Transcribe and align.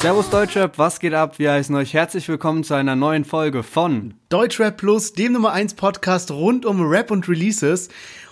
Servus 0.00 0.30
Deutschrap, 0.30 0.78
was 0.78 0.98
geht 0.98 1.12
ab? 1.12 1.38
Wir 1.38 1.52
heißen 1.52 1.74
euch 1.74 1.92
herzlich 1.92 2.26
willkommen 2.26 2.64
zu 2.64 2.72
einer 2.72 2.96
neuen 2.96 3.26
Folge 3.26 3.62
von 3.62 4.14
Deutschrap 4.30 4.78
Plus, 4.78 5.12
dem 5.12 5.34
Nummer 5.34 5.52
1 5.52 5.74
Podcast 5.74 6.30
rund 6.30 6.64
um 6.64 6.80
Rap 6.80 7.10
und 7.10 7.28
Releases. 7.28 7.90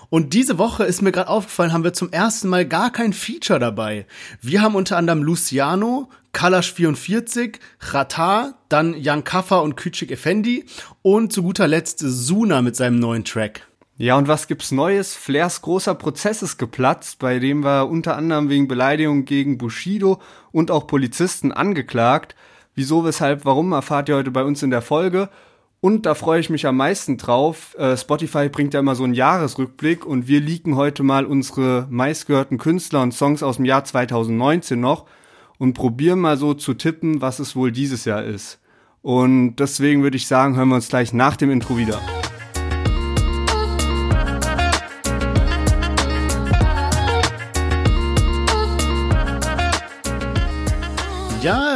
Und 0.09 0.33
diese 0.33 0.57
Woche 0.57 0.85
ist 0.85 1.03
mir 1.03 1.13
gerade 1.13 1.29
aufgefallen, 1.29 1.75
haben 1.75 1.85
wir 1.85 1.93
zum 1.93 2.11
ersten 2.11 2.49
Mal 2.49 2.65
gar 2.65 2.91
kein 2.91 3.13
Feature 3.13 3.59
dabei. 3.59 4.07
Wir 4.41 4.63
haben 4.63 4.77
unter 4.77 4.97
anderem 4.97 5.23
Luciano, 5.23 6.09
Kalash 6.33 6.73
44, 6.73 7.61
Rata, 7.81 8.55
dann 8.71 8.95
Jan 8.95 9.23
Kaffer 9.23 9.63
und 9.63 9.79
Küçük 9.79 10.11
Effendi 10.11 10.65
und 11.03 11.35
zu 11.35 11.43
guter 11.43 11.69
Letzt 11.69 11.99
Suna 11.99 12.63
mit 12.63 12.77
seinem 12.77 12.99
neuen 12.99 13.27
Track. 13.27 13.68
Ja, 14.01 14.17
und 14.17 14.29
was 14.29 14.47
gibt's 14.47 14.71
Neues? 14.71 15.17
Flairs 15.17 15.61
großer 15.61 15.93
Prozess 15.97 16.43
ist 16.43 16.57
geplatzt, 16.57 17.19
bei 17.19 17.41
dem 17.41 17.65
war 17.65 17.89
unter 17.89 18.17
anderem 18.17 18.49
wegen 18.49 18.69
Beleidigung 18.69 19.25
gegen 19.25 19.59
Bushido 19.59 20.21
und 20.53 20.71
auch 20.71 20.87
Polizisten 20.87 21.51
angeklagt. 21.51 22.37
Wieso, 22.77 23.05
weshalb, 23.05 23.45
warum 23.45 23.73
erfahrt 23.73 24.09
ihr 24.09 24.15
heute 24.15 24.31
bei 24.31 24.45
uns 24.45 24.63
in 24.63 24.71
der 24.71 24.83
Folge. 24.83 25.31
Und 25.81 26.07
da 26.07 26.15
freue 26.15 26.39
ich 26.39 26.49
mich 26.49 26.65
am 26.65 26.77
meisten 26.77 27.17
drauf. 27.17 27.77
Äh, 27.77 27.97
Spotify 27.97 28.49
bringt 28.49 28.73
ja 28.73 28.79
immer 28.79 28.95
so 28.95 29.03
einen 29.03 29.15
Jahresrückblick 29.15 30.07
und 30.07 30.29
wir 30.29 30.41
leaken 30.41 30.77
heute 30.77 31.03
mal 31.03 31.27
unsere 31.27 31.89
meistgehörten 31.91 32.59
Künstler 32.59 33.03
und 33.03 33.13
Songs 33.13 33.43
aus 33.43 33.57
dem 33.57 33.65
Jahr 33.65 33.83
2019 33.83 34.79
noch 34.79 35.07
und 35.59 35.75
probieren 35.75 36.21
mal 36.21 36.37
so 36.37 36.55
zu 36.55 36.75
tippen, 36.75 37.21
was 37.21 37.41
es 37.41 37.57
wohl 37.57 37.73
dieses 37.73 38.05
Jahr 38.05 38.23
ist. 38.23 38.61
Und 39.03 39.57
deswegen 39.57 40.05
würde 40.05 40.17
ich 40.17 40.29
sagen, 40.29 40.55
hören 40.55 40.69
wir 40.69 40.77
uns 40.77 40.89
gleich 40.89 41.13
nach 41.13 41.37
dem 41.37 41.51
Intro 41.51 41.77
wieder. 41.77 42.01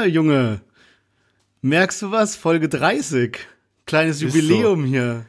Junge. 0.06 0.60
Merkst 1.60 2.02
du 2.02 2.10
was? 2.10 2.36
Folge 2.36 2.68
30. 2.68 3.38
Kleines 3.86 4.22
Ist 4.22 4.34
Jubiläum 4.34 4.84
hier. 4.84 5.26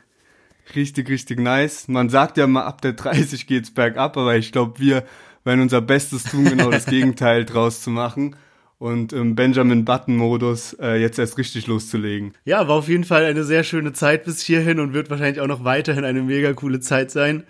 Richtig, 0.75 1.09
richtig 1.09 1.39
nice. 1.39 1.87
Man 1.87 2.09
sagt 2.09 2.37
ja 2.37 2.47
mal, 2.47 2.63
ab 2.63 2.81
der 2.81 2.93
30 2.93 3.47
geht's 3.47 3.71
bergab, 3.71 4.17
aber 4.17 4.35
ich 4.37 4.51
glaube, 4.51 4.79
wir 4.79 5.03
werden 5.43 5.61
unser 5.61 5.81
Bestes 5.81 6.23
tun, 6.23 6.45
genau 6.45 6.71
das 6.71 6.85
Gegenteil 6.85 7.45
draus 7.45 7.81
zu 7.81 7.89
machen 7.89 8.35
und 8.79 9.13
im 9.13 9.35
Benjamin 9.35 9.85
Button-Modus 9.85 10.73
äh, 10.73 11.01
jetzt 11.01 11.19
erst 11.19 11.37
richtig 11.37 11.67
loszulegen. 11.67 12.33
Ja, 12.45 12.67
war 12.67 12.75
auf 12.75 12.87
jeden 12.87 13.03
Fall 13.03 13.25
eine 13.25 13.43
sehr 13.43 13.63
schöne 13.63 13.93
Zeit 13.93 14.23
bis 14.23 14.41
hierhin 14.41 14.79
und 14.79 14.93
wird 14.93 15.09
wahrscheinlich 15.09 15.41
auch 15.41 15.47
noch 15.47 15.63
weiterhin 15.63 16.05
eine 16.05 16.21
mega 16.21 16.53
coole 16.53 16.79
Zeit 16.79 17.11
sein. 17.11 17.43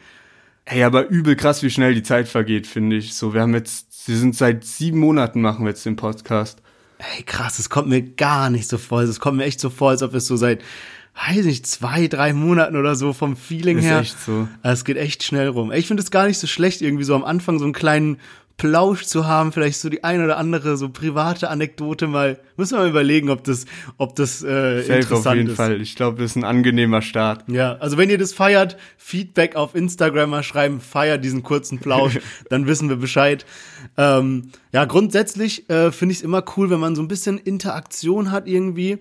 Ey, 0.65 0.83
aber 0.83 1.09
übel 1.09 1.35
krass, 1.35 1.61
wie 1.61 1.69
schnell 1.69 1.93
die 1.93 2.03
Zeit 2.03 2.27
vergeht, 2.27 2.67
finde 2.67 2.95
ich. 2.95 3.13
So, 3.15 3.33
wir 3.33 3.41
haben 3.41 3.53
jetzt, 3.53 4.07
wir 4.07 4.15
sind 4.15 4.35
seit 4.35 4.63
sieben 4.63 4.99
Monaten 4.99 5.41
machen 5.41 5.65
wir 5.65 5.69
jetzt 5.69 5.85
den 5.85 5.95
Podcast. 5.95 6.62
Ey, 7.17 7.23
krass, 7.23 7.59
es 7.59 7.69
kommt 7.69 7.87
mir 7.89 8.01
gar 8.01 8.49
nicht 8.49 8.67
so 8.69 8.77
vor. 8.77 9.01
Es 9.01 9.19
kommt 9.19 9.37
mir 9.37 9.45
echt 9.45 9.59
so 9.59 9.69
vor, 9.69 9.89
als 9.89 10.01
ob 10.03 10.13
es 10.13 10.25
so 10.25 10.35
seit, 10.35 10.61
weiß 11.27 11.45
nicht, 11.45 11.67
zwei, 11.67 12.07
drei 12.07 12.33
Monaten 12.33 12.75
oder 12.77 12.95
so 12.95 13.13
vom 13.13 13.35
Feeling 13.35 13.77
Ist 13.79 13.85
her. 13.85 13.99
echt 13.99 14.19
so. 14.19 14.47
Also 14.61 14.79
Es 14.79 14.85
geht 14.85 14.97
echt 14.97 15.23
schnell 15.23 15.47
rum. 15.49 15.71
Ich 15.71 15.87
finde 15.87 16.01
es 16.01 16.11
gar 16.11 16.27
nicht 16.27 16.39
so 16.39 16.47
schlecht, 16.47 16.81
irgendwie 16.81 17.03
so 17.03 17.15
am 17.15 17.23
Anfang 17.23 17.59
so 17.59 17.65
einen 17.65 17.73
kleinen 17.73 18.17
Plausch 18.57 19.03
zu 19.05 19.25
haben, 19.25 19.51
vielleicht 19.51 19.79
so 19.79 19.89
die 19.89 20.03
ein 20.03 20.23
oder 20.23 20.37
andere 20.37 20.77
so 20.77 20.89
private 20.89 21.49
Anekdote 21.49 22.07
mal. 22.07 22.39
Müssen 22.55 22.77
wir 22.77 22.83
mal 22.83 22.89
überlegen, 22.89 23.29
ob 23.29 23.43
das, 23.43 23.65
ob 23.97 24.15
das 24.15 24.43
äh, 24.43 24.81
Safe 24.81 24.93
interessant 24.93 25.27
auf 25.27 25.35
jeden 25.35 25.49
ist. 25.49 25.55
Fall. 25.55 25.81
Ich 25.81 25.95
glaube, 25.95 26.21
das 26.21 26.31
ist 26.31 26.35
ein 26.35 26.43
angenehmer 26.43 27.01
Start. 27.01 27.43
Ja, 27.47 27.73
also 27.77 27.97
wenn 27.97 28.09
ihr 28.09 28.17
das 28.17 28.33
feiert, 28.33 28.77
Feedback 28.97 29.55
auf 29.55 29.75
Instagram 29.75 30.29
mal 30.29 30.43
schreiben, 30.43 30.79
feiert 30.81 31.23
diesen 31.23 31.41
kurzen 31.43 31.79
Plausch, 31.79 32.19
dann 32.49 32.67
wissen 32.67 32.89
wir 32.89 32.97
Bescheid. 32.97 33.45
Ähm, 33.97 34.51
ja, 34.71 34.85
grundsätzlich 34.85 35.69
äh, 35.69 35.91
finde 35.91 36.13
ich 36.13 36.19
es 36.19 36.23
immer 36.23 36.43
cool, 36.55 36.69
wenn 36.69 36.79
man 36.79 36.95
so 36.95 37.01
ein 37.01 37.07
bisschen 37.07 37.39
Interaktion 37.39 38.31
hat 38.31 38.47
irgendwie. 38.47 38.99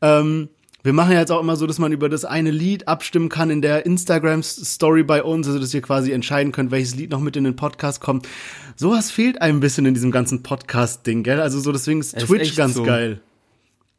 Ähm, 0.00 0.48
wir 0.86 0.92
machen 0.92 1.10
ja 1.10 1.18
jetzt 1.18 1.32
auch 1.32 1.40
immer 1.40 1.56
so, 1.56 1.66
dass 1.66 1.80
man 1.80 1.90
über 1.90 2.08
das 2.08 2.24
eine 2.24 2.52
Lied 2.52 2.86
abstimmen 2.86 3.28
kann 3.28 3.50
in 3.50 3.60
der 3.60 3.84
Instagram-Story 3.86 5.02
bei 5.02 5.20
uns, 5.20 5.48
also 5.48 5.58
dass 5.58 5.74
ihr 5.74 5.82
quasi 5.82 6.12
entscheiden 6.12 6.52
könnt, 6.52 6.70
welches 6.70 6.94
Lied 6.94 7.10
noch 7.10 7.18
mit 7.18 7.36
in 7.36 7.42
den 7.42 7.56
Podcast 7.56 8.00
kommt. 8.00 8.28
Sowas 8.76 9.10
fehlt 9.10 9.42
einem 9.42 9.56
ein 9.56 9.60
bisschen 9.60 9.84
in 9.84 9.94
diesem 9.94 10.12
ganzen 10.12 10.44
Podcast-Ding, 10.44 11.24
gell? 11.24 11.40
Also 11.40 11.58
so, 11.58 11.72
deswegen 11.72 11.98
ist 11.98 12.14
Ist 12.14 12.28
Twitch 12.28 12.42
echt 12.42 12.56
ganz 12.56 12.74
so. 12.74 12.84
geil. 12.84 13.20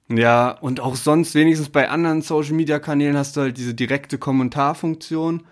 Ja, 0.07 0.51
und 0.51 0.79
auch 0.79 0.95
sonst, 0.95 1.35
wenigstens 1.35 1.67
bei 1.67 1.89
anderen 1.89 2.21
Social-Media-Kanälen 2.21 3.17
hast 3.17 3.35
du 3.35 3.41
halt 3.41 3.57
diese 3.57 3.73
direkte 3.73 4.17
Kommentarfunktion. 4.17 5.43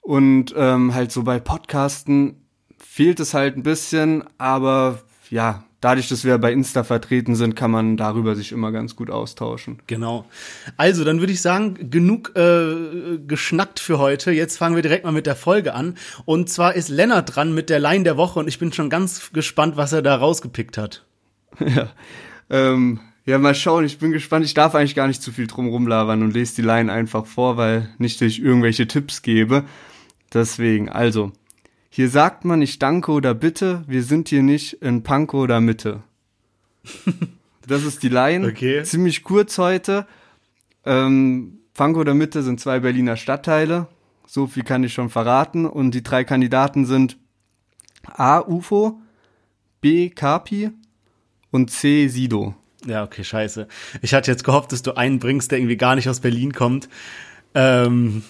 Und 0.00 0.54
ähm, 0.56 0.94
halt 0.94 1.12
so 1.12 1.24
bei 1.24 1.40
Podcasten 1.40 2.46
fehlt 2.78 3.20
es 3.20 3.34
halt 3.34 3.58
ein 3.58 3.64
bisschen, 3.64 4.24
aber 4.38 5.00
ja, 5.28 5.64
dadurch, 5.84 6.08
dass 6.08 6.24
wir 6.24 6.38
bei 6.38 6.52
Insta 6.52 6.82
vertreten 6.82 7.36
sind, 7.36 7.54
kann 7.54 7.70
man 7.70 7.96
darüber 7.96 8.34
sich 8.34 8.52
immer 8.52 8.72
ganz 8.72 8.96
gut 8.96 9.10
austauschen. 9.10 9.78
Genau. 9.86 10.24
Also, 10.78 11.04
dann 11.04 11.20
würde 11.20 11.32
ich 11.32 11.42
sagen, 11.42 11.90
genug 11.90 12.32
äh, 12.36 13.18
geschnackt 13.26 13.80
für 13.80 13.98
heute. 13.98 14.32
Jetzt 14.32 14.56
fangen 14.56 14.76
wir 14.76 14.82
direkt 14.82 15.04
mal 15.04 15.12
mit 15.12 15.26
der 15.26 15.36
Folge 15.36 15.74
an. 15.74 15.96
Und 16.24 16.48
zwar 16.48 16.74
ist 16.74 16.88
Lennart 16.88 17.36
dran 17.36 17.54
mit 17.54 17.68
der 17.68 17.80
Line 17.80 18.04
der 18.04 18.16
Woche 18.16 18.38
und 18.38 18.48
ich 18.48 18.58
bin 18.58 18.72
schon 18.72 18.88
ganz 18.88 19.30
gespannt, 19.32 19.76
was 19.76 19.92
er 19.92 20.00
da 20.00 20.16
rausgepickt 20.16 20.78
hat. 20.78 21.04
ja. 21.60 21.90
Ähm, 22.50 23.00
ja, 23.26 23.38
mal 23.38 23.54
schauen, 23.54 23.84
ich 23.84 23.98
bin 23.98 24.12
gespannt. 24.12 24.44
Ich 24.44 24.54
darf 24.54 24.74
eigentlich 24.74 24.94
gar 24.94 25.08
nicht 25.08 25.22
zu 25.22 25.32
viel 25.32 25.46
drum 25.46 25.68
rumlabern 25.68 26.22
und 26.22 26.34
lese 26.34 26.56
die 26.56 26.62
Line 26.62 26.92
einfach 26.92 27.26
vor, 27.26 27.56
weil 27.56 27.88
nicht, 27.98 28.20
dass 28.20 28.28
ich 28.28 28.42
irgendwelche 28.42 28.86
Tipps 28.86 29.22
gebe. 29.22 29.64
Deswegen, 30.32 30.88
also, 30.88 31.32
hier 31.96 32.10
sagt 32.10 32.44
man 32.44 32.58
nicht 32.58 32.82
Danke 32.82 33.12
oder 33.12 33.34
Bitte, 33.34 33.84
wir 33.86 34.02
sind 34.02 34.28
hier 34.28 34.42
nicht 34.42 34.82
in 34.82 35.04
Pankow 35.04 35.44
oder 35.44 35.60
Mitte. 35.60 36.02
Das 37.66 37.82
ist 37.84 38.02
die 38.02 38.10
Line. 38.10 38.46
Okay. 38.48 38.82
Ziemlich 38.82 39.22
kurz 39.22 39.56
heute. 39.56 40.06
Ähm, 40.84 41.60
Pankow 41.72 42.00
oder 42.00 42.12
Mitte 42.12 42.42
sind 42.42 42.60
zwei 42.60 42.80
Berliner 42.80 43.16
Stadtteile. 43.16 43.86
So 44.26 44.48
viel 44.48 44.64
kann 44.64 44.84
ich 44.84 44.92
schon 44.92 45.08
verraten. 45.08 45.64
Und 45.64 45.92
die 45.92 46.02
drei 46.02 46.24
Kandidaten 46.24 46.84
sind 46.84 47.16
A. 48.02 48.40
UFO, 48.40 49.00
B. 49.80 50.10
Kapi 50.10 50.72
und 51.52 51.70
C. 51.70 52.08
Sido. 52.08 52.54
Ja, 52.84 53.02
okay, 53.02 53.24
scheiße. 53.24 53.66
Ich 54.02 54.12
hatte 54.12 54.30
jetzt 54.30 54.44
gehofft, 54.44 54.72
dass 54.72 54.82
du 54.82 54.94
einen 54.98 55.18
bringst, 55.20 55.50
der 55.50 55.58
irgendwie 55.58 55.78
gar 55.78 55.94
nicht 55.94 56.10
aus 56.10 56.20
Berlin 56.20 56.52
kommt. 56.52 56.90
Ähm, 57.54 58.24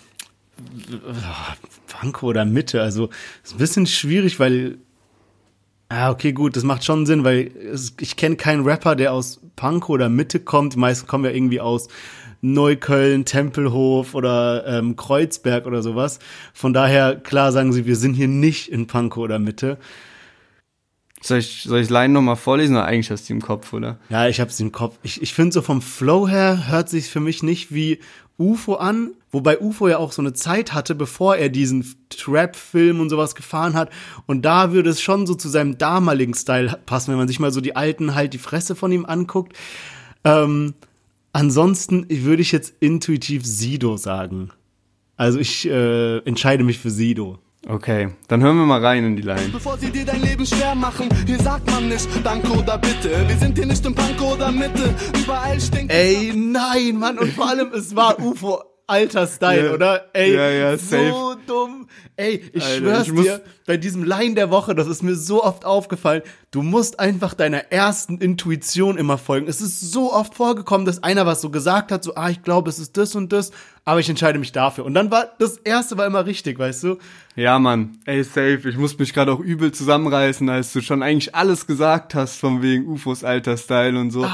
Pankow 1.89 2.31
oder 2.31 2.45
Mitte, 2.45 2.83
also 2.83 3.11
ist 3.43 3.55
ein 3.55 3.59
bisschen 3.59 3.87
schwierig, 3.87 4.39
weil 4.39 4.79
Ah, 5.91 6.11
okay, 6.11 6.33
gut, 6.33 6.57
das 6.57 6.65
macht 6.65 6.83
schon 6.83 7.05
Sinn, 7.07 7.25
weil 7.25 7.53
es, 7.73 7.95
ich 8.01 8.17
kenne 8.17 8.37
keinen 8.37 8.65
Rapper, 8.65 8.97
der 8.97 9.13
aus 9.13 9.41
Pankow 9.55 9.91
oder 9.91 10.09
Mitte 10.09 10.41
kommt. 10.41 10.75
Die 10.75 10.79
meisten 10.79 11.07
kommen 11.07 11.25
ja 11.25 11.31
irgendwie 11.31 11.61
aus 11.61 11.89
Neukölln, 12.41 13.25
Tempelhof 13.25 14.15
oder 14.15 14.67
ähm, 14.67 14.97
Kreuzberg 14.97 15.67
oder 15.67 15.83
sowas. 15.83 16.19
Von 16.53 16.73
daher, 16.73 17.17
klar 17.17 17.53
sagen 17.53 17.73
sie, 17.73 17.87
wir 17.87 17.97
sind 17.97 18.15
hier 18.15 18.29
nicht 18.29 18.71
in 18.71 18.87
Pankow 18.87 19.23
oder 19.23 19.39
Mitte. 19.39 19.79
Soll 21.25 21.39
ich, 21.39 21.63
soll 21.63 21.81
ich 21.81 21.89
Line 21.89 22.13
nochmal 22.13 22.37
vorlesen 22.37 22.77
oder 22.77 22.85
eigentlich 22.85 23.11
hast 23.11 23.31
du 23.31 23.33
im 23.33 23.41
Kopf, 23.41 23.73
oder? 23.73 23.99
Ja, 24.11 24.29
ich 24.29 24.41
hab's 24.41 24.61
im 24.61 24.73
Kopf. 24.73 24.99
Ich, 25.03 25.23
ich 25.23 25.33
finde 25.33 25.53
so 25.55 25.63
vom 25.63 25.81
Flow 25.81 26.29
her 26.29 26.69
hört 26.69 26.91
sich 26.91 27.09
für 27.09 27.21
mich 27.21 27.43
nicht 27.43 27.73
wie 27.73 28.01
UFO 28.37 28.75
an, 28.75 29.13
wobei 29.31 29.59
UFO 29.59 29.89
ja 29.89 29.97
auch 29.97 30.13
so 30.13 30.21
eine 30.21 30.35
Zeit 30.35 30.75
hatte, 30.75 30.95
bevor 30.95 31.37
er 31.37 31.49
diesen 31.49 31.95
Trap-Film 32.11 33.01
und 33.01 33.09
sowas 33.09 33.35
gefahren 33.35 33.73
hat. 33.73 33.91
Und 34.27 34.45
da 34.45 34.73
würde 34.73 34.91
es 34.91 35.01
schon 35.01 35.27
so 35.27 35.35
zu 35.35 35.49
seinem 35.49 35.79
damaligen 35.79 36.35
Style 36.35 36.79
passen, 36.85 37.13
wenn 37.13 37.19
man 37.19 37.29
sich 37.29 37.41
mal 37.41 37.53
so 37.53 37.63
die 37.63 37.75
alten 37.75 38.15
halt 38.15 38.35
die 38.35 38.39
Fresse 38.39 38.75
von 38.75 38.93
ihm 38.93 39.07
anguckt. 39.07 39.57
Ähm, 40.25 40.75
ansonsten 41.33 42.05
würde 42.11 42.43
ich 42.43 42.53
jetzt 42.53 42.75
intuitiv 42.81 43.47
Sido 43.47 43.97
sagen. 43.97 44.51
Also 45.17 45.39
ich 45.39 45.67
äh, 45.67 46.19
entscheide 46.19 46.65
mich 46.65 46.79
für 46.79 46.91
Sido. 46.91 47.39
Okay, 47.67 48.11
dann 48.29 48.43
hören 48.43 48.59
wir 48.59 48.67
mal 48.67 48.85
rein 48.85 49.05
in 49.05 49.17
die 49.17 49.23
Line. 49.23 49.49
Bevor 49.51 49.79
sie 49.79 49.91
dir 49.91 50.05
dein 50.05 50.21
Leben 50.21 50.45
schwer 50.45 50.75
machen, 50.75 51.09
hier 51.27 51.39
sagt 51.41 51.71
man 51.71 51.89
nicht 51.89 52.09
Danke 52.23 52.51
oder 52.51 52.77
Bitte. 52.77 53.27
Wir 53.27 53.37
sind 53.39 53.57
hier 53.57 53.67
nicht 53.67 53.85
in 53.87 53.95
Pankow 53.95 54.35
oder 54.35 54.53
Mitte, 54.53 54.95
überall 55.23 55.59
stinkt 55.59 55.91
Ey, 55.91 56.33
nein, 56.35 56.99
Mann, 56.99 57.19
und 57.19 57.33
vor 57.33 57.49
allem, 57.49 57.73
es 57.73 57.97
war 57.97 58.19
UFO 58.19 58.74
alter 58.87 59.27
Style, 59.27 59.67
Ja. 59.67 59.73
oder? 59.75 60.05
Ey, 60.13 60.35
Ja, 60.35 60.49
ja, 60.51 60.79
so 60.79 61.35
dumm. 61.47 61.89
Ey, 62.17 62.43
ich 62.53 62.63
Alter, 62.65 63.05
schwör's 63.05 63.09
ich 63.09 63.15
dir, 63.15 63.41
bei 63.67 63.77
diesem 63.77 64.05
Line 64.05 64.35
der 64.37 64.51
Woche, 64.51 64.75
das 64.77 64.87
ist 64.87 65.03
mir 65.03 65.17
so 65.17 65.43
oft 65.43 65.65
aufgefallen, 65.65 66.23
du 66.53 66.63
musst 66.63 67.01
einfach 67.01 67.35
deiner 67.35 67.73
ersten 67.73 68.19
Intuition 68.19 68.97
immer 68.99 69.19
folgen. 69.19 69.49
Es 69.49 69.61
ist 69.61 69.81
so 69.93 70.13
oft 70.13 70.35
vorgekommen, 70.37 70.87
dass 70.87 71.03
einer 71.03 71.27
was 71.27 71.41
so 71.41 71.51
gesagt 71.51 71.91
hat, 71.91 72.05
so, 72.05 72.15
ah, 72.15 72.31
ich 72.31 72.43
glaube, 72.45 72.71
es 72.71 72.79
ist 72.79 72.97
das 72.97 73.17
und 73.17 73.33
das, 73.33 73.51
aber 73.85 73.99
ich 73.99 74.09
entscheide 74.09 74.39
mich 74.39 74.53
dafür. 74.53 74.85
Und 74.85 74.95
dann 74.95 75.11
war, 75.11 75.27
das 75.41 75.57
erste 75.59 75.99
war 75.99 76.07
immer 76.07 76.25
richtig, 76.25 76.57
weißt 76.59 76.85
du? 76.85 76.99
Ja, 77.35 77.59
Mann, 77.59 77.99
ey, 78.05 78.23
safe. 78.23 78.61
Ich 78.69 78.77
muss 78.77 78.97
mich 78.97 79.13
gerade 79.13 79.33
auch 79.33 79.41
übel 79.41 79.73
zusammenreißen, 79.73 80.49
als 80.49 80.73
du 80.73 80.83
schon 80.83 81.03
eigentlich 81.03 81.35
alles 81.35 81.67
gesagt 81.67 82.15
hast, 82.15 82.37
von 82.37 82.63
wegen 82.63 82.87
UFOs 82.87 83.25
alter 83.25 83.57
Style 83.57 83.99
und 83.99 84.13
so. 84.13 84.25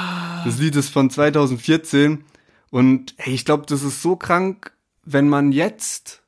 Das 0.44 0.58
Lied 0.58 0.76
ist 0.76 0.90
von 0.90 1.08
2014 1.08 2.24
und 2.70 3.14
ey, 3.18 3.34
ich 3.34 3.44
glaube, 3.44 3.66
das 3.66 3.82
ist 3.82 4.02
so 4.02 4.16
krank, 4.16 4.72
wenn 5.04 5.28
man 5.28 5.52
jetzt, 5.52 6.22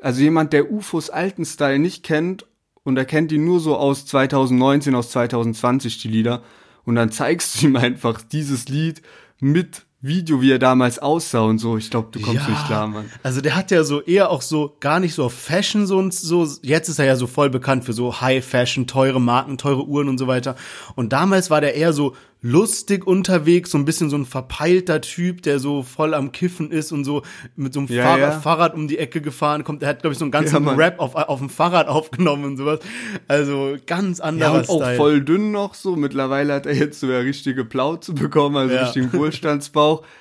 also 0.00 0.20
jemand, 0.20 0.52
der 0.52 0.70
UFOs 0.70 1.10
alten 1.10 1.44
Style 1.44 1.78
nicht 1.78 2.02
kennt 2.02 2.46
und 2.84 2.96
er 2.96 3.04
kennt 3.04 3.30
die 3.30 3.38
nur 3.38 3.60
so 3.60 3.76
aus 3.76 4.06
2019, 4.06 4.94
aus 4.94 5.10
2020, 5.10 5.98
die 5.98 6.08
Lieder, 6.08 6.42
und 6.84 6.94
dann 6.94 7.10
zeigst 7.10 7.60
du 7.60 7.66
ihm 7.66 7.76
einfach 7.76 8.22
dieses 8.22 8.68
Lied 8.68 9.02
mit 9.40 9.86
Video, 10.00 10.40
wie 10.40 10.52
er 10.52 10.58
damals 10.58 10.98
aussah 10.98 11.40
und 11.40 11.58
so. 11.58 11.76
Ich 11.76 11.90
glaube, 11.90 12.08
du 12.12 12.20
kommst 12.20 12.48
nicht 12.48 12.66
klar, 12.66 12.86
Mann. 12.86 13.10
Also 13.22 13.40
der 13.40 13.56
hat 13.56 13.70
ja 13.70 13.82
so 13.82 14.02
eher 14.02 14.30
auch 14.30 14.42
so 14.42 14.76
gar 14.78 15.00
nicht 15.00 15.14
so 15.14 15.24
auf 15.24 15.32
Fashion 15.32 15.86
so 15.86 15.98
und 15.98 16.14
so. 16.14 16.46
Jetzt 16.62 16.88
ist 16.88 16.98
er 16.98 17.06
ja 17.06 17.16
so 17.16 17.26
voll 17.26 17.50
bekannt 17.50 17.84
für 17.84 17.92
so 17.92 18.20
High 18.20 18.44
Fashion, 18.44 18.86
teure 18.86 19.20
Marken, 19.20 19.58
teure 19.58 19.86
Uhren 19.86 20.08
und 20.08 20.18
so 20.18 20.26
weiter. 20.26 20.54
Und 20.94 21.12
damals 21.12 21.50
war 21.50 21.60
der 21.60 21.74
eher 21.74 21.92
so 21.92 22.14
lustig 22.46 23.06
unterwegs, 23.06 23.70
so 23.70 23.78
ein 23.78 23.84
bisschen 23.84 24.08
so 24.10 24.16
ein 24.16 24.24
verpeilter 24.24 25.00
Typ, 25.00 25.42
der 25.42 25.58
so 25.58 25.82
voll 25.82 26.14
am 26.14 26.32
Kiffen 26.32 26.70
ist 26.70 26.92
und 26.92 27.04
so 27.04 27.22
mit 27.56 27.74
so 27.74 27.80
einem 27.80 27.88
Ja, 27.88 28.02
Fahrrad, 28.04 28.32
ja. 28.34 28.40
Fahrrad 28.40 28.74
um 28.74 28.88
die 28.88 28.98
Ecke 28.98 29.20
gefahren 29.20 29.64
kommt. 29.64 29.82
Er 29.82 29.88
hat, 29.90 30.00
glaube 30.02 30.12
ich, 30.12 30.18
so 30.18 30.24
einen 30.24 30.32
ganzen 30.32 30.64
Ja. 30.64 30.72
Rap 30.74 31.00
auf, 31.00 31.14
auf 31.14 31.38
dem 31.40 31.50
Fahrrad 31.50 31.88
aufgenommen 31.88 32.44
und 32.44 32.56
sowas. 32.56 32.80
Also 33.28 33.76
ganz 33.86 34.18
Ja, 34.18 34.24
anderer 34.24 34.54
und 34.54 34.68
auch 34.68 34.82
Style. 34.82 34.96
voll 34.96 35.20
dünn 35.22 35.50
noch 35.52 35.74
so. 35.74 35.96
Mittlerweile 35.96 36.54
hat 36.54 36.66
er 36.66 36.74
jetzt 36.74 37.00
so 37.00 37.06
eine 37.06 37.20
richtige 37.24 37.64
Plauze 37.64 38.12
bekommen, 38.12 38.56
also 38.56 38.74
Ja. 38.74 38.82
richtigen 38.84 39.12
Wohlstandsbauch. 39.12 40.02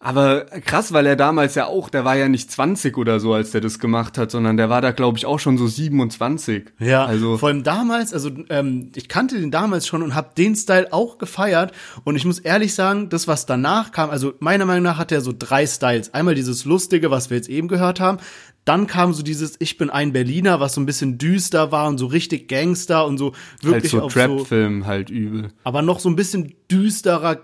Aber 0.00 0.44
krass, 0.44 0.92
weil 0.92 1.06
er 1.06 1.16
damals 1.16 1.56
ja 1.56 1.66
auch, 1.66 1.90
der 1.90 2.04
war 2.04 2.16
ja 2.16 2.28
nicht 2.28 2.52
20 2.52 2.96
oder 2.96 3.18
so, 3.18 3.32
als 3.32 3.50
der 3.50 3.60
das 3.60 3.80
gemacht 3.80 4.16
hat, 4.16 4.30
sondern 4.30 4.56
der 4.56 4.70
war 4.70 4.80
da, 4.80 4.92
glaube 4.92 5.18
ich, 5.18 5.26
auch 5.26 5.40
schon 5.40 5.58
so 5.58 5.66
27. 5.66 6.66
Ja, 6.78 7.04
also 7.04 7.36
vor 7.36 7.48
allem 7.48 7.64
damals, 7.64 8.14
also 8.14 8.30
ähm, 8.48 8.92
ich 8.94 9.08
kannte 9.08 9.40
den 9.40 9.50
damals 9.50 9.88
schon 9.88 10.04
und 10.04 10.14
habe 10.14 10.30
den 10.38 10.54
Style 10.54 10.92
auch 10.92 11.18
gefeiert. 11.18 11.72
Und 12.04 12.14
ich 12.14 12.24
muss 12.24 12.38
ehrlich 12.38 12.74
sagen, 12.74 13.08
das, 13.08 13.26
was 13.26 13.44
danach 13.46 13.90
kam, 13.90 14.10
also 14.10 14.34
meiner 14.38 14.66
Meinung 14.66 14.84
nach 14.84 14.98
hat 14.98 15.10
er 15.10 15.20
so 15.20 15.34
drei 15.36 15.66
Styles. 15.66 16.14
Einmal 16.14 16.36
dieses 16.36 16.64
Lustige, 16.64 17.10
was 17.10 17.30
wir 17.30 17.36
jetzt 17.36 17.48
eben 17.48 17.66
gehört 17.66 17.98
haben. 17.98 18.18
Dann 18.64 18.86
kam 18.86 19.14
so 19.14 19.22
dieses 19.22 19.56
Ich 19.58 19.78
bin 19.78 19.90
ein 19.90 20.12
Berliner, 20.12 20.60
was 20.60 20.74
so 20.74 20.80
ein 20.80 20.86
bisschen 20.86 21.18
düster 21.18 21.72
war 21.72 21.88
und 21.88 21.98
so 21.98 22.06
richtig 22.06 22.48
Gangster 22.48 23.04
und 23.06 23.18
so 23.18 23.32
halt 23.32 23.64
wirklich 23.64 23.90
so 23.90 24.02
auf 24.02 24.12
so, 24.12 24.20
Trap-Film 24.20 24.86
halt 24.86 25.10
übel. 25.10 25.48
aber 25.64 25.82
noch 25.82 25.98
so 25.98 26.08
ein 26.10 26.16
bisschen 26.16 26.54
düsterer, 26.70 27.40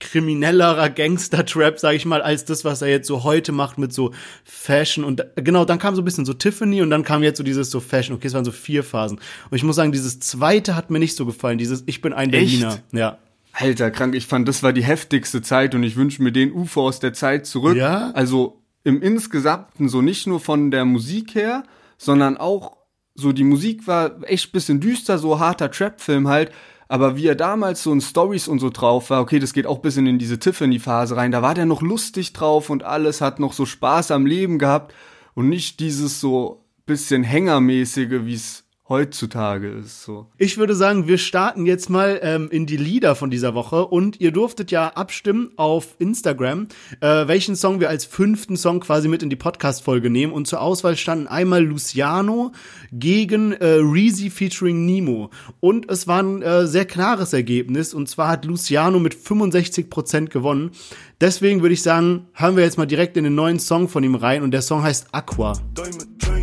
kriminellerer 0.00 0.90
Gangster-Trap, 0.90 1.78
sag 1.78 1.94
ich 1.94 2.06
mal, 2.06 2.22
als 2.22 2.44
das, 2.44 2.64
was 2.64 2.82
er 2.82 2.88
jetzt 2.88 3.06
so 3.06 3.22
heute 3.22 3.52
macht 3.52 3.78
mit 3.78 3.92
so 3.92 4.12
Fashion 4.44 5.04
und 5.04 5.24
genau, 5.36 5.64
dann 5.64 5.78
kam 5.78 5.94
so 5.94 6.02
ein 6.02 6.04
bisschen 6.04 6.24
so 6.24 6.32
Tiffany 6.32 6.82
und 6.82 6.90
dann 6.90 7.04
kam 7.04 7.22
jetzt 7.22 7.38
so 7.38 7.44
dieses 7.44 7.70
so 7.70 7.80
Fashion. 7.80 8.16
Okay, 8.16 8.26
es 8.26 8.34
waren 8.34 8.44
so 8.44 8.52
vier 8.52 8.82
Phasen. 8.82 9.18
Und 9.50 9.56
ich 9.56 9.62
muss 9.62 9.76
sagen, 9.76 9.92
dieses 9.92 10.18
zweite 10.18 10.74
hat 10.74 10.90
mir 10.90 10.98
nicht 10.98 11.16
so 11.16 11.26
gefallen, 11.26 11.58
dieses 11.58 11.84
Ich 11.86 12.00
bin 12.00 12.12
ein 12.12 12.32
Echt? 12.32 12.60
Berliner. 12.60 12.78
Ja. 12.92 13.18
Alter, 13.52 13.90
krank, 13.90 14.14
ich 14.14 14.26
fand, 14.26 14.48
das 14.48 14.62
war 14.62 14.72
die 14.72 14.84
heftigste 14.84 15.42
Zeit 15.42 15.74
und 15.74 15.82
ich 15.82 15.96
wünsche 15.96 16.22
mir 16.22 16.32
den 16.32 16.52
UFO 16.52 16.86
aus 16.86 17.00
der 17.00 17.12
Zeit 17.12 17.46
zurück. 17.46 17.76
Ja? 17.76 18.10
Also 18.12 18.62
im 18.84 19.02
Insgesamten, 19.02 19.88
so 19.88 20.02
nicht 20.02 20.26
nur 20.26 20.40
von 20.40 20.70
der 20.70 20.84
Musik 20.84 21.34
her, 21.34 21.64
sondern 21.98 22.36
auch 22.38 22.78
so 23.14 23.32
die 23.32 23.44
Musik 23.44 23.86
war 23.86 24.22
echt 24.22 24.52
bisschen 24.52 24.80
düster, 24.80 25.18
so 25.18 25.38
harter 25.38 25.70
Trap-Film 25.70 26.28
halt. 26.28 26.52
Aber 26.90 27.16
wie 27.16 27.28
er 27.28 27.36
damals 27.36 27.84
so 27.84 27.92
in 27.92 28.00
Stories 28.00 28.48
und 28.48 28.58
so 28.58 28.68
drauf 28.68 29.10
war, 29.10 29.20
okay, 29.20 29.38
das 29.38 29.52
geht 29.52 29.64
auch 29.64 29.78
bisschen 29.78 30.08
in 30.08 30.18
diese 30.18 30.40
Tiffany-Phase 30.40 31.16
rein, 31.16 31.30
da 31.30 31.40
war 31.40 31.54
der 31.54 31.64
noch 31.64 31.82
lustig 31.82 32.32
drauf 32.32 32.68
und 32.68 32.82
alles, 32.82 33.20
hat 33.20 33.38
noch 33.38 33.52
so 33.52 33.64
Spaß 33.64 34.10
am 34.10 34.26
Leben 34.26 34.58
gehabt 34.58 34.92
und 35.34 35.48
nicht 35.48 35.78
dieses 35.78 36.20
so 36.20 36.64
bisschen 36.86 37.22
Hängermäßige, 37.22 38.24
wie 38.24 38.34
es 38.34 38.64
heutzutage 38.90 39.68
ist. 39.68 40.02
So. 40.02 40.26
Ich 40.36 40.58
würde 40.58 40.74
sagen, 40.74 41.06
wir 41.06 41.16
starten 41.16 41.64
jetzt 41.64 41.88
mal 41.88 42.18
ähm, 42.22 42.48
in 42.50 42.66
die 42.66 42.76
Lieder 42.76 43.14
von 43.14 43.30
dieser 43.30 43.54
Woche 43.54 43.86
und 43.86 44.20
ihr 44.20 44.32
durftet 44.32 44.72
ja 44.72 44.88
abstimmen 44.88 45.52
auf 45.56 45.94
Instagram, 46.00 46.66
äh, 47.00 47.28
welchen 47.28 47.54
Song 47.54 47.78
wir 47.78 47.88
als 47.88 48.04
fünften 48.04 48.56
Song 48.56 48.80
quasi 48.80 49.06
mit 49.06 49.22
in 49.22 49.30
die 49.30 49.36
Podcast-Folge 49.36 50.10
nehmen. 50.10 50.32
Und 50.32 50.48
zur 50.48 50.60
Auswahl 50.60 50.96
standen 50.96 51.28
einmal 51.28 51.64
Luciano 51.64 52.50
gegen 52.92 53.52
äh, 53.52 53.78
Reezy 53.80 54.28
featuring 54.28 54.84
Nemo. 54.84 55.30
Und 55.60 55.88
es 55.88 56.08
war 56.08 56.22
ein 56.22 56.42
äh, 56.42 56.66
sehr 56.66 56.84
klares 56.84 57.32
Ergebnis 57.32 57.94
und 57.94 58.08
zwar 58.08 58.28
hat 58.28 58.44
Luciano 58.44 58.98
mit 58.98 59.14
65% 59.14 60.26
gewonnen. 60.30 60.72
Deswegen 61.20 61.62
würde 61.62 61.74
ich 61.74 61.82
sagen, 61.82 62.26
hören 62.32 62.56
wir 62.56 62.64
jetzt 62.64 62.76
mal 62.76 62.86
direkt 62.86 63.16
in 63.16 63.24
den 63.24 63.36
neuen 63.36 63.60
Song 63.60 63.88
von 63.88 64.02
ihm 64.02 64.16
rein 64.16 64.42
und 64.42 64.50
der 64.50 64.62
Song 64.62 64.82
heißt 64.82 65.08
Aqua. 65.12 65.52
Diamond 65.76 66.18
Chain 66.18 66.39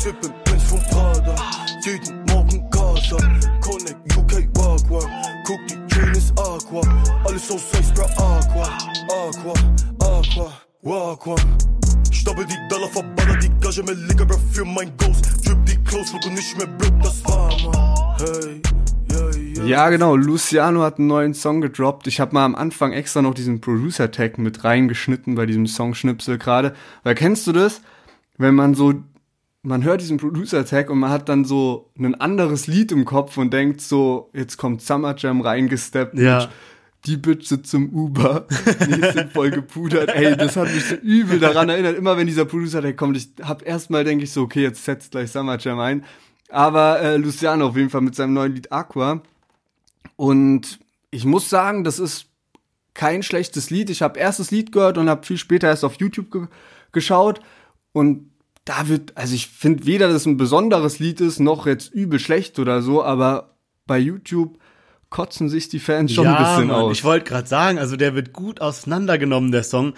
One, 0.00 0.12
Sippin' 0.12 0.32
Prince 0.44 0.66
von 0.66 0.80
Prada, 0.90 1.34
jeden 1.84 2.24
Morgen 2.26 2.70
Gaza, 2.70 3.16
Connect 3.60 4.16
UK 4.16 4.48
One, 4.58 5.06
guck 5.44 5.60
die 5.68 5.94
Chain 5.94 6.12
Aqua, 6.36 6.80
alles 7.24 7.50
aus 7.50 7.74
Eis, 7.74 7.92
bra 7.92 8.04
Aqua, 8.04 8.68
Aqua, 9.08 9.54
Aqua, 9.98 10.52
One. 10.82 11.40
Stapel 12.10 12.46
die 12.46 12.56
Dollar, 12.68 12.88
verballer 12.88 13.36
die 13.38 13.50
Gage, 13.60 13.82
mehr 13.82 13.94
Liquor, 13.94 14.26
bra 14.26 14.36
für 14.52 14.64
mein 14.64 14.90
Ghost, 14.96 15.46
drip 15.46 15.64
die 15.66 15.76
Clothes, 15.84 16.12
look 16.12 16.32
nicht 16.32 16.56
mehr 16.56 16.66
broke, 16.66 16.98
das 17.02 17.24
war 17.24 17.54
man. 17.62 18.16
Hey. 18.18 18.62
Ja, 19.66 19.90
genau. 19.90 20.16
Luciano 20.16 20.82
hat 20.82 20.98
einen 20.98 21.08
neuen 21.08 21.34
Song 21.34 21.60
gedroppt. 21.60 22.06
Ich 22.06 22.18
habe 22.18 22.32
mal 22.32 22.46
am 22.46 22.54
Anfang 22.54 22.92
extra 22.92 23.20
noch 23.20 23.34
diesen 23.34 23.60
Producer-Tag 23.60 24.38
mit 24.38 24.64
reingeschnitten 24.64 25.34
bei 25.34 25.44
diesem 25.44 25.66
Songschnipsel 25.66 26.38
gerade. 26.38 26.74
Weil 27.02 27.14
kennst 27.14 27.46
du 27.46 27.52
das? 27.52 27.82
Wenn 28.38 28.54
man 28.54 28.74
so, 28.74 28.94
man 29.62 29.84
hört 29.84 30.00
diesen 30.00 30.16
Producer-Tag 30.16 30.90
und 30.90 30.98
man 30.98 31.10
hat 31.10 31.28
dann 31.28 31.44
so 31.44 31.90
ein 31.98 32.14
anderes 32.14 32.66
Lied 32.66 32.92
im 32.92 33.04
Kopf 33.04 33.36
und 33.36 33.52
denkt 33.52 33.80
so, 33.80 34.30
jetzt 34.32 34.56
kommt 34.56 34.82
Summer 34.82 35.14
Jam 35.16 35.40
reingesteppt. 35.40 36.18
Ja. 36.18 36.48
Die 37.06 37.16
Bitch 37.16 37.46
sitzt 37.46 37.72
im 37.72 37.90
Uber. 37.90 38.46
Die 38.50 39.12
sind 39.12 39.32
voll 39.32 39.50
gepudert. 39.50 40.10
Ey, 40.14 40.36
das 40.36 40.56
hat 40.56 40.72
mich 40.72 40.84
so 40.84 40.94
übel 40.96 41.38
daran 41.38 41.70
erinnert. 41.70 41.96
Immer 41.96 42.16
wenn 42.16 42.26
dieser 42.26 42.44
Producer-Tag 42.44 42.96
kommt, 42.96 43.16
ich 43.16 43.30
hab 43.42 43.66
erstmal 43.66 44.04
denke 44.04 44.24
ich 44.24 44.32
so, 44.32 44.42
okay, 44.42 44.62
jetzt 44.62 44.84
setzt 44.84 45.12
gleich 45.12 45.30
Summer 45.30 45.58
Jam 45.58 45.78
ein. 45.78 46.04
Aber 46.50 47.00
äh, 47.00 47.16
Luciano 47.16 47.68
auf 47.68 47.76
jeden 47.76 47.90
Fall 47.90 48.02
mit 48.02 48.14
seinem 48.14 48.34
neuen 48.34 48.54
Lied 48.54 48.72
Aqua. 48.72 49.22
Und 50.16 50.78
ich 51.10 51.24
muss 51.24 51.48
sagen, 51.48 51.84
das 51.84 51.98
ist 51.98 52.26
kein 52.92 53.22
schlechtes 53.22 53.70
Lied. 53.70 53.88
Ich 53.88 54.02
habe 54.02 54.18
erst 54.18 54.40
das 54.40 54.50
Lied 54.50 54.72
gehört 54.72 54.98
und 54.98 55.08
habe 55.08 55.26
viel 55.26 55.38
später 55.38 55.68
erst 55.68 55.84
auf 55.84 55.94
YouTube 55.94 56.30
ge 56.30 56.46
geschaut. 56.92 57.40
Und 57.92 58.29
da 58.70 58.86
wird, 58.86 59.16
also 59.16 59.34
ich 59.34 59.48
finde 59.48 59.84
weder, 59.84 60.06
dass 60.06 60.18
es 60.18 60.26
ein 60.26 60.36
besonderes 60.36 61.00
Lied 61.00 61.20
ist, 61.20 61.40
noch 61.40 61.66
jetzt 61.66 61.92
übel 61.92 62.20
schlecht 62.20 62.60
oder 62.60 62.82
so, 62.82 63.02
aber 63.02 63.56
bei 63.84 63.98
YouTube 63.98 64.58
kotzen 65.08 65.48
sich 65.48 65.68
die 65.68 65.80
Fans 65.80 66.12
schon 66.12 66.28
ein 66.28 66.36
bisschen 66.36 66.68
Mann, 66.68 66.76
aus. 66.76 66.92
Ich 66.92 67.02
wollte 67.02 67.24
gerade 67.24 67.48
sagen, 67.48 67.80
also 67.80 67.96
der 67.96 68.14
wird 68.14 68.32
gut 68.32 68.60
auseinandergenommen, 68.60 69.50
der 69.50 69.64
Song. 69.64 69.94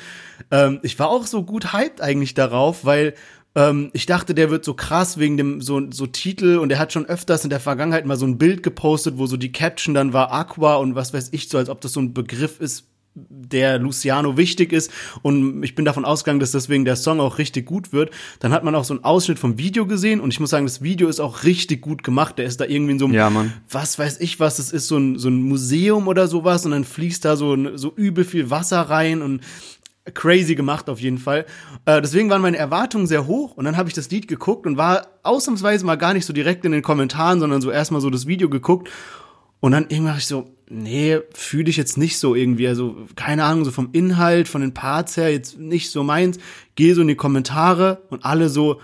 Ähm, 0.51 0.81
ich 0.83 0.99
war 0.99 1.11
auch 1.11 1.27
so 1.27 1.43
gut 1.43 1.75
hyped 1.75 2.01
eigentlich 2.01 2.33
darauf, 2.33 2.87
weil 2.87 3.12
ähm, 3.55 3.91
ich 3.93 4.07
dachte, 4.07 4.35
der 4.35 4.49
wird 4.49 4.64
so 4.64 4.73
krass 4.73 5.19
wegen 5.19 5.37
dem 5.37 5.61
so, 5.61 5.91
so 5.91 6.07
Titel 6.07 6.57
und 6.57 6.73
er 6.73 6.79
hat 6.79 6.95
schon 6.95 7.05
öfters 7.05 7.45
in 7.45 7.50
der 7.50 7.61
Vergangenheit 7.61 8.07
mal 8.07 8.17
so 8.17 8.25
ein 8.25 8.38
Bild 8.38 8.62
gepostet, 8.62 9.19
wo 9.19 9.26
so 9.26 9.37
die 9.37 9.52
Caption 9.52 9.93
dann 9.93 10.14
war 10.14 10.33
Aqua 10.33 10.76
und 10.76 10.95
was 10.95 11.12
weiß 11.12 11.29
ich 11.33 11.50
so, 11.50 11.59
als 11.59 11.69
ob 11.69 11.83
das 11.83 11.93
so 11.93 12.00
ein 12.00 12.14
Begriff 12.14 12.59
ist, 12.59 12.87
der 13.14 13.78
Luciano 13.78 14.37
wichtig 14.37 14.73
ist 14.73 14.90
und 15.21 15.62
ich 15.62 15.75
bin 15.75 15.85
davon 15.85 16.04
ausgegangen, 16.04 16.40
dass 16.40 16.52
deswegen 16.52 16.85
der 16.85 16.97
Song 16.97 17.21
auch 17.21 17.38
richtig 17.38 17.66
gut 17.66 17.92
wird. 17.92 18.11
Dann 18.40 18.52
hat 18.52 18.64
man 18.64 18.75
auch 18.75 18.85
so 18.85 18.95
einen 18.95 19.04
Ausschnitt 19.04 19.38
vom 19.38 19.59
Video 19.59 19.87
gesehen 19.87 20.21
und 20.21 20.33
ich 20.33 20.40
muss 20.40 20.50
sagen, 20.50 20.64
das 20.64 20.83
Video 20.83 21.09
ist 21.09 21.21
auch 21.21 21.45
richtig 21.45 21.83
gut 21.83 22.02
gemacht. 22.02 22.38
Der 22.38 22.47
ist 22.47 22.61
da 22.61 22.64
irgendwie 22.64 22.92
in 22.92 22.99
so 22.99 23.04
einem, 23.04 23.14
Ja, 23.14 23.31
was 23.71 23.99
weiß 23.99 24.21
ich 24.21 24.40
was, 24.40 24.57
das 24.57 24.73
ist 24.73 24.88
so 24.88 24.97
ein, 24.97 25.19
so 25.19 25.28
ein 25.28 25.42
Museum 25.42 26.09
oder 26.09 26.26
sowas 26.26 26.64
und 26.64 26.73
dann 26.73 26.85
fließt 26.85 27.25
da 27.25 27.37
so, 27.37 27.76
so 27.76 27.92
übel 27.95 28.25
viel 28.25 28.50
Wasser 28.50 28.81
rein 28.81 29.21
und 29.21 29.42
crazy 30.14 30.54
gemacht 30.54 30.88
auf 30.88 31.00
jeden 31.00 31.19
Fall. 31.19 31.47
Äh, 31.85 32.00
deswegen 32.00 32.28
waren 32.31 32.42
meine 32.42 32.57
Erwartungen 32.57 33.07
sehr 33.07 33.26
hoch 33.26 33.57
und 33.57 33.64
dann 33.64 33.76
habe 33.76 33.88
ich 33.88 33.95
das 33.95 34.11
Lied 34.11 34.26
geguckt 34.26 34.66
und 34.66 34.76
war 34.76 35.07
ausnahmsweise 35.23 35.85
mal 35.87 35.97
gar 35.97 36.14
nicht 36.14 36.26
so 36.26 36.33
direkt 36.33 36.64
in 36.64 36.73
den 36.73 36.83
Kommentaren, 36.83 37.40
sondern 37.40 37.61
so 37.61 37.71
erstmal 37.71 38.00
so 38.00 38.11
das 38.11 38.26
Video 38.26 38.49
geguckt 38.49 38.88
und 39.61 39.73
dann 39.73 39.87
irgendwann 39.88 40.19
ich 40.19 40.26
so, 40.26 40.50
nee, 40.73 41.21
fühle 41.35 41.71
ich 41.71 41.76
jetzt 41.76 41.99
nicht 41.99 42.19
so 42.19 42.35
irgendwie. 42.35 42.67
Also, 42.67 42.97
keine 43.14 43.45
Ahnung, 43.45 43.64
so 43.64 43.71
vom 43.71 43.91
Inhalt, 43.93 44.49
von 44.49 44.62
den 44.62 44.75
Parts 44.75 45.17
her, 45.17 45.31
jetzt 45.31 45.59
nicht 45.59 45.91
so 45.91 46.02
meins. 46.02 46.38
Gehe 46.75 46.95
so 46.95 47.02
in 47.02 47.09
die 47.09 47.14
Kommentare 47.14 48.02
und 48.11 48.25
alle 48.25 48.49
so, 48.49 48.81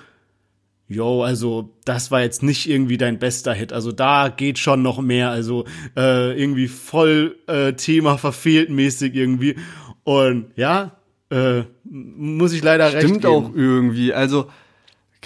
yo, 0.86 1.22
also, 1.22 1.74
das 1.84 2.10
war 2.10 2.20
jetzt 2.20 2.42
nicht 2.42 2.68
irgendwie 2.68 2.98
dein 2.98 3.18
bester 3.18 3.54
Hit. 3.54 3.72
Also, 3.72 3.92
da 3.92 4.28
geht 4.28 4.58
schon 4.58 4.82
noch 4.82 5.00
mehr. 5.00 5.30
Also, 5.30 5.64
äh, 5.96 6.38
irgendwie 6.38 6.68
voll 6.68 7.36
äh, 7.46 7.72
Thema 7.72 8.18
verfehlt 8.18 8.70
mäßig 8.70 9.14
irgendwie. 9.14 9.56
Und 10.04 10.52
ja, 10.56 10.96
äh, 11.30 11.62
muss 11.84 12.52
ich 12.52 12.62
leider 12.62 12.92
recht 12.92 13.08
Stimmt 13.08 13.26
auch 13.26 13.50
irgendwie. 13.54 14.12
Also, 14.12 14.48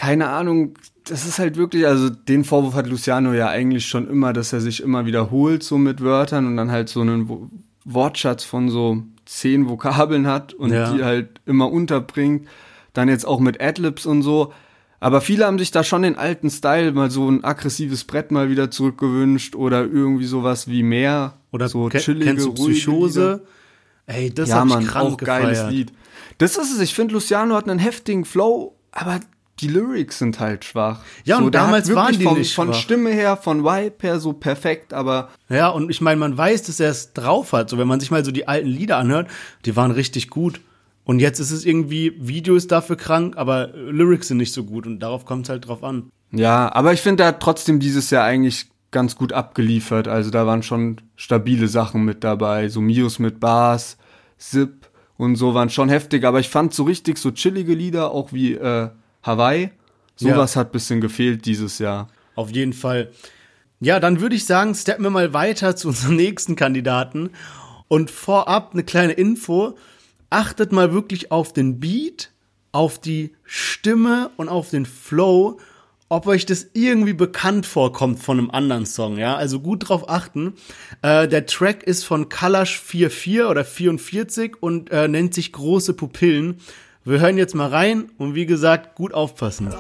keine 0.03 0.31
Ahnung, 0.31 0.75
das 1.05 1.25
ist 1.27 1.39
halt 1.39 1.57
wirklich, 1.57 1.87
also 1.87 2.11
den 2.11 2.43
Vorwurf 2.43 2.75
hat 2.75 2.89
Luciano 2.89 3.33
ja 3.35 3.49
eigentlich 3.49 3.87
schon 3.87 4.09
immer, 4.11 4.33
dass 4.33 4.53
er 4.53 4.61
sich 4.61 4.83
immer 4.83 5.07
wiederholt 5.07 5.63
so 5.63 5.79
mit 5.79 6.01
Wörtern 6.03 6.47
und 6.49 6.57
dann 6.57 6.73
halt 6.73 6.89
so 6.89 7.03
einen 7.03 7.29
Wo- 7.29 7.49
Wortschatz 7.85 8.43
von 8.43 8.69
so 8.69 9.05
zehn 9.27 9.69
Vokabeln 9.69 10.27
hat 10.27 10.55
und 10.55 10.73
Ja. 10.73 10.93
die 10.93 11.05
halt 11.05 11.41
immer 11.47 11.71
unterbringt. 11.71 12.49
Dann 12.95 13.09
jetzt 13.09 13.25
auch 13.25 13.39
mit 13.39 13.61
Adlibs 13.61 14.05
und 14.05 14.23
so. 14.23 14.53
Aber 14.99 15.21
viele 15.21 15.47
haben 15.47 15.59
sich 15.61 15.71
da 15.71 15.85
schon 15.85 16.03
den 16.03 16.17
alten 16.17 16.51
Style, 16.51 16.91
mal 16.93 17.11
so 17.11 17.29
ein 17.31 17.45
aggressives 17.45 18.03
Brett 18.05 18.33
mal 18.33 18.51
wieder 18.51 18.71
zurückgewünscht 18.73 19.55
oder 19.55 19.83
irgendwie 19.83 20.25
sowas 20.27 20.67
wie 20.67 20.83
mehr. 20.83 21.35
Oder 21.53 21.69
so 21.69 21.89
ke- 21.89 21.99
chillige, 21.99 22.27
kennst 22.27 22.47
du. 22.47 22.55
Psychose? 22.55 23.45
Ey, 24.07 24.35
das 24.35 24.49
ja, 24.49 24.57
hab 24.57 24.67
Mann, 24.67 24.83
ich 24.83 24.89
krank 24.89 25.13
auch 25.13 25.17
geiles 25.17 25.59
gefeiert. 25.59 25.73
Lied. 25.73 25.93
Das 26.39 26.57
ist 26.57 26.73
es. 26.73 26.81
Ich 26.81 26.93
finde, 26.95 27.15
Luciano 27.15 27.55
hat 27.55 27.69
einen 27.69 27.79
heftigen 27.79 28.25
Flow, 28.25 28.77
aber 28.91 29.21
die 29.63 29.69
Lyrics 29.69 30.19
sind 30.19 30.41
halt 30.41 30.65
schwach. 30.65 31.01
Ja, 31.25 31.39
und 31.39 31.55
der 31.55 31.63
hat 31.63 31.69
damals 31.69 31.95
waren 31.95 32.19
die 32.19 32.25
von, 32.25 32.39
nicht 32.39 32.55
Von 32.55 32.69
schwach. 32.69 32.81
Stimme 32.81 33.11
her, 33.11 33.37
von 33.37 33.65
Vibe 33.65 33.97
her 34.01 34.21
so 34.21 34.33
perfekt, 34.33 34.93
aber 34.93 35.31
Ja, 35.49 35.69
und 35.69 35.91
ich 35.91 36.01
meine, 36.01 36.19
man 36.21 36.37
weiß, 36.37 36.65
dass 36.65 36.81
er 36.81 36.91
es 36.91 37.13
drauf 37.15 37.53
hat. 37.53 37.71
So, 37.71 37.79
wenn 37.79 37.89
man 37.89 38.01
sich 38.01 38.11
mal 38.11 38.25
so 38.25 38.33
die 38.33 38.49
alten 38.49 38.69
Lieder 38.69 38.99
anhört, 38.99 39.29
die 39.65 39.77
waren 39.77 39.91
richtig 39.91 40.29
gut. 40.29 40.61
Und 41.05 41.19
jetzt 41.19 41.41
ist 41.41 41.51
es 41.51 41.65
irgendwie, 41.65 42.13
Video 42.19 42.55
ist 42.55 42.71
dafür 42.71 42.97
krank, 42.97 43.37
aber 43.37 43.69
Lyrics 43.69 44.29
sind 44.29 44.37
nicht 44.37 44.53
so 44.53 44.65
gut 44.65 44.87
und 44.87 45.01
darauf 45.01 45.25
kommt 45.25 45.47
es 45.47 45.51
halt 45.51 45.67
drauf 45.67 45.83
an. 45.83 46.11
ja, 46.31 46.73
aber 46.73 46.93
ich 46.93 47.01
finde, 47.01 47.25
er 47.25 47.29
hat 47.29 47.41
trotzdem 47.41 47.81
dieses 47.81 48.11
Jahr 48.11 48.25
eigentlich 48.25 48.67
ganz 48.93 49.17
gut 49.17 49.33
abgeliefert. 49.33 50.07
Also 50.07 50.31
da 50.31 50.47
waren 50.47 50.63
schon 50.63 51.01
stabile 51.17 51.67
Sachen 51.67 52.05
mit 52.05 52.23
dabei. 52.23 52.69
So 52.69 52.81
Mios 52.81 53.19
mit 53.19 53.41
Bars, 53.41 53.97
Zip 54.39 54.91
und 55.17 55.37
so 55.37 55.55
waren 55.55 55.71
schon 55.71 55.89
heftig. 55.89 56.25
Aber 56.25 56.39
ich 56.41 56.49
fand 56.49 56.73
so 56.75 56.85
richtig 56.85 57.19
so 57.19 57.31
chillige 57.33 57.75
Lieder, 57.75 58.13
auch 58.13 58.33
wie 58.33 58.55
äh, 58.55 58.91
Hawaii. 59.23 59.71
Sowas 60.17 60.57
hat 60.57 60.73
bisschen 60.73 61.01
gefehlt 61.01 61.47
dieses 61.47 61.79
Jahr. 61.79 62.09
Auf 62.35 62.51
jeden 62.51 62.73
Fall. 62.73 63.11
Ja, 63.81 63.99
dann 63.99 64.21
würde 64.21 64.37
ich 64.37 64.47
sagen, 64.47 64.75
steppen 64.75 65.05
wir 65.05 65.11
mal 65.11 65.35
weiter 65.35 65.75
zu 65.75 65.89
unserem 65.89 66.17
nächsten 66.17 66.57
Kandidaten. 66.57 67.31
Und 67.89 68.11
vorab 68.11 68.71
eine 68.73 68.85
kleine 68.85 69.13
Info. 69.13 69.77
Achtet 70.31 70.73
mal 70.73 70.93
wirklich 70.93 71.31
auf 71.31 71.53
den 71.53 71.81
Beat, 71.81 72.31
auf 72.71 72.99
die 72.99 73.35
Stimme 73.45 74.31
und 74.37 74.49
auf 74.49 74.71
den 74.71 74.87
Flow, 74.87 75.59
ob 76.09 76.27
euch 76.27 76.47
das 76.47 76.67
irgendwie 76.75 77.13
bekannt 77.13 77.67
vorkommt 77.67 78.23
von 78.23 78.39
einem 78.39 78.51
anderen 78.51 78.87
Song, 78.87 79.19
ja? 79.19 79.35
Also 79.35 79.61
gut 79.61 79.89
drauf 79.89 80.09
achten. 80.09 80.55
Äh, 81.03 81.27
der 81.27 81.47
Track 81.47 81.83
ist 81.83 82.05
von 82.05 82.29
Kalash 82.29 82.79
44 82.81 83.45
oder 83.45 83.65
44 83.65 84.63
und 84.63 84.91
äh, 84.91 85.09
nennt 85.09 85.35
sich 85.35 85.53
Große 85.53 85.95
Pupillen. 85.95 86.61
Wir 87.05 87.19
hören 87.19 87.37
jetzt 87.37 87.57
mal 87.57 87.69
rein 87.69 88.11
und 88.17 88.37
wie 88.37 88.47
gesagt, 88.47 88.95
gut 88.95 89.13
aufpassen. 89.13 89.75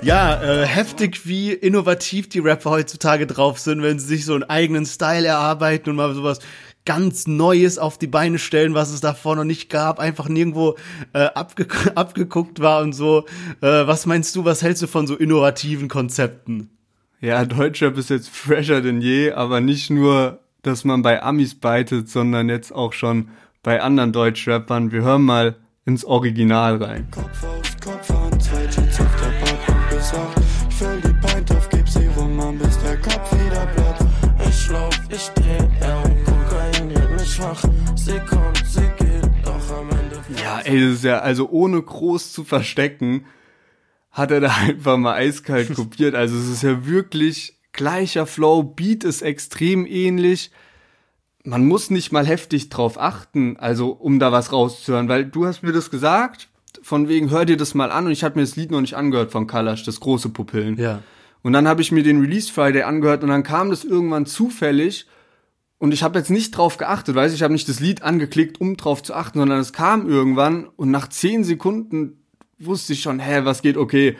Ja, 0.00 0.42
äh, 0.42 0.66
heftig, 0.66 1.26
wie 1.26 1.52
innovativ 1.52 2.28
die 2.30 2.38
Rapper 2.38 2.70
heutzutage 2.70 3.26
drauf 3.26 3.58
sind, 3.58 3.82
wenn 3.82 3.98
sie 3.98 4.06
sich 4.06 4.24
so 4.24 4.32
einen 4.32 4.44
eigenen 4.44 4.86
Style 4.86 5.26
erarbeiten 5.26 5.90
und 5.90 5.96
mal 5.96 6.14
sowas 6.14 6.38
ganz 6.84 7.26
Neues 7.26 7.78
auf 7.78 7.98
die 7.98 8.06
Beine 8.06 8.38
stellen, 8.38 8.74
was 8.74 8.90
es 8.90 9.00
davor 9.00 9.36
noch 9.36 9.44
nicht 9.44 9.70
gab, 9.70 9.98
einfach 9.98 10.28
nirgendwo 10.28 10.76
äh, 11.12 11.24
abge 11.34 11.66
abgeguckt 11.94 12.60
war 12.60 12.82
und 12.82 12.92
so. 12.92 13.24
Äh, 13.60 13.86
was 13.86 14.06
meinst 14.06 14.34
du, 14.36 14.44
was 14.44 14.62
hältst 14.62 14.82
du 14.82 14.86
von 14.86 15.06
so 15.06 15.16
innovativen 15.16 15.88
Konzepten? 15.88 16.70
Ja, 17.20 17.44
Deutschrap 17.44 17.96
ist 17.98 18.10
jetzt 18.10 18.30
fresher 18.30 18.80
denn 18.80 19.00
je, 19.00 19.30
aber 19.30 19.60
nicht 19.60 19.90
nur, 19.90 20.40
dass 20.62 20.84
man 20.84 21.02
bei 21.02 21.22
Amis 21.22 21.54
beitet, 21.54 22.08
sondern 22.08 22.48
jetzt 22.48 22.72
auch 22.72 22.92
schon 22.92 23.28
bei 23.62 23.80
anderen 23.80 24.12
Deutschrappern. 24.12 24.90
Wir 24.90 25.02
hören 25.02 25.22
mal 25.22 25.56
ins 25.84 26.04
Original 26.04 26.82
rein. 26.82 27.08
Kopf 27.10 27.44
aus 27.44 27.76
Kopf 27.82 28.10
an, 28.10 28.40
zwei 28.40 28.66
Jeans 28.66 29.00
auf 29.00 29.16
der 29.16 29.44
Parkbank 29.44 29.90
bis 29.90 30.12
acht. 30.14 30.40
Ich 30.68 30.74
füll 30.76 31.00
die 31.00 31.26
Pint 31.26 31.50
auf, 31.52 31.68
gib 31.68 31.88
sie 31.88 32.06
rum, 32.16 32.40
an, 32.40 32.58
bis 32.58 32.78
der 32.80 32.96
Kopf 33.00 33.32
wieder 33.32 33.66
platt. 33.66 34.06
Ich 34.48 34.68
lauf, 34.68 35.00
ich 35.10 35.28
dreh, 35.30 35.68
er 35.80 36.11
schwach. 37.42 37.64
Sie 37.96 38.18
kommt, 38.20 38.62
sie 38.66 38.88
geht, 38.98 39.30
doch 39.44 39.76
am 39.76 39.88
Ende. 39.90 40.20
Ja, 40.42 40.60
ey, 40.60 40.80
das 40.80 40.98
ist 40.98 41.04
ja, 41.04 41.18
also 41.18 41.48
ohne 41.50 41.80
groß 41.82 42.32
zu 42.32 42.44
verstecken, 42.44 43.24
hat 44.10 44.30
er 44.30 44.40
da 44.40 44.54
einfach 44.54 44.96
mal 44.96 45.14
eiskalt 45.14 45.74
kopiert. 45.74 46.14
Also 46.14 46.36
es 46.36 46.48
ist 46.48 46.62
ja 46.62 46.86
wirklich 46.86 47.58
gleicher 47.72 48.26
Flow, 48.26 48.62
Beat 48.62 49.04
ist 49.04 49.22
extrem 49.22 49.86
ähnlich. 49.86 50.50
Man 51.44 51.66
muss 51.66 51.90
nicht 51.90 52.12
mal 52.12 52.26
heftig 52.26 52.68
drauf 52.68 53.00
achten, 53.00 53.56
also 53.56 53.90
um 53.90 54.18
da 54.20 54.30
was 54.30 54.52
rauszuhören, 54.52 55.08
weil 55.08 55.24
du 55.24 55.46
hast 55.46 55.62
mir 55.62 55.72
das 55.72 55.90
gesagt, 55.90 56.48
von 56.82 57.08
wegen 57.08 57.30
hör 57.30 57.44
dir 57.44 57.56
das 57.56 57.74
mal 57.74 57.90
an 57.90 58.06
und 58.06 58.12
ich 58.12 58.22
hatte 58.22 58.38
mir 58.38 58.44
das 58.44 58.56
Lied 58.56 58.70
noch 58.70 58.80
nicht 58.80 58.94
angehört 58.94 59.32
von 59.32 59.46
Kalash, 59.46 59.84
das 59.84 59.98
große 59.98 60.28
Pupillen. 60.28 60.76
Ja. 60.78 61.02
Und 61.42 61.52
dann 61.52 61.66
habe 61.66 61.82
ich 61.82 61.90
mir 61.90 62.04
den 62.04 62.20
Release 62.20 62.52
Friday 62.52 62.82
angehört 62.82 63.24
und 63.24 63.30
dann 63.30 63.42
kam 63.42 63.70
das 63.70 63.82
irgendwann 63.82 64.26
zufällig 64.26 65.06
und 65.82 65.92
ich 65.92 66.04
habe 66.04 66.16
jetzt 66.16 66.30
nicht 66.30 66.52
drauf 66.56 66.76
geachtet, 66.76 67.16
weiß 67.16 67.32
ich 67.32 67.42
habe 67.42 67.52
nicht 67.52 67.68
das 67.68 67.80
Lied 67.80 68.02
angeklickt, 68.02 68.60
um 68.60 68.76
drauf 68.76 69.02
zu 69.02 69.14
achten, 69.14 69.40
sondern 69.40 69.58
es 69.58 69.72
kam 69.72 70.08
irgendwann 70.08 70.68
und 70.76 70.92
nach 70.92 71.08
zehn 71.08 71.42
Sekunden 71.42 72.22
wusste 72.60 72.92
ich 72.92 73.02
schon, 73.02 73.18
hä, 73.18 73.40
was 73.42 73.62
geht, 73.62 73.76
okay, 73.76 74.16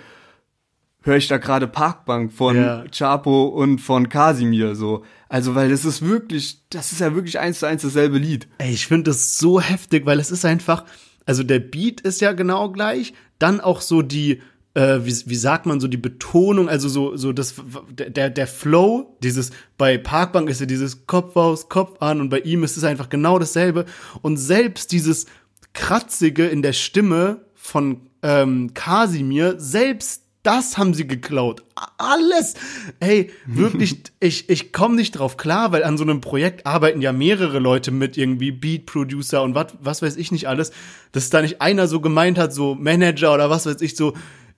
höre 1.02 1.18
ich 1.18 1.28
da 1.28 1.38
gerade 1.38 1.68
Parkbank 1.68 2.32
von 2.32 2.56
Ja. 2.56 2.84
Chapo 2.90 3.44
und 3.44 3.78
von 3.78 4.08
Kasimir 4.08 4.74
so. 4.74 5.04
Also, 5.28 5.54
weil 5.54 5.70
das 5.70 5.84
ist 5.84 6.02
wirklich, 6.02 6.68
das 6.68 6.90
ist 6.90 7.00
ja 7.00 7.14
wirklich 7.14 7.38
eins 7.38 7.60
zu 7.60 7.66
eins 7.66 7.82
dasselbe 7.82 8.18
Lied. 8.18 8.48
Ey, 8.58 8.72
ich 8.72 8.88
finde 8.88 9.12
das 9.12 9.38
so 9.38 9.60
heftig, 9.60 10.04
weil 10.04 10.18
es 10.18 10.32
ist 10.32 10.44
einfach, 10.44 10.84
also 11.26 11.44
der 11.44 11.60
Beat 11.60 12.00
ist 12.00 12.20
ja 12.20 12.32
genau 12.32 12.72
gleich, 12.72 13.14
dann 13.38 13.60
auch 13.60 13.82
so 13.82 14.02
die, 14.02 14.42
äh, 14.74 15.00
wie, 15.02 15.14
wie 15.26 15.36
sagt 15.36 15.66
man, 15.66 15.80
so 15.80 15.88
die 15.88 15.96
Betonung, 15.96 16.68
also 16.68 16.88
so, 16.88 17.16
so 17.16 17.32
das, 17.32 17.54
der, 17.90 18.30
der 18.30 18.46
Flow, 18.46 19.16
dieses, 19.22 19.50
bei 19.76 19.98
Parkbank 19.98 20.48
ist 20.48 20.60
ja 20.60 20.66
dieses 20.66 21.06
Kopf 21.06 21.36
aus, 21.36 21.68
Kopf 21.68 22.00
an 22.00 22.20
und 22.20 22.30
bei 22.30 22.40
ihm 22.40 22.64
ist 22.64 22.76
es 22.76 22.84
einfach 22.84 23.08
genau 23.08 23.38
dasselbe 23.38 23.84
und 24.22 24.36
selbst 24.36 24.92
dieses 24.92 25.26
Kratzige 25.74 26.46
in 26.46 26.62
der 26.62 26.72
Stimme 26.72 27.42
von 27.54 28.00
ähm, 28.22 28.72
Kasimir, 28.74 29.54
selbst 29.58 30.22
das 30.42 30.76
haben 30.76 30.92
sie 30.92 31.06
geklaut. 31.06 31.62
Alles. 31.98 32.54
Ey, 32.98 33.30
wirklich, 33.46 34.02
ich, 34.18 34.48
ich 34.48 34.72
komme 34.72 34.96
nicht 34.96 35.12
drauf 35.12 35.36
klar, 35.36 35.70
weil 35.70 35.84
an 35.84 35.96
so 35.96 36.04
einem 36.04 36.20
Projekt 36.20 36.66
arbeiten 36.66 37.00
ja 37.00 37.12
mehrere 37.12 37.58
Leute 37.58 37.90
mit, 37.90 38.16
irgendwie 38.16 38.50
Beat 38.50 38.86
Producer 38.86 39.42
und 39.42 39.54
wat, 39.54 39.76
was 39.80 40.02
weiß 40.02 40.16
ich 40.16 40.32
nicht 40.32 40.48
alles, 40.48 40.72
dass 41.12 41.30
da 41.30 41.42
nicht 41.42 41.60
einer 41.60 41.86
so 41.86 42.00
gemeint 42.00 42.38
hat, 42.38 42.52
so 42.52 42.74
Manager 42.74 43.34
oder 43.34 43.50
was 43.50 43.66
weiß 43.66 43.80
ich, 43.82 43.96
so, 43.96 44.14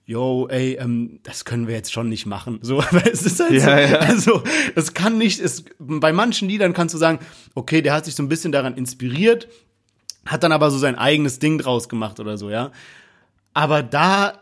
yo, 0.07 0.49
ey, 0.49 0.75
ähm, 0.75 1.21
das 1.23 1.45
können 1.45 1.67
wir 1.67 1.75
jetzt 1.75 1.93
schon 1.93 2.09
nicht 2.09 2.27
machen. 2.27 2.59
So, 2.63 2.79
weil 2.91 3.09
es 3.11 3.23
ist 3.23 3.41
halt 3.41 3.61
so, 3.61 3.69
Ja, 3.71 3.81
ja. 3.81 3.99
also, 3.99 4.43
es 4.75 4.95
kann 4.95 5.19
nicht, 5.19 5.41
es, 5.41 5.65
bei 5.79 6.13
manchen 6.13 6.49
Liedern 6.49 6.73
kannst 6.73 6.95
du 6.95 6.99
sagen, 6.99 7.19
okay, 7.55 7.83
der 7.83 7.95
hat 7.95 8.05
sich 8.05 8.15
so 8.15 8.23
ein 8.23 8.29
bisschen 8.29 8.53
daran 8.53 8.77
inspiriert, 8.77 9.49
hat 10.27 10.43
dann 10.43 10.53
aber 10.53 10.71
so 10.71 10.79
sein 10.79 10.97
eigenes 10.97 11.39
Ding 11.39 11.59
draus 11.59 11.89
gemacht 11.89 12.21
oder 12.21 12.37
so, 12.39 12.51
ja. 12.51 12.73
Aber 13.53 13.83
da, 13.83 14.41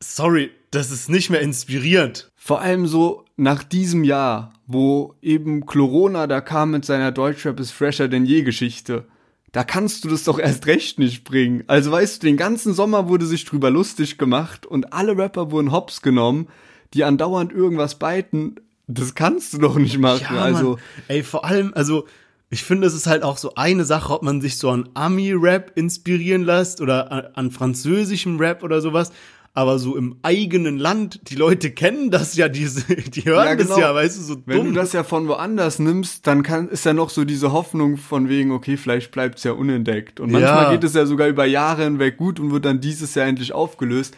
sorry, 0.00 0.50
das 0.70 0.90
ist 0.90 1.08
nicht 1.08 1.30
mehr 1.30 1.40
inspirierend. 1.40 2.30
Vor 2.34 2.60
allem 2.60 2.86
so 2.86 3.24
nach 3.36 3.62
diesem 3.62 4.04
Jahr, 4.04 4.52
wo 4.66 5.14
eben 5.22 5.66
Corona 5.66 6.26
da 6.26 6.40
kam 6.40 6.70
mit 6.70 6.84
seiner 6.84 7.12
Deutschrap 7.12 7.60
ist 7.60 7.70
fresher 7.70 8.08
denn 8.08 8.24
je 8.24 8.42
Geschichte. 8.42 9.06
Da 9.52 9.64
kannst 9.64 10.04
du 10.04 10.08
das 10.08 10.24
doch 10.24 10.38
erst 10.38 10.66
recht 10.66 10.98
nicht 10.98 11.24
bringen. 11.24 11.64
Also 11.66 11.92
weißt 11.92 12.22
du, 12.22 12.26
den 12.26 12.38
ganzen 12.38 12.72
Sommer 12.72 13.08
wurde 13.08 13.26
sich 13.26 13.44
drüber 13.44 13.70
lustig 13.70 14.16
gemacht 14.16 14.64
und 14.64 14.94
alle 14.94 15.16
Rapper 15.16 15.50
wurden 15.50 15.72
hops 15.72 16.00
genommen, 16.00 16.48
die 16.94 17.04
andauernd 17.04 17.52
irgendwas 17.52 17.98
beiten. 17.98 18.56
Das 18.86 19.14
kannst 19.14 19.52
du 19.52 19.58
doch 19.58 19.76
nicht 19.76 19.98
machen. 19.98 20.34
Ja, 20.34 20.42
also 20.42 20.78
ey, 21.08 21.22
vor 21.22 21.44
allem, 21.44 21.72
also 21.74 22.06
ich 22.48 22.64
finde, 22.64 22.86
es 22.86 22.94
ist 22.94 23.06
halt 23.06 23.22
auch 23.22 23.36
so 23.36 23.54
eine 23.54 23.84
Sache, 23.84 24.12
ob 24.12 24.22
man 24.22 24.40
sich 24.40 24.58
so 24.58 24.70
an 24.70 24.88
Ami-Rap 24.94 25.72
inspirieren 25.74 26.42
lässt 26.42 26.80
oder 26.80 27.12
an, 27.12 27.24
an 27.34 27.50
französischem 27.50 28.38
Rap 28.38 28.62
oder 28.62 28.80
sowas. 28.80 29.12
Aber 29.54 29.78
so 29.78 29.96
im 29.96 30.16
eigenen 30.22 30.78
Land, 30.78 31.20
die 31.28 31.34
Leute 31.34 31.70
kennen 31.72 32.10
das 32.10 32.36
ja, 32.36 32.48
diese, 32.48 32.84
die 32.96 33.26
hören 33.26 33.44
Ja, 33.44 33.54
genau. 33.54 33.68
das 33.68 33.78
ja, 33.78 33.94
weißt 33.94 34.18
du, 34.18 34.22
so 34.22 34.36
Wenn 34.46 34.56
dumm. 34.56 34.66
du 34.68 34.72
das 34.72 34.94
ja 34.94 35.04
von 35.04 35.28
woanders 35.28 35.78
nimmst, 35.78 36.26
dann 36.26 36.42
kann, 36.42 36.68
ist 36.70 36.86
ja 36.86 36.94
noch 36.94 37.10
so 37.10 37.24
diese 37.24 37.52
Hoffnung 37.52 37.98
von 37.98 38.30
wegen, 38.30 38.50
okay, 38.50 38.78
vielleicht 38.78 39.10
bleibt's 39.12 39.44
ja 39.44 39.52
unentdeckt. 39.52 40.20
Und 40.20 40.32
manchmal 40.32 40.64
Ja. 40.64 40.70
geht 40.70 40.84
es 40.84 40.94
ja 40.94 41.04
sogar 41.04 41.28
über 41.28 41.44
Jahre 41.44 41.84
hinweg 41.84 42.16
gut 42.16 42.40
und 42.40 42.50
wird 42.50 42.64
dann 42.64 42.80
dieses 42.80 43.14
Jahr 43.14 43.26
endlich 43.26 43.52
aufgelöst. 43.52 44.16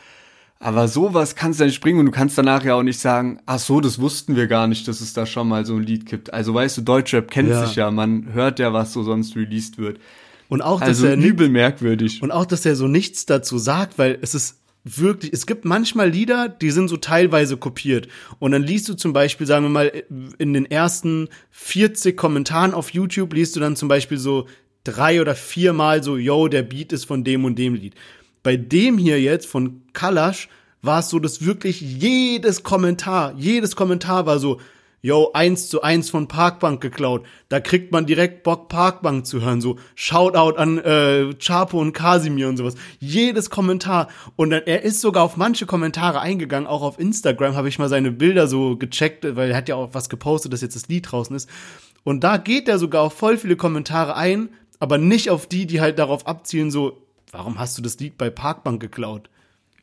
Aber 0.60 0.86
sowas 0.86 1.34
kannst 1.34 1.58
du 1.58 1.64
nicht 1.64 1.80
bringen 1.80 1.98
und 1.98 2.06
du 2.06 2.12
kannst 2.12 2.38
danach 2.38 2.64
ja 2.64 2.76
auch 2.76 2.84
nicht 2.84 3.00
sagen, 3.00 3.40
ach 3.44 3.58
so, 3.58 3.80
das 3.80 4.00
wussten 4.00 4.36
wir 4.36 4.46
gar 4.46 4.68
nicht, 4.68 4.86
dass 4.86 5.00
es 5.00 5.14
da 5.14 5.26
schon 5.26 5.48
mal 5.48 5.66
so 5.66 5.74
ein 5.74 5.82
Lied 5.82 6.06
gibt. 6.06 6.32
Also 6.32 6.54
weißt 6.54 6.76
du, 6.78 6.82
Deutschrap 6.82 7.28
kennt 7.30 7.50
Ja. 7.50 7.66
sich 7.66 7.74
ja, 7.74 7.90
man 7.90 8.32
hört 8.32 8.60
ja, 8.60 8.72
was 8.72 8.92
so 8.92 9.02
sonst 9.02 9.34
released 9.34 9.78
wird. 9.78 9.98
und 10.48 10.62
auch, 10.62 10.78
dass 10.78 10.90
Also 10.90 11.06
er 11.08 11.16
übel 11.16 11.48
merkwürdig. 11.48 12.22
Und 12.22 12.30
auch, 12.30 12.46
dass 12.46 12.64
er 12.64 12.76
so 12.76 12.86
nichts 12.86 13.26
dazu 13.26 13.58
sagt, 13.58 13.98
weil 13.98 14.16
es 14.22 14.34
ist 14.36 14.60
wirklich, 14.84 15.32
es 15.32 15.46
gibt 15.46 15.64
manchmal 15.64 16.10
Lieder, 16.10 16.48
die 16.48 16.70
sind 16.70 16.88
so 16.88 16.98
teilweise 16.98 17.56
kopiert. 17.56 18.08
Und 18.38 18.52
dann 18.52 18.62
liest 18.62 18.88
du 18.88 18.94
zum 18.94 19.12
Beispiel, 19.12 19.46
sagen 19.46 19.64
wir 19.64 19.70
mal, 19.70 20.04
in 20.38 20.52
den 20.52 20.66
ersten 20.66 21.28
40 21.50 22.16
Kommentaren 22.16 22.74
auf 22.74 22.90
YouTube 22.90 23.32
liest 23.32 23.56
du 23.56 23.60
dann 23.60 23.76
zum 23.76 23.88
Beispiel 23.88 24.18
so 24.18 24.46
drei 24.84 25.20
oder 25.20 25.34
viermal 25.34 26.02
so, 26.02 26.16
yo, 26.16 26.48
der 26.48 26.62
Beat 26.62 26.92
ist 26.92 27.06
von 27.06 27.24
dem 27.24 27.44
und 27.44 27.58
dem 27.58 27.74
Lied. 27.74 27.94
Bei 28.42 28.56
dem 28.56 28.98
hier 28.98 29.20
jetzt 29.20 29.46
von 29.46 29.80
Kalash 29.94 30.48
war 30.82 31.00
es 31.00 31.08
so, 31.08 31.18
dass 31.18 31.46
wirklich 31.46 31.80
jedes 31.80 32.62
Kommentar, 32.62 33.34
jedes 33.38 33.74
Kommentar 33.74 34.26
war 34.26 34.38
so, 34.38 34.60
yo, 35.04 35.32
eins 35.34 35.68
zu 35.68 35.82
eins 35.82 36.08
von 36.08 36.28
Parkbank 36.28 36.80
geklaut. 36.80 37.26
Da 37.50 37.60
kriegt 37.60 37.92
man 37.92 38.06
direkt 38.06 38.42
Bock, 38.42 38.70
Parkbank 38.70 39.26
zu 39.26 39.42
hören. 39.42 39.60
So, 39.60 39.76
Shoutout 39.94 40.56
an 40.56 40.78
äh, 40.78 41.34
Chapo 41.34 41.78
und 41.78 41.92
Kasimir 41.92 42.48
und 42.48 42.56
sowas. 42.56 42.74
Jedes 43.00 43.50
Kommentar. 43.50 44.08
Und 44.36 44.48
dann, 44.48 44.62
er 44.64 44.80
ist 44.80 45.02
sogar 45.02 45.22
auf 45.22 45.36
manche 45.36 45.66
Kommentare 45.66 46.20
eingegangen. 46.20 46.66
Auch 46.66 46.80
auf 46.80 46.98
Instagram 46.98 47.54
habe 47.54 47.68
ich 47.68 47.78
mal 47.78 47.90
seine 47.90 48.12
Bilder 48.12 48.48
so 48.48 48.78
gecheckt, 48.78 49.26
weil 49.36 49.50
er 49.50 49.56
hat 49.58 49.68
ja 49.68 49.74
auch 49.74 49.90
was 49.92 50.08
gepostet, 50.08 50.54
dass 50.54 50.62
jetzt 50.62 50.74
das 50.74 50.88
Lied 50.88 51.12
draußen 51.12 51.36
ist. 51.36 51.50
Und 52.02 52.24
da 52.24 52.38
geht 52.38 52.66
er 52.66 52.78
sogar 52.78 53.02
auf 53.02 53.12
voll 53.12 53.36
viele 53.36 53.56
Kommentare 53.56 54.16
ein, 54.16 54.48
aber 54.80 54.96
nicht 54.96 55.28
auf 55.28 55.46
die, 55.46 55.66
die 55.66 55.82
halt 55.82 55.98
darauf 55.98 56.26
abzielen, 56.26 56.70
so, 56.70 57.02
warum 57.30 57.58
hast 57.58 57.76
du 57.76 57.82
das 57.82 57.98
Lied 57.98 58.16
bei 58.16 58.30
Parkbank 58.30 58.80
geklaut? 58.80 59.28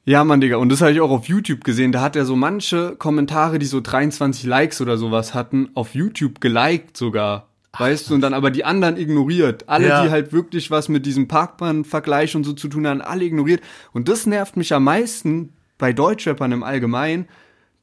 Ja, 0.04 0.24
Mann, 0.24 0.42
Digga. 0.42 0.58
Und 0.58 0.70
das 0.70 0.82
habe 0.82 0.92
ich 0.92 1.00
auch 1.02 1.12
auf 1.12 1.28
YouTube 1.28 1.64
gesehen. 1.64 1.92
Da 1.92 2.02
hat 2.02 2.16
er 2.16 2.26
so 2.26 2.36
manche 2.36 2.96
Kommentare, 2.96 3.60
die 3.60 3.68
so 3.68 3.82
23 3.82 4.46
Likes 4.46 4.82
oder 4.82 4.98
sowas 4.98 5.34
hatten, 5.34 5.70
auf 5.76 5.94
YouTube 5.94 6.42
geliked 6.42 6.98
sogar. 6.98 7.48
weißt 7.78 8.10
du, 8.10 8.16
und 8.16 8.22
dann 8.22 8.34
aber 8.34 8.52
die 8.52 8.66
anderen 8.66 8.98
ignoriert. 8.98 9.70
Alle, 9.70 9.88
Ja. 9.88 10.04
die 10.04 10.10
halt 10.10 10.34
wirklich 10.34 10.72
was 10.72 10.90
mit 10.90 11.06
diesem 11.06 11.30
Parkbahn-Vergleich 11.30 12.36
und 12.36 12.44
so 12.44 12.52
zu 12.52 12.68
tun 12.68 12.86
haben, 12.86 13.00
alle 13.02 13.24
ignoriert. 13.24 13.62
Und 13.94 14.10
das 14.10 14.26
nervt 14.26 14.58
mich 14.58 14.74
am 14.74 14.84
meisten 14.84 15.54
bei 15.78 15.94
Deutschrappern 15.94 16.52
im 16.52 16.64
Allgemeinen, 16.64 17.30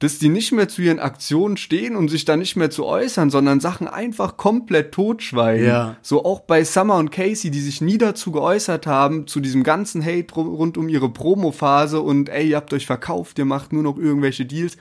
dass 0.00 0.20
die 0.20 0.28
nicht 0.28 0.52
mehr 0.52 0.68
zu 0.68 0.80
ihren 0.82 1.00
Aktionen 1.00 1.56
stehen 1.56 1.96
und 1.96 2.08
sich 2.08 2.24
da 2.24 2.36
nicht 2.36 2.54
mehr 2.54 2.70
zu 2.70 2.86
äußern, 2.86 3.30
sondern 3.30 3.58
Sachen 3.58 3.88
einfach 3.88 4.36
komplett 4.36 4.92
totschweigen. 4.92 5.66
Ja. 5.66 5.96
So 6.02 6.24
auch 6.24 6.40
bei 6.40 6.62
Summer 6.62 6.96
und 6.96 7.10
Casey, 7.10 7.50
die 7.50 7.60
sich 7.60 7.80
nie 7.80 7.98
dazu 7.98 8.30
geäußert 8.30 8.86
haben, 8.86 9.26
zu 9.26 9.40
diesem 9.40 9.64
ganzen 9.64 10.04
Hate 10.04 10.32
ru- 10.34 10.54
rund 10.54 10.78
um 10.78 10.88
ihre 10.88 11.08
Promophase 11.08 12.00
und 12.00 12.28
ey, 12.28 12.50
ihr 12.50 12.56
habt 12.56 12.72
euch 12.72 12.86
verkauft, 12.86 13.38
ihr 13.40 13.44
macht 13.44 13.72
nur 13.72 13.82
noch 13.82 13.98
irgendwelche 13.98 14.46
Deals. 14.46 14.76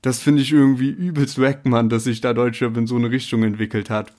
Das 0.00 0.18
finde 0.18 0.42
ich 0.42 0.52
irgendwie 0.52 0.90
übelst 0.90 1.40
wack, 1.40 1.64
Mann, 1.64 1.88
dass 1.88 2.02
sich 2.02 2.20
da 2.20 2.32
Deutschrap 2.32 2.76
in 2.76 2.88
so 2.88 2.96
eine 2.96 3.10
Richtung 3.12 3.44
entwickelt 3.44 3.90
hat. 3.90 4.12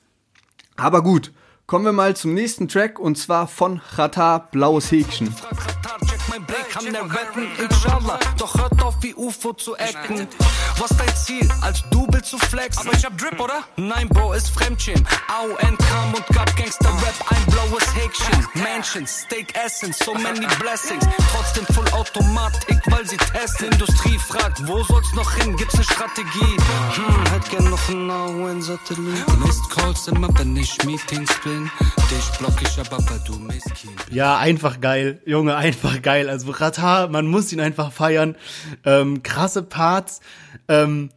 Aber 0.77 1.03
gut, 1.03 1.33
kommen 1.67 1.83
wir 1.83 1.91
mal 1.91 2.15
zum 2.15 2.33
nächsten 2.33 2.69
Track 2.69 2.97
und 2.97 3.17
zwar 3.17 3.49
von 3.49 3.81
Chata 3.93 4.37
Blaues 4.37 4.89
Häkchen. 4.89 5.27
Check 5.27 6.19
mein 6.29 6.45
kann 6.73 6.91
der 6.91 7.03
retten, 7.03 7.47
inshallah. 7.59 8.19
Doch 8.37 8.55
hört 8.57 8.81
auf 8.81 8.95
wie 9.01 9.13
UFO 9.13 9.53
zu 9.53 9.77
acten. 9.77 10.27
Was 10.79 10.89
dein 10.97 11.15
Ziel? 11.15 11.47
Als 11.61 11.83
Double 11.91 12.23
zu 12.23 12.37
flexen? 12.39 12.87
Aber 12.87 12.97
ich 12.97 13.05
hab 13.05 13.15
Drip, 13.15 13.39
oder? 13.39 13.63
Nein, 13.75 14.09
Bro, 14.09 14.33
ist 14.33 14.49
Fremdschämen. 14.49 15.05
AON 15.27 15.77
kam 15.77 16.13
und 16.15 16.25
gab 16.33 16.55
Gangster-Rap 16.55 17.13
ein 17.29 17.45
blaues 17.45 17.95
Häkchen. 17.95 18.47
Mansions, 18.55 19.21
Steak 19.25 19.53
Essen, 19.55 19.93
so 19.93 20.15
many 20.15 20.47
blessings. 20.59 21.05
Trotzdem 21.31 21.65
voll 21.75 21.87
Automatik, 21.91 22.81
weil 22.87 23.05
sie 23.05 23.17
testen. 23.17 23.71
Industrie 23.71 24.17
fragt, 24.17 24.67
wo 24.67 24.81
soll's 24.83 25.13
noch 25.13 25.31
hin? 25.35 25.55
Gibt's 25.55 25.77
ne 25.77 25.83
Strategie? 25.83 26.57
Hm, 26.95 27.33
hätt 27.33 27.49
gern 27.51 27.69
noch 27.69 27.89
einen 27.89 28.09
AON-Satellit. 28.09 29.27
Missed 29.45 29.69
Calls 29.69 30.07
immer, 30.07 30.29
wenn 30.39 30.55
ich 30.55 30.75
Meetings 30.85 31.31
bin. 31.43 31.69
Dich 32.09 32.39
block 32.39 32.55
ich 32.61 32.79
aber, 32.79 32.97
weil 33.09 33.19
du 33.25 33.37
bist. 33.47 33.71
Ja, 34.09 34.37
einfach 34.37 34.79
geil. 34.81 35.21
Junge, 35.25 35.55
einfach 35.55 36.01
geil. 36.01 36.29
Also 36.29 36.47
Rata, 36.63 37.07
man 37.07 37.27
muss 37.27 37.51
ihn 37.51 37.59
einfach 37.59 37.91
feiern. 37.91 38.35
Ähm, 38.85 39.21
krasse 39.21 39.63
Parts. 39.63 40.21
Ähm, 40.69 41.09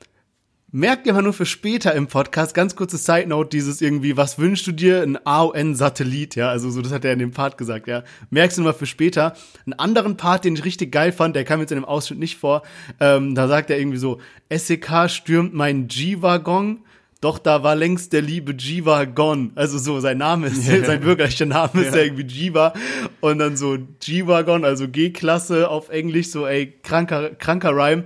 merkt 0.72 1.06
ihr 1.06 1.12
mal 1.12 1.22
nur 1.22 1.32
für 1.32 1.46
später 1.46 1.94
im 1.94 2.08
Podcast, 2.08 2.52
ganz 2.52 2.74
kurze 2.74 2.96
Side 2.96 3.28
Note, 3.28 3.48
dieses 3.50 3.80
irgendwie, 3.80 4.16
was 4.16 4.38
wünschst 4.38 4.66
du 4.66 4.72
dir? 4.72 5.02
Ein 5.02 5.18
AON-Satellit, 5.24 6.34
ja, 6.34 6.48
also 6.48 6.68
so, 6.70 6.82
das 6.82 6.92
hat 6.92 7.04
er 7.04 7.12
in 7.12 7.20
dem 7.20 7.30
Part 7.30 7.56
gesagt, 7.58 7.86
ja. 7.86 8.02
Merkst 8.30 8.58
du 8.58 8.62
mal 8.62 8.74
für 8.74 8.86
später. 8.86 9.34
Einen 9.64 9.74
anderen 9.74 10.16
Part, 10.16 10.44
den 10.44 10.56
ich 10.56 10.64
richtig 10.64 10.90
geil 10.90 11.12
fand, 11.12 11.36
der 11.36 11.44
kam 11.44 11.60
jetzt 11.60 11.70
in 11.70 11.78
dem 11.78 11.84
Ausschnitt 11.84 12.18
nicht 12.18 12.36
vor, 12.36 12.62
ähm, 12.98 13.34
da 13.36 13.46
sagt 13.46 13.70
er 13.70 13.78
irgendwie 13.78 13.98
so, 13.98 14.20
SEK 14.50 15.08
stürmt 15.08 15.54
mein 15.54 15.86
G-Waggon, 15.86 16.80
doch 17.20 17.38
da 17.38 17.62
war 17.62 17.74
längst 17.74 18.12
der 18.12 18.22
liebe 18.22 18.52
Jiva 18.52 19.04
gone. 19.04 19.50
Also 19.54 19.78
so, 19.78 20.00
sein 20.00 20.18
Name 20.18 20.48
ist, 20.48 20.64
sein 20.86 21.00
bürgerlicher 21.00 21.46
Name 21.46 21.82
ist 21.82 21.94
ja 21.94 22.02
irgendwie 22.02 22.26
Jiva. 22.26 22.74
Und 23.20 23.38
dann 23.38 23.56
so 23.56 23.78
Jiva 24.02 24.42
gone, 24.42 24.66
also 24.66 24.88
G-Klasse 24.88 25.68
auf 25.68 25.88
Englisch, 25.88 26.30
so 26.30 26.46
ey, 26.46 26.74
kranker, 26.82 27.30
kranker 27.30 27.70
Rhyme. 27.70 28.04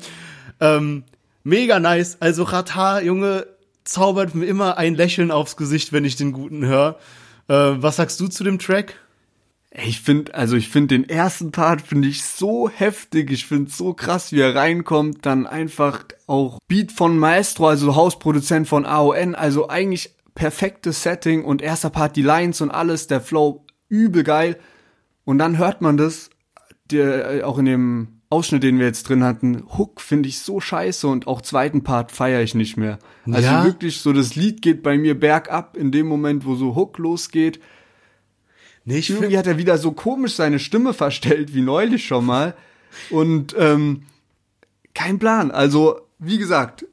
Ähm, 0.61 1.05
mega 1.43 1.81
nice. 1.81 2.19
Also 2.21 2.45
Rata, 2.45 3.01
Junge, 3.01 3.47
zaubert 3.85 4.35
mir 4.35 4.47
immer 4.47 4.79
ein 4.79 4.95
Lächeln 4.95 5.31
aufs 5.31 5.57
Gesicht, 5.57 5.93
wenn 5.93 6.05
ich 6.05 6.17
den 6.17 6.33
Guten 6.33 6.65
höre. 6.65 6.99
Äh, 7.49 7.55
was 7.55 7.97
sagst 7.97 8.21
du 8.21 8.29
zu 8.29 8.45
dem 8.45 8.59
Track? 8.59 8.95
Ich 9.73 10.01
finde, 10.01 10.35
also 10.35 10.57
ich 10.57 10.69
finde 10.69 10.99
den 10.99 11.09
ersten 11.09 11.53
Part 11.53 11.81
finde 11.81 12.09
ich 12.09 12.25
so 12.25 12.69
heftig, 12.69 13.31
ich 13.31 13.47
finde 13.47 13.71
so 13.71 13.95
krass, 13.95 14.33
wie 14.33 14.41
er 14.41 14.57
reinkommt, 14.57 15.25
dann 15.25 15.47
einfach 15.47 16.05
auch 16.27 16.59
Beat 16.67 16.91
von 16.91 17.17
Maestro, 17.17 17.69
also 17.69 17.95
Hausproduzent 17.95 18.67
von 18.67 18.85
AON, 18.85 19.37
also 19.37 19.69
eigentlich 19.69 20.17
perfektes 20.35 21.05
Setting 21.05 21.45
und 21.45 21.63
erster 21.63 21.91
Part 21.91 22.17
die 22.17 22.23
Lines 22.23 22.61
und 22.61 22.71
alles, 22.71 23.07
der 23.07 23.21
Flow 23.21 23.65
übel 23.89 24.25
geil 24.25 24.59
und 25.25 25.39
dann 25.39 25.59
hört 25.59 25.81
man 25.83 25.97
das, 25.97 26.31
der 26.91 27.31
äh, 27.31 27.43
auch 27.45 27.59
in 27.59 27.67
dem 27.67 28.21
Ausschnitt, 28.31 28.63
den 28.65 28.79
wir 28.79 28.87
jetzt 28.87 29.09
drin 29.09 29.23
hatten, 29.25 29.65
Hook 29.77 30.01
finde 30.01 30.29
ich 30.29 30.41
so 30.41 30.61
scheiße 30.61 31.07
und 31.07 31.27
auch 31.27 31.43
zweiten 31.43 31.83
Part 31.83 32.11
feiere 32.13 32.43
ich 32.43 32.55
nicht 32.55 32.77
mehr. 32.77 32.99
Also 33.27 33.49
Ja? 33.49 33.65
wirklich 33.65 34.01
so, 34.01 34.13
das 34.13 34.35
Lied 34.35 34.63
geht 34.63 34.83
bei 34.83 34.99
mir 34.99 35.19
bergab 35.19 35.77
in 35.77 35.93
dem 35.93 36.07
Moment, 36.07 36.45
wo 36.45 36.55
so 36.55 36.75
Hook 36.75 36.99
losgeht. 36.99 37.61
Nee, 38.91 38.99
ich 38.99 39.11
Irgendwie 39.11 39.39
hat 39.39 39.47
er 39.47 39.57
wieder 39.57 39.79
so 39.79 39.93
komisch 39.93 40.35
seine 40.35 40.59
Stimme 40.59 40.93
verstellt, 40.95 41.55
wie 41.55 41.61
neulich 41.61 42.05
schon 42.05 42.27
mal. 42.27 42.55
Und 43.09 43.55
ähm, 43.57 44.03
kein 44.95 45.21
Plan. 45.21 45.53
Also, 45.53 46.01
wie 46.19 46.39
gesagt, 46.39 46.85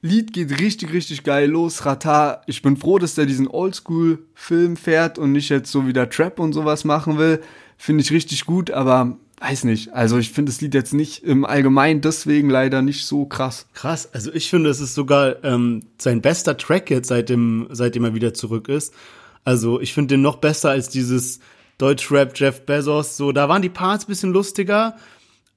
Lied 0.00 0.32
geht 0.32 0.58
richtig, 0.58 0.92
richtig 0.92 1.22
geil 1.22 1.48
los. 1.48 1.86
Rata, 1.86 2.42
ich 2.48 2.60
bin 2.60 2.76
froh, 2.76 2.98
dass 2.98 3.14
der 3.14 3.26
diesen 3.26 3.46
Oldschool-Film 3.46 4.76
fährt 4.76 5.16
und 5.16 5.30
nicht 5.30 5.48
jetzt 5.48 5.70
so 5.70 5.86
wieder 5.86 6.10
Trap 6.10 6.40
und 6.40 6.54
sowas 6.54 6.84
machen 6.84 7.18
will. 7.18 7.40
Finde 7.78 8.02
ich 8.02 8.10
richtig 8.10 8.46
gut, 8.46 8.72
aber 8.72 9.16
weiß 9.38 9.62
nicht. 9.62 9.92
Also, 9.92 10.18
ich 10.18 10.32
finde 10.32 10.50
das 10.50 10.60
Lied 10.60 10.74
jetzt 10.74 10.92
nicht 10.92 11.22
im 11.22 11.44
Allgemeinen 11.44 12.00
deswegen 12.00 12.50
leider 12.50 12.82
nicht 12.82 13.06
so 13.06 13.26
krass. 13.26 13.68
Krass, 13.74 14.12
also 14.12 14.32
ich 14.32 14.50
finde, 14.50 14.70
es 14.70 14.80
ist 14.80 14.94
sogar 14.94 15.44
ähm, 15.44 15.84
sein 15.98 16.20
bester 16.20 16.56
Track 16.56 16.90
jetzt, 16.90 17.06
seitdem, 17.06 17.68
seitdem 17.70 18.02
er 18.02 18.14
wieder 18.16 18.34
zurück 18.34 18.68
ist. 18.68 18.92
Also 19.44 19.80
ich 19.80 19.92
finde 19.92 20.14
den 20.14 20.22
noch 20.22 20.36
besser 20.36 20.70
als 20.70 20.88
dieses 20.88 21.40
Deutschrap 21.78 22.32
Jeff 22.34 22.62
Bezos. 22.62 23.16
So, 23.16 23.32
da 23.32 23.48
waren 23.48 23.62
die 23.62 23.68
Parts 23.68 24.06
bisschen 24.06 24.32
lustiger, 24.32 24.96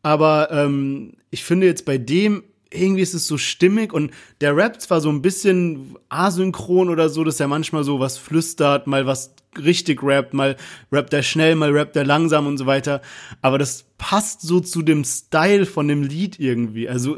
aber 0.03 0.49
ähm, 0.51 1.13
ich 1.29 1.43
finde 1.43 1.67
jetzt 1.67 1.85
bei 1.85 1.97
dem 1.97 2.43
irgendwie 2.69 3.01
ist 3.01 3.13
es 3.13 3.27
so 3.27 3.37
stimmig 3.37 3.93
und 3.93 4.11
der 4.41 4.55
Rap 4.55 4.81
zwar 4.81 5.01
so 5.01 5.09
ein 5.09 5.21
bisschen 5.21 5.95
asynchron 6.09 6.89
oder 6.89 7.09
so, 7.09 7.23
dass 7.23 7.39
er 7.39 7.47
manchmal 7.47 7.83
so 7.83 7.99
was 7.99 8.17
flüstert, 8.17 8.87
mal 8.87 9.05
was 9.05 9.33
richtig 9.57 10.03
rappt, 10.03 10.33
mal 10.33 10.57
rappt 10.91 11.13
er 11.13 11.23
schnell, 11.23 11.55
mal 11.55 11.71
rappt 11.71 11.95
er 11.95 12.05
langsam 12.05 12.47
und 12.47 12.57
so 12.57 12.65
weiter. 12.65 13.01
Aber 13.41 13.57
das 13.57 13.85
passt 13.97 14.41
so 14.41 14.59
zu 14.59 14.81
dem 14.81 15.03
Style 15.03 15.65
von 15.65 15.87
dem 15.87 16.03
Lied 16.03 16.39
irgendwie. 16.39 16.89
Also 16.89 17.17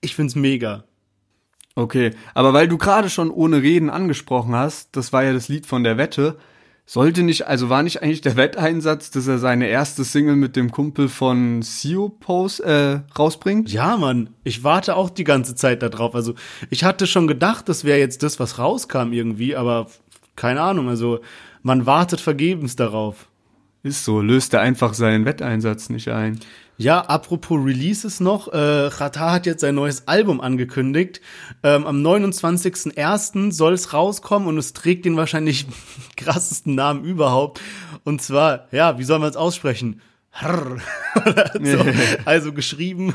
ich 0.00 0.14
find's 0.14 0.34
mega. 0.34 0.84
Okay, 1.74 2.10
aber 2.34 2.52
weil 2.52 2.68
du 2.68 2.76
gerade 2.76 3.08
schon 3.08 3.30
ohne 3.30 3.62
Reden 3.62 3.88
angesprochen 3.88 4.54
hast, 4.54 4.94
das 4.94 5.12
war 5.12 5.24
ja 5.24 5.32
das 5.32 5.48
Lied 5.48 5.66
von 5.66 5.84
der 5.84 5.96
Wette, 5.96 6.36
sollte 6.84 7.22
nicht, 7.22 7.46
also 7.46 7.70
war 7.70 7.82
nicht 7.82 8.02
eigentlich 8.02 8.20
der 8.20 8.36
Wetteinsatz, 8.36 9.10
dass 9.10 9.26
er 9.26 9.38
seine 9.38 9.68
erste 9.68 10.04
Single 10.04 10.36
mit 10.36 10.56
dem 10.56 10.70
Kumpel 10.70 11.08
von 11.08 11.62
Sio 11.62 12.08
Post 12.08 12.60
äh, 12.60 13.00
rausbringt? 13.18 13.72
Ja, 13.72 13.96
Mann, 13.96 14.30
ich 14.44 14.64
warte 14.64 14.96
auch 14.96 15.08
die 15.08 15.24
ganze 15.24 15.54
Zeit 15.54 15.82
da 15.82 15.88
drauf. 15.88 16.14
Also 16.14 16.34
ich 16.70 16.84
hatte 16.84 17.06
schon 17.06 17.26
gedacht, 17.26 17.68
das 17.68 17.84
wäre 17.84 17.98
jetzt 17.98 18.22
das, 18.22 18.40
was 18.40 18.58
rauskam 18.58 19.12
irgendwie, 19.12 19.56
aber 19.56 19.86
keine 20.36 20.60
Ahnung. 20.60 20.88
Also 20.88 21.20
man 21.62 21.86
wartet 21.86 22.20
vergebens 22.20 22.76
darauf. 22.76 23.28
Ist 23.84 24.04
so, 24.04 24.20
löst 24.20 24.52
er 24.52 24.60
einfach 24.60 24.94
seinen 24.94 25.24
Wetteinsatz 25.24 25.88
nicht 25.88 26.08
ein. 26.08 26.40
Ja, 26.78 27.00
apropos 27.00 27.58
Releases 27.64 28.20
noch, 28.20 28.48
äh, 28.48 28.56
Rata 28.56 29.30
hat 29.30 29.46
jetzt 29.46 29.60
sein 29.60 29.74
neues 29.74 30.08
Album 30.08 30.40
angekündigt. 30.40 31.20
Ähm, 31.62 31.86
am 31.86 32.02
29.01. 32.02 33.52
soll 33.52 33.74
es 33.74 33.92
rauskommen 33.92 34.48
und 34.48 34.58
es 34.58 34.72
trägt 34.72 35.04
den 35.04 35.16
wahrscheinlich 35.16 35.66
krassesten 36.16 36.74
Namen 36.74 37.04
überhaupt. 37.04 37.60
Und 38.04 38.22
zwar, 38.22 38.66
ja, 38.72 38.98
wie 38.98 39.04
soll 39.04 39.18
man 39.18 39.30
es 39.30 39.36
aussprechen? 39.36 40.00
So, 41.62 41.84
also 42.24 42.52
geschrieben 42.54 43.14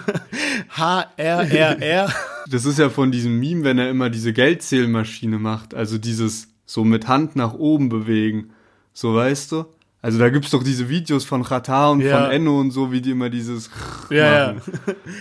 H-R-R-R. 0.69 2.13
Das 2.49 2.65
ist 2.65 2.77
ja 2.77 2.89
von 2.89 3.11
diesem 3.11 3.39
Meme, 3.39 3.63
wenn 3.63 3.79
er 3.79 3.89
immer 3.89 4.11
diese 4.11 4.33
Geldzählmaschine 4.33 5.39
macht, 5.39 5.73
also 5.73 5.97
dieses 5.97 6.49
so 6.67 6.83
mit 6.83 7.07
Hand 7.07 7.35
nach 7.35 7.53
oben 7.53 7.89
bewegen. 7.89 8.51
So 8.93 9.15
weißt 9.15 9.51
du? 9.51 9.65
Also 10.01 10.19
da 10.19 10.29
gibt's 10.29 10.51
doch 10.51 10.63
diese 10.63 10.89
Videos 10.89 11.25
von 11.25 11.43
Chata 11.43 11.89
und 11.89 12.01
Ja. 12.01 12.21
von 12.21 12.31
Enno 12.31 12.59
und 12.59 12.71
so, 12.71 12.91
wie 12.91 13.01
die 13.01 13.11
immer 13.11 13.29
dieses 13.29 13.69
Ja, 14.09 14.53
machen. 14.53 14.61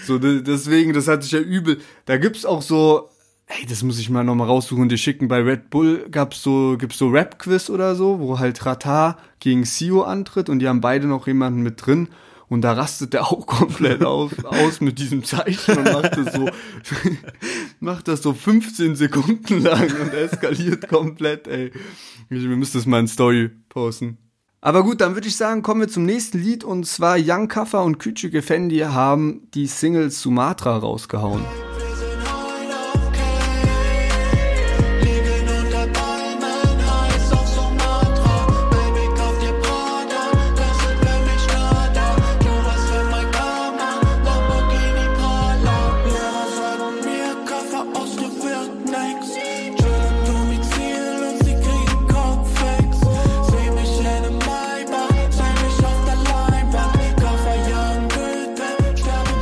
So, 0.07 0.19
de- 0.19 0.43
deswegen, 0.43 0.93
das 0.93 1.09
hat 1.09 1.23
sich 1.23 1.33
ja 1.33 1.41
übel. 1.41 1.79
Da 2.05 2.19
gibt's 2.19 2.45
auch 2.45 2.61
so, 2.63 3.09
ey, 3.47 3.65
das 3.67 3.83
muss 3.83 3.99
ich 3.99 4.11
mal 4.11 4.23
nochmal 4.23 4.47
raussuchen 4.49 4.83
und 4.83 4.89
dir 4.91 4.99
schicken. 4.99 5.29
Bei 5.29 5.41
Red 5.41 5.71
Bull 5.71 6.07
gab's 6.11 6.43
so, 6.43 6.77
gibt's 6.79 6.99
so 6.99 7.09
Rap-Quiz 7.09 7.71
oder 7.71 7.95
so, 7.97 8.21
wo 8.21 8.39
halt 8.39 8.65
Rata 8.67 9.19
gegen 9.41 9.65
Sio 9.65 10.03
antritt 10.03 10.49
und 10.51 10.59
die 10.59 10.69
haben 10.69 10.81
beide 10.83 11.07
noch 11.07 11.27
jemanden 11.27 11.63
mit 11.63 11.85
drin. 11.85 12.09
Und 12.49 12.61
da 12.61 12.75
rastet 12.75 13.13
der 13.13 13.25
auch 13.27 13.45
komplett 13.47 14.05
auf, 14.05 14.33
aus 14.45 14.81
mit 14.81 14.99
diesem 15.01 15.25
Zeichen 15.25 15.79
und 15.79 15.85
macht 15.93 16.17
das 16.17 16.33
so, 16.35 16.49
macht 17.81 18.09
das 18.09 18.23
so 18.23 18.33
15 18.35 18.95
Sekunden 18.95 19.63
lang 19.63 19.91
und 20.01 20.13
eskaliert 20.15 20.87
komplett, 20.89 21.49
ey. 21.49 21.73
Wir 22.29 22.41
müssen 22.57 22.77
das 22.77 22.87
mal 22.87 23.01
in 23.01 23.09
Story 23.09 23.51
posten. 23.69 24.19
Aber 24.67 24.83
gut, 24.83 25.01
dann 25.01 25.15
würde 25.15 25.29
ich 25.29 25.37
sagen, 25.37 25.63
kommen 25.63 25.83
wir 25.83 25.87
zum 25.87 26.05
nächsten 26.05 26.39
Lied 26.39 26.65
und 26.65 26.89
zwar 26.89 27.19
Young 27.21 27.47
Kaffer 27.47 27.85
und 27.85 27.99
Küçük 28.03 28.35
Efendi 28.35 28.79
haben 28.79 29.47
die 29.55 29.69
Single 29.69 30.11
Sumatra 30.11 30.77
rausgehauen. 30.79 31.45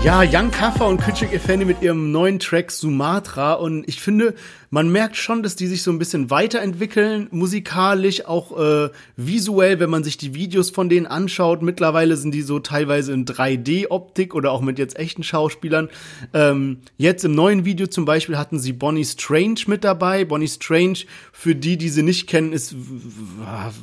Ja, 0.05 0.23
Young 0.23 0.51
Kaffer 0.51 0.87
und 0.87 1.01
Küçük 1.01 1.33
Efendi 1.33 1.65
mit 1.65 1.81
ihrem 1.81 2.13
neuen 2.13 2.39
Track 2.39 2.71
Sumatra 2.71 3.55
und 3.55 3.89
ich 3.89 4.03
finde, 4.03 4.35
man 4.75 4.91
merkt 4.91 5.17
schon, 5.17 5.45
dass 5.45 5.55
die 5.55 5.69
sich 5.69 5.85
so 5.85 5.93
ein 5.93 6.01
bisschen 6.01 6.31
weiterentwickeln, 6.31 7.29
musikalisch, 7.31 8.27
auch 8.27 8.59
äh, 8.59 8.91
visuell, 9.17 9.79
wenn 9.79 9.89
man 9.89 10.03
sich 10.03 10.19
die 10.19 10.35
Videos 10.35 10.71
von 10.71 10.89
denen 10.89 11.07
anschaut. 11.07 11.63
Mittlerweile 11.63 12.17
sind 12.17 12.35
die 12.35 12.43
so 12.43 12.59
teilweise 12.59 13.13
in 13.13 13.25
3D-Optik 13.25 14.35
oder 14.35 14.51
auch 14.51 14.61
mit 14.61 14.81
jetzt 14.81 14.99
echten 14.99 15.23
Schauspielern. 15.23 15.91
Ähm, 16.33 16.79
jetzt 16.97 17.25
im 17.25 17.37
neuen 17.37 17.65
Video 17.65 17.87
zum 17.87 18.05
Beispiel 18.05 18.37
hatten 18.37 18.59
sie 18.59 18.73
Bonnie 18.73 19.05
Strange 19.05 19.61
mit 19.69 19.85
dabei. 19.85 20.25
Bonnie 20.25 20.49
Strange, 20.49 20.99
für 21.33 21.55
die, 21.55 21.79
die 21.79 21.89
sie 21.89 22.03
nicht 22.03 22.27
kennen, 22.27 22.53
ist 22.53 22.75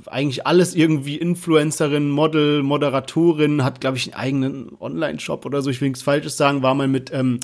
eigentlich 0.07 0.45
alles 0.45 0.75
irgendwie 0.75 1.15
Influencerin, 1.15 2.10
Model, 2.10 2.63
Moderatorin, 2.63 3.63
hat, 3.63 3.79
glaube 3.79 3.95
ich, 3.95 4.13
einen 4.13 4.21
eigenen 4.21 4.71
Online-Shop 4.77 5.45
oder 5.45 5.62
so. 5.62 5.69
Ich 5.69 5.79
will 5.79 5.88
nichts 5.88 6.03
Falsches 6.12 6.36
sagen, 6.36 6.62
war 6.62 6.76
mal 6.76 6.88
mit 6.89 7.10
ähm, 7.13 7.39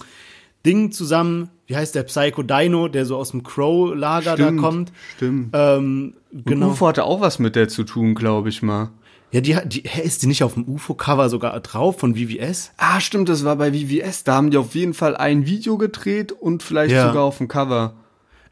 Ding 0.65 0.91
zusammen, 0.91 1.49
wie 1.67 1.77
heißt 1.77 1.95
der 1.95 2.03
Psycho 2.03 2.43
Dino, 2.43 2.89
der 2.89 3.05
so 3.05 3.15
aus 3.15 3.31
dem 3.31 3.43
Crow-Lager 3.43 4.35
da 4.35 4.51
kommt. 4.51 4.91
Stimmt. 5.15 5.51
Ähm, 5.53 6.15
genau. 6.33 6.71
UFO 6.71 6.87
hatte 6.87 7.05
auch 7.05 7.21
was 7.21 7.39
mit 7.39 7.55
der 7.55 7.69
zu 7.69 7.83
tun, 7.85 8.13
glaube 8.13 8.49
ich 8.49 8.61
mal. 8.61 8.89
Ja, 9.31 9.39
die, 9.41 9.57
die 9.65 9.83
hä, 9.85 10.01
ist 10.01 10.23
die 10.23 10.27
nicht 10.27 10.43
auf 10.43 10.55
dem 10.55 10.65
UFO-Cover 10.67 11.29
sogar 11.29 11.57
drauf 11.61 11.99
von 11.99 12.15
VVS? 12.15 12.71
Ah, 12.77 12.99
stimmt, 12.99 13.29
das 13.29 13.45
war 13.45 13.55
bei 13.55 13.71
VVS. 13.71 14.25
Da 14.25 14.35
haben 14.35 14.51
die 14.51 14.57
auf 14.57 14.75
jeden 14.75 14.93
Fall 14.93 15.15
ein 15.15 15.45
Video 15.45 15.77
gedreht 15.77 16.33
und 16.33 16.63
vielleicht 16.63 16.93
Ja. 16.93 17.07
sogar 17.07 17.23
auf 17.23 17.37
dem 17.37 17.47
Cover. 17.47 17.93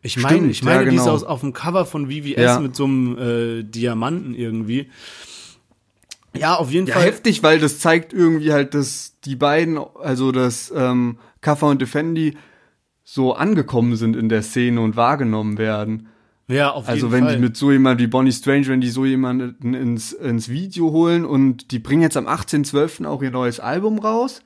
Ich 0.02 0.18
meine, 0.18 0.48
ich 0.48 0.64
meine, 0.64 0.84
ja, 0.84 0.90
die 0.90 0.96
ist 0.96 1.04
genau. 1.04 1.16
aus, 1.16 1.24
auf 1.24 1.42
dem 1.42 1.52
Cover 1.52 1.86
von 1.86 2.08
VVS 2.12 2.36
Ja. 2.38 2.60
mit 2.60 2.76
so 2.76 2.86
einem 2.86 3.18
äh, 3.18 3.64
Diamanten 3.64 4.36
irgendwie. 4.36 4.90
Ja, 6.38 6.56
auf 6.56 6.72
jeden 6.72 6.88
Ja, 6.88 6.96
Fall. 6.96 7.04
heftig, 7.06 7.44
weil 7.44 7.60
das 7.60 7.80
zeigt 7.80 8.14
irgendwie 8.14 8.52
halt, 8.54 8.74
dass 8.74 9.14
die 9.26 9.36
beiden, 9.36 9.78
also 10.02 10.32
dass 10.32 10.72
ähm, 10.76 11.18
Kaffer 11.42 11.68
und 11.68 11.82
Defendi 11.82 12.36
so 13.04 13.34
angekommen 13.34 13.96
sind 13.96 14.16
in 14.16 14.30
der 14.30 14.42
Szene 14.42 14.82
und 14.82 14.96
wahrgenommen 14.96 15.58
werden. 15.58 16.08
Ja, 16.48 16.72
auf 16.72 16.88
Also 16.88 17.08
jeden 17.08 17.12
wenn 17.14 17.24
Fall. 17.26 17.36
die 17.36 17.42
mit 17.42 17.58
so 17.58 17.72
jemand 17.72 18.00
wie 18.00 18.08
Bonnie 18.08 18.32
Strange, 18.32 18.68
wenn 18.68 18.82
die 18.82 18.90
so 18.90 19.06
jemanden 19.06 19.74
ins, 19.74 20.12
ins 20.14 20.50
Video 20.50 20.92
holen 20.92 21.26
und 21.26 21.72
die 21.72 21.80
bringen 21.80 22.02
jetzt 22.04 22.18
am 22.18 22.28
18.12. 22.28 23.06
auch 23.06 23.22
ihr 23.24 23.32
neues 23.32 23.60
Album 23.60 23.98
raus 24.00 24.42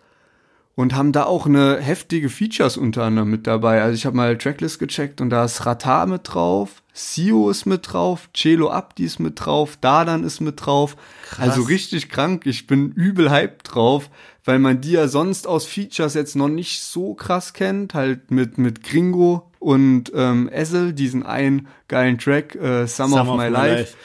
und 0.80 0.96
haben 0.96 1.12
da 1.12 1.26
auch 1.26 1.46
eine 1.46 1.82
heftige 1.82 2.30
Features 2.30 2.78
unter 2.78 3.04
anderem 3.04 3.30
mit 3.30 3.48
dabei. 3.48 3.82
Also 3.82 3.96
ich 3.96 4.06
habe 4.06 4.16
mal 4.16 4.38
Tracklist 4.38 4.80
gecheckt 4.80 5.20
und 5.20 5.30
da 5.30 5.44
ist 5.44 5.66
Rata 5.66 6.06
mit 6.06 6.22
drauf, 6.24 6.84
Sio 6.94 7.50
ist 7.50 7.66
mit 7.66 7.92
drauf, 7.92 8.30
Celo 8.34 8.70
Abdi 8.72 9.04
ist 9.04 9.20
mit 9.20 9.42
drauf, 9.44 9.78
Dadan 9.82 10.24
ist 10.24 10.40
mit 10.40 10.66
drauf. 10.66 10.96
Also 11.38 11.64
richtig 11.64 12.08
krank. 12.08 12.46
Ich 12.46 12.66
bin 12.66 12.94
übel 12.94 13.30
hyped 13.30 13.76
drauf, 13.76 14.10
weil 14.46 14.58
man 14.60 14.80
die 14.80 14.94
ja 14.94 15.10
sonst 15.10 15.48
aus 15.48 15.66
Features 15.66 16.14
jetzt 16.14 16.38
noch 16.38 16.48
nicht 16.48 16.82
so 16.82 17.14
krass 17.14 17.52
kennt. 17.52 17.94
Halt 17.94 18.32
mit, 18.32 18.58
mit 18.58 18.82
Gringo 18.82 19.52
und 19.60 20.14
ähm, 20.16 20.48
Essel, 20.48 20.94
diesen 20.94 21.26
einen 21.26 21.68
geilen 21.90 22.18
Track, 22.18 22.56
äh, 22.56 22.88
Summer, 22.88 23.30
of, 23.30 23.38
My, 23.38 23.50
Life. 23.50 23.98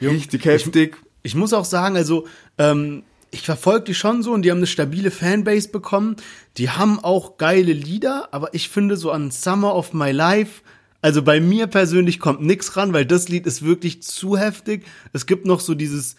Richtig 0.00 0.44
heftig. 0.44 0.96
Ich 1.22 1.36
muss 1.36 1.52
auch 1.52 1.64
sagen, 1.64 1.94
also 1.94 2.26
ähm, 2.58 3.04
ich 3.30 3.42
verfolge 3.42 3.84
die 3.84 3.94
schon 3.94 4.22
so 4.22 4.32
und 4.32 4.42
die 4.42 4.50
haben 4.50 4.58
eine 4.58 4.66
stabile 4.66 5.10
Fanbase 5.10 5.68
bekommen. 5.68 6.16
Die 6.56 6.70
haben 6.70 6.98
auch 6.98 7.36
geile 7.38 7.72
Lieder, 7.72 8.28
aber 8.32 8.54
ich 8.54 8.68
finde 8.68 8.96
so 8.96 9.10
an 9.10 9.30
Summer 9.30 9.74
of 9.74 9.92
My 9.92 10.10
Life, 10.10 10.62
also 11.02 11.22
bei 11.22 11.40
mir 11.40 11.66
persönlich 11.66 12.20
kommt 12.20 12.42
nix 12.42 12.76
ran, 12.76 12.92
weil 12.92 13.06
das 13.06 13.28
Lied 13.28 13.46
ist 13.46 13.62
wirklich 13.64 14.02
zu 14.02 14.36
heftig. 14.36 14.84
Es 15.12 15.26
gibt 15.26 15.46
noch 15.46 15.60
so 15.60 15.74
dieses 15.74 16.16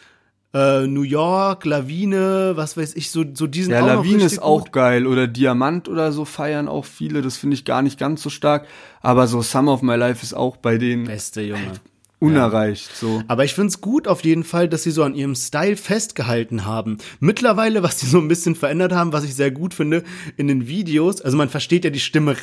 äh, 0.54 0.88
New 0.88 1.04
York, 1.04 1.66
Lawine, 1.66 2.54
was 2.56 2.78
weiß 2.78 2.96
ich, 2.96 3.12
so, 3.12 3.24
so 3.34 3.46
diesen 3.48 3.72
Ja, 3.74 3.84
auch 3.84 3.88
Lawine 3.88 4.24
ist 4.24 4.42
auch 4.42 4.64
gut. 4.64 4.74
geil. 4.74 5.06
Oder 5.06 5.28
Diamant 5.28 5.88
oder 5.88 6.12
so 6.12 6.26
feiern 6.26 6.68
auch 6.68 6.86
viele. 6.86 7.22
Das 7.22 7.38
finde 7.38 7.54
ich 7.54 7.64
gar 7.64 7.82
nicht 7.84 8.00
ganz 8.00 8.22
so 8.24 8.30
stark. 8.30 8.68
Aber 9.02 9.28
so 9.28 9.42
Summer 9.42 9.74
of 9.74 9.82
My 9.82 9.96
Life 9.96 10.24
ist 10.24 10.34
auch 10.34 10.58
bei 10.58 10.78
denen 10.78 11.06
Beste, 11.06 11.42
Junge. 11.42 11.74
Unerreicht. 12.22 12.96
So. 12.96 13.24
Aber 13.28 13.44
ich 13.44 13.54
find's 13.54 13.82
gut 13.82 14.08
auf 14.08 14.24
jeden 14.24 14.44
Fall, 14.44 14.70
dass 14.70 14.84
sie 14.84 14.92
so 14.92 15.04
an 15.04 15.16
ihrem 15.16 15.36
Style 15.36 15.76
festgehalten 15.76 16.66
haben. 16.66 17.00
Mittlerweile, 17.20 17.82
was 17.84 18.00
sie 18.00 18.06
so 18.06 18.20
ein 18.20 18.28
bisschen 18.28 18.56
verändert 18.56 18.94
haben, 18.94 19.12
was 19.12 19.24
ich 19.24 19.36
sehr 19.36 19.52
gut 19.52 19.74
finde, 19.74 20.04
in 20.38 20.48
den 20.48 20.68
Videos, 20.68 21.20
also 21.22 21.36
man 21.36 21.50
versteht 21.50 21.84
ja 21.84 21.90
die 21.90 22.00
Stimme 22.00 22.36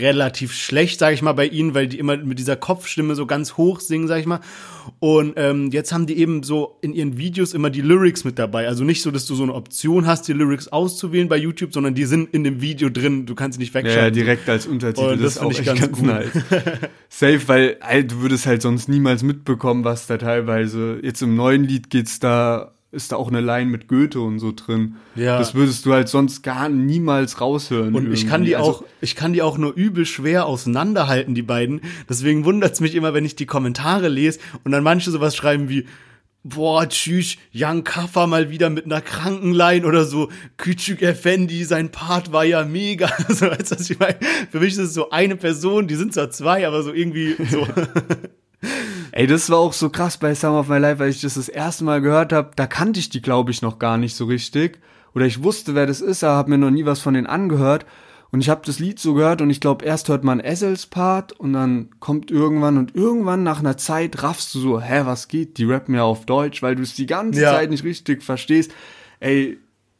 relativ 0.00 0.52
schlecht, 0.54 0.98
sage 0.98 1.14
ich 1.14 1.22
mal, 1.22 1.34
bei 1.34 1.46
ihnen, 1.46 1.74
weil 1.74 1.86
die 1.86 1.98
immer 1.98 2.16
mit 2.16 2.38
dieser 2.38 2.56
Kopfstimme 2.56 3.14
so 3.14 3.26
ganz 3.26 3.56
hoch 3.58 3.80
singen, 3.80 4.08
sag 4.08 4.20
ich 4.20 4.26
mal. 4.26 4.40
Und 5.00 5.34
ähm, 5.36 5.70
jetzt 5.72 5.92
haben 5.92 6.06
die 6.06 6.16
eben 6.18 6.42
so 6.42 6.78
in 6.80 6.94
ihren 6.94 7.18
Videos 7.18 7.52
immer 7.54 7.70
die 7.70 7.80
Lyrics 7.82 8.24
mit 8.24 8.38
dabei. 8.38 8.66
Also 8.68 8.84
nicht 8.84 9.02
so, 9.02 9.10
dass 9.10 9.26
du 9.26 9.34
so 9.34 9.42
eine 9.42 9.52
Option 9.52 10.06
hast, 10.06 10.28
die 10.28 10.32
Lyrics 10.32 10.68
auszuwählen 10.68 11.28
bei 11.28 11.36
YouTube, 11.36 11.74
sondern 11.74 11.94
die 11.94 12.04
sind 12.06 12.32
in 12.32 12.44
dem 12.44 12.60
Video 12.60 12.88
drin. 12.88 13.26
Du 13.26 13.34
kannst 13.34 13.56
sie 13.58 13.60
nicht 13.60 13.74
Ja, 13.74 13.82
wegschalten. 13.82 14.14
direkt 14.14 14.48
als 14.48 14.66
Untertitel. 14.66 15.08
Und 15.12 15.22
das 15.22 15.36
ist 15.36 15.42
auch 15.42 15.50
echt 15.50 15.64
ganz 15.66 15.90
gut. 15.92 16.06
nice. 16.06 16.30
Safe, 17.08 17.40
weil 17.46 17.76
halt, 17.80 18.12
du 18.12 18.20
würdest 18.20 18.46
halt 18.46 18.62
sonst 18.62 18.88
niemals 18.88 19.22
mitbekommen, 19.26 19.84
was 19.84 20.06
da 20.06 20.18
teilweise. 20.18 20.98
Jetzt 21.02 21.22
im 21.22 21.36
neuen 21.36 21.64
Lied 21.64 21.90
geht's 21.90 22.18
da, 22.18 22.72
ist 22.92 23.12
da 23.12 23.16
auch 23.16 23.28
eine 23.28 23.40
Line 23.40 23.70
mit 23.70 23.88
Goethe 23.88 24.20
und 24.20 24.38
so 24.38 24.52
drin. 24.52 24.96
Ja. 25.14 25.38
Das 25.38 25.54
würdest 25.54 25.84
du 25.86 25.92
halt 25.92 26.08
sonst 26.08 26.42
gar 26.42 26.68
niemals 26.68 27.40
raushören. 27.40 27.94
Und 27.94 28.12
ich 28.12 28.26
kann 28.26 28.42
irgendwie. 28.42 28.50
die 28.50 28.56
Also, 28.56 28.70
auch, 28.70 28.84
ich 29.00 29.16
kann 29.16 29.32
die 29.32 29.42
auch 29.42 29.58
nur 29.58 29.74
übel 29.74 30.06
schwer 30.06 30.46
auseinanderhalten, 30.46 31.34
die 31.34 31.42
beiden. 31.42 31.80
Deswegen 32.08 32.44
wundert's 32.44 32.80
mich 32.80 32.94
immer, 32.94 33.12
wenn 33.14 33.24
ich 33.24 33.36
die 33.36 33.46
Kommentare 33.46 34.08
lese 34.08 34.38
und 34.64 34.72
dann 34.72 34.82
manche 34.82 35.10
sowas 35.10 35.36
schreiben 35.36 35.68
wie, 35.68 35.86
boah, 36.48 36.88
tschüss, 36.88 37.36
Young 37.52 37.82
Kaffer 37.82 38.26
mal 38.26 38.50
wieder 38.50 38.70
mit 38.70 38.84
einer 38.84 39.00
Krankenline 39.00 39.86
oder 39.86 40.04
so, 40.04 40.30
Küçük 40.58 41.02
Effendi, 41.02 41.64
sein 41.64 41.90
Part 41.90 42.32
war 42.32 42.44
ja 42.44 42.64
mega. 42.64 43.10
So, 43.28 43.46
weißt 43.46 43.72
du, 43.72 43.76
was 43.76 43.90
ich 43.90 43.98
meine? 43.98 44.16
Für 44.50 44.60
mich 44.60 44.72
ist 44.72 44.78
es 44.78 44.94
so 44.94 45.10
eine 45.10 45.36
Person, 45.36 45.88
die 45.88 45.96
sind 45.96 46.14
zwar 46.14 46.30
zwei, 46.30 46.66
aber 46.66 46.82
so 46.82 46.92
irgendwie 46.92 47.34
so. 47.50 47.66
Ey, 49.16 49.26
das 49.26 49.48
war 49.48 49.56
auch 49.56 49.72
so 49.72 49.88
krass 49.88 50.18
bei 50.18 50.34
Summer 50.34 50.60
of 50.60 50.68
My 50.68 50.76
Life, 50.76 50.98
weil 50.98 51.08
ich 51.08 51.22
das 51.22 51.36
das 51.36 51.48
erste 51.48 51.84
Mal 51.84 52.02
gehört 52.02 52.34
habe. 52.34 52.50
Da 52.54 52.66
kannte 52.66 53.00
ich 53.00 53.08
die, 53.08 53.22
glaube 53.22 53.50
ich, 53.50 53.62
noch 53.62 53.78
gar 53.78 53.96
nicht 53.96 54.14
so 54.14 54.26
richtig. 54.26 54.78
Oder 55.14 55.24
ich 55.24 55.42
wusste, 55.42 55.74
wer 55.74 55.86
das 55.86 56.02
ist, 56.02 56.22
aber 56.22 56.36
habe 56.36 56.50
mir 56.50 56.58
noch 56.58 56.70
nie 56.70 56.84
was 56.84 57.00
von 57.00 57.14
denen 57.14 57.26
angehört. 57.26 57.86
Und 58.30 58.42
ich 58.42 58.50
habe 58.50 58.60
das 58.66 58.78
Lied 58.78 58.98
so 58.98 59.14
gehört 59.14 59.40
und 59.40 59.48
ich 59.48 59.62
glaube, 59.62 59.86
erst 59.86 60.10
hört 60.10 60.22
man 60.22 60.38
Essels 60.38 60.84
Part 60.84 61.32
und 61.32 61.54
dann 61.54 61.88
kommt 61.98 62.30
irgendwann 62.30 62.76
und 62.76 62.94
irgendwann 62.94 63.42
nach 63.42 63.60
einer 63.60 63.78
Zeit 63.78 64.22
raffst 64.22 64.54
du 64.54 64.58
so, 64.60 64.82
hä, 64.82 65.06
was 65.06 65.28
geht? 65.28 65.56
Die 65.56 65.64
rappen 65.64 65.94
ja 65.94 66.02
auf 66.02 66.26
Deutsch, 66.26 66.60
weil 66.62 66.76
du 66.76 66.82
es 66.82 66.94
die 66.94 67.06
ganze 67.06 67.40
Ja. 67.40 67.52
Zeit 67.52 67.70
nicht 67.70 67.84
richtig 67.84 68.22
verstehst. 68.22 68.70
Ey, 69.18 69.56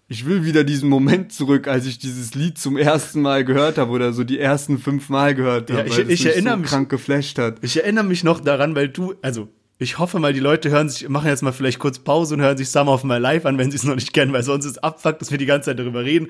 ich 0.08 0.24
will 0.26 0.44
wieder 0.44 0.62
diesen 0.64 0.88
Moment 0.88 1.32
zurück, 1.32 1.66
als 1.66 1.86
ich 1.86 1.98
dieses 1.98 2.34
Lied 2.34 2.58
zum 2.58 2.76
ersten 2.76 3.20
Mal 3.22 3.44
gehört 3.44 3.76
habe 3.78 3.90
oder 3.90 4.12
so 4.12 4.22
die 4.24 4.38
ersten 4.38 4.78
fünf 4.78 5.08
Mal 5.08 5.34
gehört 5.34 5.70
habe, 5.70 5.80
Ja, 5.80 5.86
ich- 5.86 5.92
weil 5.92 6.00
ich 6.10 6.24
mich 6.24 6.26
erinnere 6.26 6.54
so 6.54 6.60
mich- 6.60 6.68
krank 6.70 6.88
geflasht 6.88 7.38
hat. 7.38 7.56
Ich 7.62 7.76
erinnere 7.82 8.04
mich 8.04 8.22
noch 8.22 8.40
daran, 8.40 8.76
weil 8.76 8.88
du, 8.88 9.14
also 9.22 9.48
ich 9.78 9.98
hoffe 9.98 10.18
mal, 10.20 10.32
die 10.32 10.40
Leute 10.40 10.70
hören 10.70 10.88
sich, 10.88 11.06
machen 11.08 11.26
jetzt 11.28 11.42
mal 11.42 11.52
vielleicht 11.52 11.78
kurz 11.78 11.98
Pause 11.98 12.34
und 12.34 12.40
hören 12.40 12.56
sich 12.56 12.70
Summer 12.70 12.92
of 12.92 13.04
My 13.04 13.18
Life 13.18 13.46
an, 13.46 13.58
wenn 13.58 13.70
sie 13.70 13.76
es 13.76 13.84
noch 13.84 13.94
nicht 13.96 14.14
kennen, 14.14 14.32
weil 14.32 14.42
sonst 14.42 14.64
ist 14.64 14.82
Abfuck, 14.82 15.18
dass 15.18 15.30
wir 15.30 15.36
die 15.38 15.44
ganze 15.44 15.66
Zeit 15.70 15.78
darüber 15.78 16.02
reden. 16.04 16.28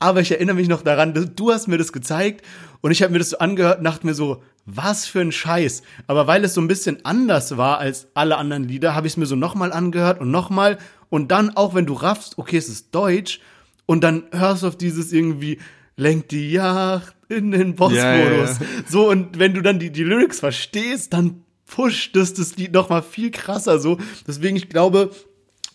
Aber 0.00 0.20
ich 0.20 0.32
erinnere 0.32 0.56
mich 0.56 0.66
noch 0.68 0.82
daran, 0.82 1.14
dass, 1.14 1.26
du 1.36 1.52
hast 1.52 1.68
mir 1.68 1.78
das 1.78 1.92
gezeigt 1.92 2.44
und 2.80 2.90
ich 2.90 3.02
habe 3.02 3.12
mir 3.12 3.18
das 3.20 3.30
so 3.30 3.38
angehört 3.38 3.78
und 3.78 3.84
dachte 3.84 4.04
mir 4.06 4.14
so, 4.14 4.42
was 4.66 5.06
für 5.06 5.20
ein 5.20 5.30
Scheiß. 5.32 5.82
Aber 6.08 6.26
weil 6.26 6.42
es 6.44 6.54
so 6.54 6.60
ein 6.60 6.66
bisschen 6.68 6.98
anders 7.04 7.56
war 7.56 7.78
als 7.78 8.08
alle 8.14 8.36
anderen 8.36 8.64
Lieder, 8.64 8.94
habe 8.96 9.06
ich 9.06 9.12
es 9.12 9.16
mir 9.16 9.26
so 9.26 9.36
nochmal 9.36 9.72
angehört 9.72 10.20
und 10.20 10.30
nochmal 10.32 10.76
und 11.10 11.30
dann 11.30 11.50
auch, 11.56 11.74
wenn 11.74 11.86
du 11.86 11.94
raffst, 11.94 12.38
okay, 12.38 12.56
es 12.56 12.68
ist 12.68 12.94
Deutsch 12.94 13.40
und 13.86 14.02
dann 14.02 14.24
hörst 14.32 14.62
du 14.62 14.68
auf 14.68 14.76
dieses 14.76 15.12
irgendwie, 15.12 15.58
lenkt 15.96 16.30
die 16.30 16.50
Yacht 16.50 17.14
in 17.28 17.50
den 17.50 17.74
Bossmodus. 17.74 18.00
Ja, 18.00 18.44
ja. 18.44 18.56
So, 18.88 19.10
und 19.10 19.38
wenn 19.38 19.54
du 19.54 19.62
dann 19.62 19.78
die, 19.78 19.90
die 19.90 20.04
Lyrics 20.04 20.40
verstehst, 20.40 21.12
dann 21.12 21.42
pusht 21.66 22.16
das 22.16 22.34
das 22.34 22.56
Lied 22.56 22.72
noch 22.72 22.88
mal 22.88 23.02
viel 23.02 23.30
krasser 23.30 23.78
so. 23.78 23.98
Deswegen, 24.26 24.56
ich 24.56 24.68
glaube, 24.68 25.10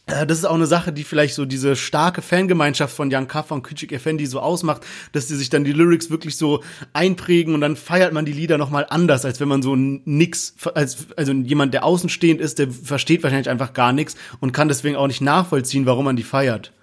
das 0.05 0.39
ist 0.39 0.45
auch 0.45 0.55
eine 0.55 0.65
Sache, 0.65 0.91
die 0.91 1.05
vielleicht 1.05 1.33
so 1.33 1.45
diese 1.45 1.77
starke 1.77 2.21
Fangemeinschaft 2.21 2.93
von 2.93 3.09
Jan 3.09 3.29
Kaffer 3.29 3.55
und 3.55 3.65
Küçük 3.65 3.93
Effendi 3.93 4.25
so 4.25 4.41
ausmacht, 4.41 4.85
dass 5.13 5.27
die 5.27 5.35
sich 5.35 5.49
dann 5.49 5.63
die 5.63 5.71
Lyrics 5.71 6.09
wirklich 6.09 6.35
so 6.35 6.61
einprägen 6.91 7.53
und 7.53 7.61
dann 7.61 7.77
feiert 7.77 8.11
man 8.11 8.25
die 8.25 8.33
Lieder 8.33 8.57
nochmal 8.57 8.85
anders, 8.89 9.23
als 9.23 9.39
wenn 9.39 9.47
man 9.47 9.61
so 9.61 9.77
nix, 9.77 10.55
als, 10.75 11.07
also 11.15 11.31
jemand, 11.31 11.73
der 11.73 11.85
außenstehend 11.85 12.41
ist, 12.41 12.59
der 12.59 12.69
versteht 12.69 13.23
wahrscheinlich 13.23 13.49
einfach 13.49 13.71
gar 13.71 13.93
nichts 13.93 14.17
und 14.41 14.51
kann 14.51 14.67
deswegen 14.67 14.97
auch 14.97 15.07
nicht 15.07 15.21
nachvollziehen, 15.21 15.85
warum 15.85 16.03
man 16.03 16.17
die 16.17 16.23
feiert. 16.23 16.73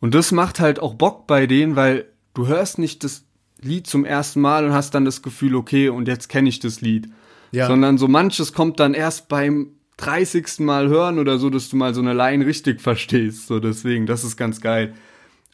Und 0.00 0.14
das 0.14 0.32
macht 0.32 0.58
halt 0.58 0.80
auch 0.80 0.94
Bock 0.94 1.26
bei 1.26 1.46
denen, 1.46 1.76
weil 1.76 2.06
du 2.32 2.46
hörst 2.46 2.78
nicht 2.78 3.04
das 3.04 3.24
Lied 3.60 3.86
zum 3.86 4.06
ersten 4.06 4.40
Mal 4.40 4.64
und 4.64 4.72
hast 4.72 4.94
dann 4.94 5.04
das 5.04 5.20
Gefühl, 5.20 5.54
okay, 5.54 5.90
und 5.90 6.08
jetzt 6.08 6.30
kenne 6.30 6.48
ich 6.48 6.60
das 6.60 6.80
Lied. 6.80 7.10
Ja. 7.52 7.66
Sondern 7.66 7.98
so 7.98 8.08
manches 8.08 8.54
kommt 8.54 8.80
dann 8.80 8.94
erst 8.94 9.28
beim 9.28 9.72
30. 10.02 10.60
Mal 10.60 10.88
hören 10.88 11.18
oder 11.18 11.38
so, 11.38 11.48
dass 11.48 11.68
du 11.68 11.76
mal 11.76 11.94
so 11.94 12.00
eine 12.00 12.12
Line 12.12 12.44
richtig 12.44 12.80
verstehst. 12.80 13.46
So 13.46 13.60
deswegen, 13.60 14.06
das 14.06 14.24
ist 14.24 14.36
ganz 14.36 14.60
geil. 14.60 14.94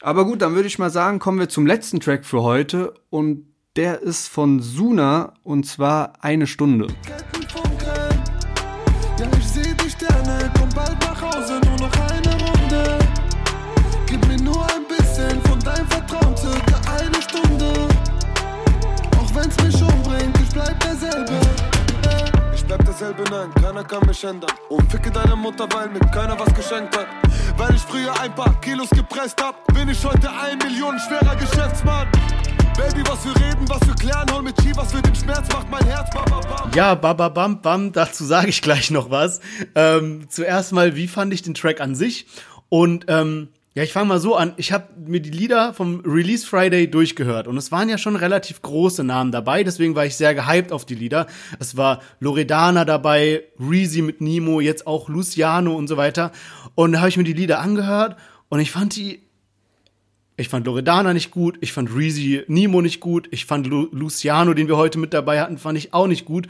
Aber 0.01 0.25
gut, 0.25 0.41
dann 0.41 0.55
würde 0.55 0.67
ich 0.67 0.79
mal 0.79 0.89
sagen, 0.89 1.19
kommen 1.19 1.39
wir 1.39 1.49
zum 1.49 1.67
letzten 1.67 1.99
Track 1.99 2.25
für 2.25 2.41
heute 2.41 2.93
und 3.09 3.45
der 3.75 4.01
ist 4.01 4.27
von 4.27 4.59
Suna 4.59 5.33
und 5.43 5.65
zwar 5.65 6.23
eine 6.23 6.47
Stunde. 6.47 6.87
Nein, 23.39 23.53
keiner 23.61 23.83
kann 23.83 24.05
mich 24.07 24.23
ändern. 24.23 24.51
Und 24.69 24.91
ficke 24.91 25.11
deine 25.11 25.35
Mutter, 25.35 25.67
weil 25.73 25.89
mir 25.89 25.99
keiner 25.99 26.37
was 26.39 26.53
geschenkt 26.53 26.97
hat. 26.97 27.07
Weil 27.57 27.75
ich 27.75 27.81
früher 27.81 28.19
ein 28.19 28.33
paar 28.33 28.59
Kilos 28.61 28.89
gepresst 28.89 29.41
hab, 29.41 29.65
bin 29.73 29.89
ich 29.89 30.03
heute 30.03 30.29
ein 30.29 30.57
Millionen 30.57 30.99
schwerer 30.99 31.35
Geschäftsmann. 31.35 32.07
Baby, 32.77 33.03
was 33.09 33.25
wir 33.25 33.35
reden, 33.35 33.67
was 33.67 33.85
wir 33.85 33.95
klären, 33.95 34.25
hol 34.31 34.41
mit 34.41 34.55
Chi, 34.57 34.71
was 34.75 34.93
für 34.93 35.01
den 35.01 35.13
Schmerz 35.13 35.51
macht 35.51 35.69
mein 35.69 35.85
Herz, 35.85 36.09
bam, 36.13 36.25
bam, 36.25 36.41
bam. 36.41 36.71
Ja, 36.73 36.95
baba 36.95 37.27
bam 37.27 37.61
bam, 37.61 37.91
dazu 37.91 38.23
sage 38.23 38.47
ich 38.49 38.61
gleich 38.61 38.89
noch 38.89 39.09
was. 39.09 39.41
Ähm, 39.75 40.27
zuerst 40.29 40.71
mal, 40.71 40.95
wie 40.95 41.07
fand 41.07 41.33
ich 41.33 41.41
den 41.41 41.53
Track 41.53 41.81
an 41.81 41.95
sich? 41.95 42.25
Und 42.69 43.05
ähm, 43.09 43.49
ja, 43.75 43.83
ich 43.83 43.93
fange 43.93 44.07
mal 44.07 44.19
so 44.19 44.35
an. 44.35 44.53
Ich 44.57 44.71
habe 44.71 44.87
mir 45.05 45.19
die 45.19 45.29
Lieder 45.29 45.73
vom 45.73 46.01
Release 46.01 46.45
Friday 46.45 46.89
durchgehört 46.89 47.47
und 47.47 47.55
es 47.55 47.71
waren 47.71 47.87
ja 47.87 47.97
schon 47.97 48.15
relativ 48.15 48.61
große 48.61 49.03
Namen 49.03 49.31
dabei, 49.31 49.63
deswegen 49.63 49.95
war 49.95 50.05
ich 50.05 50.15
sehr 50.15 50.33
gehypt 50.33 50.71
auf 50.71 50.85
die 50.85 50.95
Lieder. 50.95 51.27
Es 51.59 51.77
war 51.77 52.01
Loredana 52.19 52.83
dabei, 52.83 53.43
Reezy 53.59 54.01
mit 54.01 54.21
Nemo, 54.21 54.59
jetzt 54.59 54.87
auch 54.87 55.07
Luciano 55.07 55.75
und 55.75 55.87
so 55.87 55.97
weiter. 55.97 56.31
Und 56.75 56.93
da 56.93 56.99
habe 56.99 57.09
ich 57.09 57.17
mir 57.17 57.23
die 57.23 57.33
Lieder 57.33 57.59
angehört 57.59 58.17
und 58.49 58.59
ich 58.59 58.71
fand 58.71 58.95
die 58.95 59.21
ich 60.35 60.47
fand 60.47 60.65
Loredana 60.65 61.13
nicht 61.13 61.31
gut, 61.31 61.57
ich 61.59 61.73
fand 61.73 61.93
Reezy 61.93 62.43
Nemo 62.47 62.81
nicht 62.81 63.01
gut, 63.01 63.27
ich 63.31 63.45
fand 63.45 63.67
Lu 63.67 63.89
Luciano, 63.91 64.53
den 64.53 64.69
wir 64.69 64.77
heute 64.77 64.97
mit 64.97 65.13
dabei 65.13 65.41
hatten, 65.41 65.57
fand 65.57 65.77
ich 65.77 65.93
auch 65.93 66.07
nicht 66.07 66.25
gut. 66.25 66.47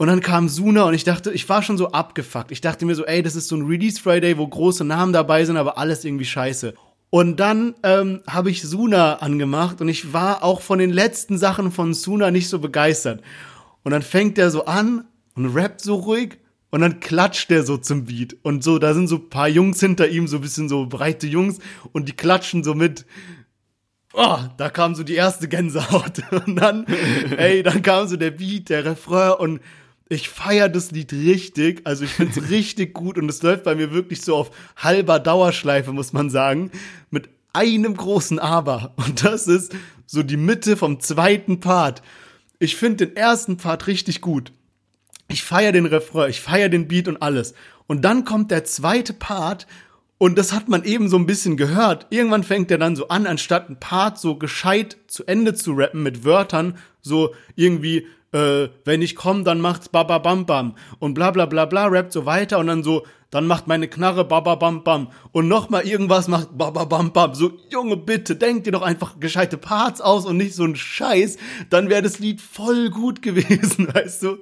Und 0.00 0.06
dann 0.06 0.20
kam 0.22 0.48
Suna 0.48 0.84
und 0.84 0.94
ich 0.94 1.04
dachte, 1.04 1.30
ich 1.30 1.46
war 1.50 1.62
schon 1.62 1.76
so 1.76 1.92
abgefuckt. 1.92 2.52
Ich 2.52 2.62
dachte 2.62 2.86
mir 2.86 2.94
so, 2.94 3.04
ey, 3.04 3.22
das 3.22 3.36
ist 3.36 3.48
so 3.48 3.56
ein 3.56 3.66
Release 3.66 4.00
Friday, 4.00 4.38
wo 4.38 4.48
große 4.48 4.82
Namen 4.82 5.12
dabei 5.12 5.44
sind, 5.44 5.58
aber 5.58 5.76
alles 5.76 6.06
irgendwie 6.06 6.24
scheiße. 6.24 6.72
Und 7.10 7.38
dann 7.38 7.74
ähm, 7.82 8.22
habe 8.26 8.50
ich 8.50 8.62
Suna 8.62 9.16
angemacht 9.16 9.82
und 9.82 9.90
ich 9.90 10.14
war 10.14 10.42
auch 10.42 10.62
von 10.62 10.78
den 10.78 10.88
letzten 10.88 11.36
Sachen 11.36 11.70
von 11.70 11.92
Suna 11.92 12.30
nicht 12.30 12.48
so 12.48 12.60
begeistert. 12.60 13.20
Und 13.82 13.92
dann 13.92 14.00
fängt 14.00 14.38
er 14.38 14.50
so 14.50 14.64
an 14.64 15.04
und 15.34 15.54
rappt 15.54 15.82
so 15.82 15.96
ruhig 15.96 16.38
und 16.70 16.80
dann 16.80 17.00
klatscht 17.00 17.50
er 17.50 17.62
so 17.62 17.76
zum 17.76 18.06
Beat. 18.06 18.38
Und 18.40 18.64
so, 18.64 18.78
da 18.78 18.94
sind 18.94 19.06
so 19.06 19.18
paar 19.18 19.48
Jungs 19.48 19.80
hinter 19.80 20.08
ihm, 20.08 20.28
so 20.28 20.38
bisschen 20.40 20.70
so 20.70 20.86
breite 20.86 21.26
Jungs 21.26 21.58
und 21.92 22.08
die 22.08 22.16
klatschen 22.16 22.64
so 22.64 22.72
mit. 22.74 23.04
Oh, 24.14 24.38
da 24.56 24.70
kam 24.70 24.94
so 24.94 25.02
die 25.02 25.16
erste 25.16 25.46
Gänsehaut. 25.46 26.22
Und 26.46 26.56
dann, 26.56 26.84
ey, 27.36 27.62
dann 27.62 27.82
kam 27.82 28.08
so 28.08 28.16
der 28.16 28.32
Beat, 28.32 28.68
der 28.68 28.84
Refrain 28.84 29.34
und 29.38 29.60
ich 30.10 30.28
feier 30.28 30.68
das 30.68 30.90
Lied 30.90 31.12
richtig. 31.12 31.82
Also 31.84 32.04
ich 32.04 32.10
find's 32.10 32.36
richtig 32.50 32.92
gut 32.92 33.16
und 33.16 33.28
es 33.30 33.42
läuft 33.42 33.64
bei 33.64 33.74
mir 33.74 33.92
wirklich 33.92 34.20
so 34.20 34.36
auf 34.36 34.50
halber 34.76 35.20
Dauerschleife, 35.20 35.92
muss 35.92 36.12
man 36.12 36.28
sagen. 36.28 36.70
Mit 37.10 37.30
einem 37.52 37.96
großen 37.96 38.38
Aber. 38.38 38.92
Und 38.96 39.24
das 39.24 39.46
ist 39.46 39.72
so 40.06 40.22
die 40.22 40.36
Mitte 40.36 40.76
vom 40.76 41.00
zweiten 41.00 41.60
Part. 41.60 42.02
Ich 42.58 42.76
finde 42.76 43.06
den 43.06 43.16
ersten 43.16 43.56
Part 43.56 43.86
richtig 43.86 44.20
gut. 44.20 44.52
Ich 45.28 45.44
feier 45.44 45.70
den 45.70 45.86
Refrain, 45.86 46.28
ich 46.28 46.40
feier 46.40 46.68
den 46.68 46.88
Beat 46.88 47.06
und 47.06 47.22
alles. 47.22 47.54
Und 47.86 48.04
dann 48.04 48.24
kommt 48.24 48.50
der 48.50 48.64
zweite 48.64 49.12
Part 49.12 49.68
und 50.20 50.36
das 50.36 50.52
hat 50.52 50.68
man 50.68 50.84
eben 50.84 51.08
so 51.08 51.16
ein 51.16 51.24
bisschen 51.24 51.56
gehört. 51.56 52.06
Irgendwann 52.10 52.44
fängt 52.44 52.70
er 52.70 52.76
dann 52.76 52.94
so 52.94 53.08
an, 53.08 53.26
anstatt 53.26 53.70
ein 53.70 53.80
Part 53.80 54.18
so 54.18 54.36
gescheit 54.36 54.98
zu 55.06 55.24
Ende 55.24 55.54
zu 55.54 55.72
rappen 55.72 56.02
mit 56.02 56.26
Wörtern, 56.26 56.76
so 57.00 57.34
irgendwie, 57.56 58.06
äh, 58.32 58.68
wenn 58.84 59.00
ich 59.00 59.16
komm, 59.16 59.44
dann 59.44 59.62
macht's 59.62 59.88
baba 59.88 60.18
bam 60.18 60.44
bam 60.44 60.74
und 60.98 61.14
bla 61.14 61.30
bla 61.30 61.46
bla 61.46 61.64
bla, 61.64 61.86
rappt 61.86 62.12
so 62.12 62.26
weiter 62.26 62.58
und 62.58 62.66
dann 62.66 62.82
so, 62.82 63.06
dann 63.30 63.46
macht 63.46 63.66
meine 63.66 63.88
Knarre 63.88 64.26
baba 64.26 64.56
bam 64.56 64.84
bam 64.84 65.10
und 65.32 65.48
nochmal 65.48 65.86
irgendwas 65.86 66.28
macht 66.28 66.48
baba 66.52 66.84
bam 66.84 67.14
bam. 67.14 67.34
So, 67.34 67.52
Junge, 67.70 67.96
bitte, 67.96 68.36
denk 68.36 68.64
dir 68.64 68.72
doch 68.72 68.82
einfach 68.82 69.20
gescheite 69.20 69.56
Parts 69.56 70.02
aus 70.02 70.26
und 70.26 70.36
nicht 70.36 70.54
so 70.54 70.64
ein 70.64 70.76
Scheiß, 70.76 71.38
dann 71.70 71.88
wäre 71.88 72.02
das 72.02 72.18
Lied 72.18 72.42
voll 72.42 72.90
gut 72.90 73.22
gewesen, 73.22 73.88
weißt 73.94 74.24
du? 74.24 74.36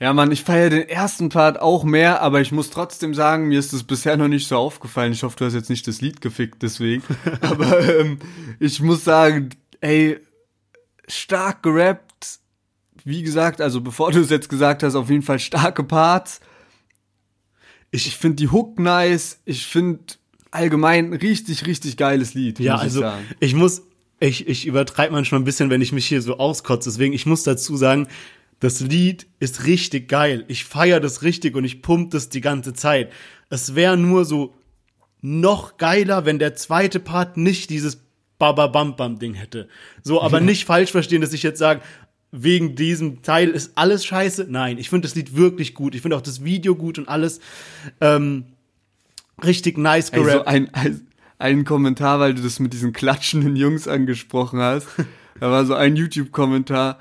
Ja, 0.00 0.12
Mann, 0.12 0.30
ich 0.30 0.44
feiere 0.44 0.70
den 0.70 0.88
ersten 0.88 1.28
Part 1.28 1.60
auch 1.60 1.82
mehr, 1.82 2.22
aber 2.22 2.40
ich 2.40 2.52
muss 2.52 2.70
trotzdem 2.70 3.14
sagen, 3.14 3.48
mir 3.48 3.58
ist 3.58 3.72
es 3.72 3.82
bisher 3.82 4.16
noch 4.16 4.28
nicht 4.28 4.46
so 4.46 4.56
aufgefallen. 4.56 5.12
Ich 5.12 5.24
hoffe, 5.24 5.36
du 5.36 5.44
hast 5.44 5.54
jetzt 5.54 5.70
nicht 5.70 5.88
das 5.88 6.00
Lied 6.00 6.20
gefickt, 6.20 6.62
deswegen. 6.62 7.02
aber 7.40 7.80
ähm, 7.98 8.18
ich 8.60 8.80
muss 8.80 9.02
sagen, 9.02 9.50
ey, 9.80 10.20
stark 11.08 11.62
gerappt. 11.62 12.38
Wie 13.04 13.22
gesagt, 13.22 13.60
also 13.60 13.80
bevor 13.80 14.12
du 14.12 14.20
es 14.20 14.30
jetzt 14.30 14.48
gesagt 14.48 14.82
hast, 14.82 14.94
auf 14.94 15.10
jeden 15.10 15.22
Fall 15.22 15.38
starke 15.40 15.82
Parts. 15.82 16.40
Ich, 17.90 18.06
ich 18.06 18.16
finde 18.16 18.36
die 18.36 18.50
Hook 18.50 18.78
nice. 18.78 19.40
Ich 19.46 19.66
finde 19.66 20.00
allgemein 20.50 21.06
ein 21.06 21.14
richtig, 21.14 21.66
richtig 21.66 21.96
geiles 21.96 22.34
Lied. 22.34 22.60
Ja, 22.60 22.74
muss 22.74 22.82
also 22.82 23.00
ich 23.00 23.06
sagen. 23.06 23.24
ich 23.40 23.54
muss, 23.54 23.82
ich, 24.20 24.46
ich 24.46 24.66
übertreibe 24.66 25.12
manchmal 25.12 25.40
ein 25.40 25.44
bisschen, 25.44 25.70
wenn 25.70 25.80
ich 25.80 25.92
mich 25.92 26.06
hier 26.06 26.22
so 26.22 26.38
auskotze. 26.38 26.90
Deswegen, 26.90 27.14
ich 27.14 27.26
muss 27.26 27.42
dazu 27.42 27.76
sagen, 27.76 28.08
das 28.60 28.80
Lied 28.80 29.26
ist 29.38 29.66
richtig 29.66 30.08
geil. 30.08 30.44
Ich 30.48 30.64
feiere 30.64 31.00
das 31.00 31.22
richtig 31.22 31.54
und 31.54 31.64
ich 31.64 31.82
pump 31.82 32.10
das 32.10 32.28
die 32.28 32.40
ganze 32.40 32.74
Zeit. 32.74 33.12
Es 33.50 33.74
wäre 33.74 33.96
nur 33.96 34.24
so 34.24 34.54
noch 35.20 35.76
geiler, 35.76 36.24
wenn 36.24 36.38
der 36.38 36.54
zweite 36.54 37.00
Part 37.00 37.36
nicht 37.36 37.70
dieses 37.70 37.98
Baba 38.38 38.68
Bam 38.68 38.96
Bam 38.96 39.18
Ding 39.18 39.34
hätte. 39.34 39.68
So, 40.02 40.22
aber 40.22 40.40
nicht 40.40 40.64
falsch 40.64 40.92
verstehen, 40.92 41.20
dass 41.20 41.32
ich 41.32 41.42
jetzt 41.42 41.58
sage, 41.58 41.80
wegen 42.30 42.76
diesem 42.76 43.22
Teil 43.22 43.48
ist 43.50 43.72
alles 43.76 44.04
scheiße. 44.04 44.46
Nein, 44.48 44.78
ich 44.78 44.90
finde 44.90 45.08
das 45.08 45.14
Lied 45.14 45.34
wirklich 45.34 45.74
gut. 45.74 45.94
Ich 45.94 46.02
finde 46.02 46.16
auch 46.16 46.22
das 46.22 46.44
Video 46.44 46.76
gut 46.76 46.98
und 46.98 47.08
alles 47.08 47.40
ähm, 48.00 48.44
richtig 49.42 49.78
nice 49.78 50.12
gerappt. 50.12 50.46
ein, 50.46 50.72
ein, 50.74 51.06
ein 51.38 51.64
Kommentar, 51.64 52.20
weil 52.20 52.34
du 52.34 52.42
das 52.42 52.60
mit 52.60 52.72
diesen 52.72 52.92
klatschenden 52.92 53.56
Jungs 53.56 53.88
angesprochen 53.88 54.60
hast. 54.60 54.88
Da 55.40 55.52
war 55.52 55.64
so 55.64 55.74
ein 55.74 55.94
YouTube-Kommentar, 55.94 56.98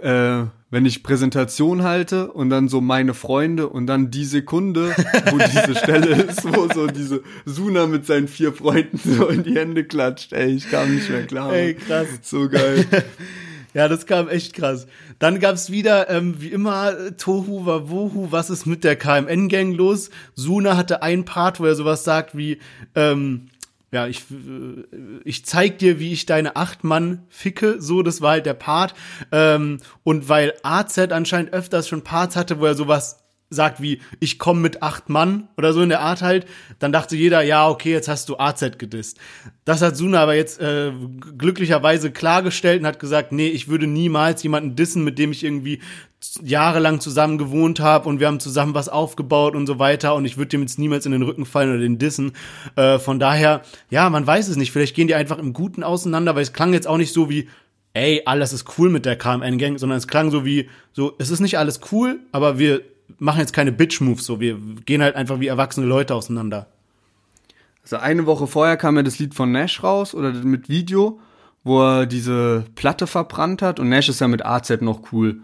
äh, 0.00 0.44
wenn 0.70 0.84
ich 0.84 1.02
Präsentation 1.02 1.82
halte 1.82 2.32
und 2.32 2.50
dann 2.50 2.68
so 2.68 2.80
meine 2.80 3.14
Freunde 3.14 3.68
und 3.68 3.86
dann 3.86 4.10
die 4.10 4.24
Sekunde, 4.24 4.94
wo 5.30 5.38
diese 5.38 5.74
Stelle 5.82 6.22
ist, 6.22 6.44
wo 6.44 6.68
so 6.72 6.86
diese 6.86 7.22
Suna 7.44 7.86
mit 7.86 8.06
seinen 8.06 8.28
vier 8.28 8.52
Freunden 8.52 8.98
so 8.98 9.28
in 9.28 9.44
die 9.44 9.54
Hände 9.54 9.84
klatscht. 9.84 10.32
Ey, 10.32 10.52
ich 10.52 10.70
kam 10.70 10.94
nicht 10.94 11.08
mehr 11.08 11.26
klar. 11.26 11.52
Ey, 11.52 11.74
krass. 11.74 12.08
So 12.22 12.48
geil. 12.48 12.84
Ja, 13.74 13.88
das 13.88 14.06
kam 14.06 14.26
echt 14.30 14.54
krass. 14.54 14.86
Dann 15.18 15.38
gab's 15.38 15.70
wieder, 15.70 16.08
ähm, 16.08 16.36
wie 16.38 16.48
immer, 16.48 17.14
Tohu 17.18 17.66
Wawohu, 17.66 18.28
was 18.30 18.48
ist 18.48 18.64
mit 18.64 18.84
der 18.84 18.96
KMN-Gang 18.96 19.74
los? 19.74 20.08
Suna 20.34 20.78
hatte 20.78 21.02
einen 21.02 21.26
Part, 21.26 21.60
wo 21.60 21.66
er 21.66 21.74
sowas 21.74 22.02
sagt 22.02 22.34
wie, 22.34 22.58
ähm, 22.94 23.48
ja, 23.96 24.06
ich, 24.06 24.24
äh, 24.30 24.84
ich 25.24 25.46
zeig 25.46 25.78
dir, 25.78 25.98
wie 25.98 26.12
ich 26.12 26.26
deine 26.26 26.54
acht 26.54 26.84
Mann 26.84 27.22
ficke, 27.30 27.80
so, 27.80 28.02
das 28.02 28.20
war 28.20 28.32
halt 28.32 28.44
der 28.44 28.52
Part. 28.52 28.92
Ähm, 29.32 29.78
und 30.04 30.28
weil 30.28 30.52
AZ 30.62 30.98
anscheinend 30.98 31.54
öfters 31.54 31.88
schon 31.88 32.04
Parts 32.04 32.36
hatte, 32.36 32.60
wo 32.60 32.66
er 32.66 32.74
sowas 32.74 33.25
sagt 33.48 33.80
wie, 33.80 34.00
ich 34.18 34.38
komme 34.38 34.60
mit 34.60 34.82
acht 34.82 35.08
Mann 35.08 35.48
oder 35.56 35.72
so 35.72 35.80
in 35.80 35.88
der 35.88 36.00
Art 36.00 36.22
halt, 36.22 36.46
dann 36.78 36.92
dachte 36.92 37.16
jeder, 37.16 37.42
ja, 37.42 37.68
okay, 37.68 37.92
jetzt 37.92 38.08
hast 38.08 38.28
du 38.28 38.38
AZ 38.38 38.78
gedisst. 38.78 39.18
Das 39.64 39.82
hat 39.82 39.96
Suna 39.96 40.20
aber 40.20 40.34
jetzt 40.34 40.60
äh, 40.60 40.92
glücklicherweise 41.38 42.10
klargestellt 42.10 42.80
und 42.80 42.86
hat 42.86 42.98
gesagt, 42.98 43.32
nee, 43.32 43.48
ich 43.48 43.68
würde 43.68 43.86
niemals 43.86 44.42
jemanden 44.42 44.74
dissen, 44.74 45.04
mit 45.04 45.18
dem 45.18 45.30
ich 45.30 45.44
irgendwie 45.44 45.80
jahrelang 46.42 47.00
zusammen 47.00 47.38
gewohnt 47.38 47.78
habe 47.78 48.08
und 48.08 48.20
wir 48.20 48.26
haben 48.26 48.40
zusammen 48.40 48.74
was 48.74 48.88
aufgebaut 48.88 49.54
und 49.54 49.66
so 49.66 49.78
weiter 49.78 50.14
und 50.14 50.24
ich 50.24 50.36
würde 50.36 50.48
dem 50.48 50.62
jetzt 50.62 50.78
niemals 50.78 51.06
in 51.06 51.12
den 51.12 51.22
Rücken 51.22 51.46
fallen 51.46 51.70
oder 51.70 51.80
den 51.80 51.98
dissen. 51.98 52.32
Äh, 52.74 52.98
von 52.98 53.20
daher, 53.20 53.62
ja, 53.90 54.10
man 54.10 54.26
weiß 54.26 54.48
es 54.48 54.56
nicht. 54.56 54.72
Vielleicht 54.72 54.96
gehen 54.96 55.08
die 55.08 55.14
einfach 55.14 55.38
im 55.38 55.52
Guten 55.52 55.82
auseinander, 55.82 56.34
weil 56.34 56.42
es 56.42 56.52
klang 56.52 56.72
jetzt 56.72 56.88
auch 56.88 56.96
nicht 56.96 57.12
so 57.12 57.30
wie, 57.30 57.48
ey, 57.92 58.22
alles 58.24 58.52
ist 58.52 58.78
cool 58.78 58.90
mit 58.90 59.06
der 59.06 59.16
KMN-Gang, 59.16 59.78
sondern 59.78 59.98
es 59.98 60.08
klang 60.08 60.30
so 60.30 60.44
wie, 60.44 60.68
so, 60.92 61.14
es 61.18 61.30
ist 61.30 61.40
nicht 61.40 61.58
alles 61.58 61.80
cool, 61.92 62.20
aber 62.32 62.58
wir 62.58 62.82
machen 63.18 63.40
jetzt 63.40 63.52
keine 63.52 63.72
Bitch-Moves, 63.72 64.24
so 64.24 64.40
wir 64.40 64.58
gehen 64.84 65.02
halt 65.02 65.16
einfach 65.16 65.40
wie 65.40 65.46
erwachsene 65.46 65.86
Leute 65.86 66.14
auseinander. 66.14 66.68
Also 67.82 67.96
eine 67.96 68.26
Woche 68.26 68.46
vorher 68.46 68.76
kam 68.76 68.96
ja 68.96 69.02
das 69.02 69.18
Lied 69.18 69.34
von 69.34 69.52
Nash 69.52 69.82
raus 69.82 70.14
oder 70.14 70.32
mit 70.32 70.68
Video, 70.68 71.20
wo 71.64 71.82
er 71.82 72.06
diese 72.06 72.64
Platte 72.74 73.06
verbrannt 73.06 73.62
hat 73.62 73.80
und 73.80 73.88
Nash 73.88 74.08
ist 74.08 74.20
ja 74.20 74.28
mit 74.28 74.44
AZ 74.44 74.80
noch 74.80 75.12
cool. 75.12 75.40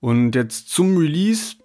Und 0.00 0.34
jetzt 0.34 0.70
zum 0.70 0.96
Release 0.96 1.56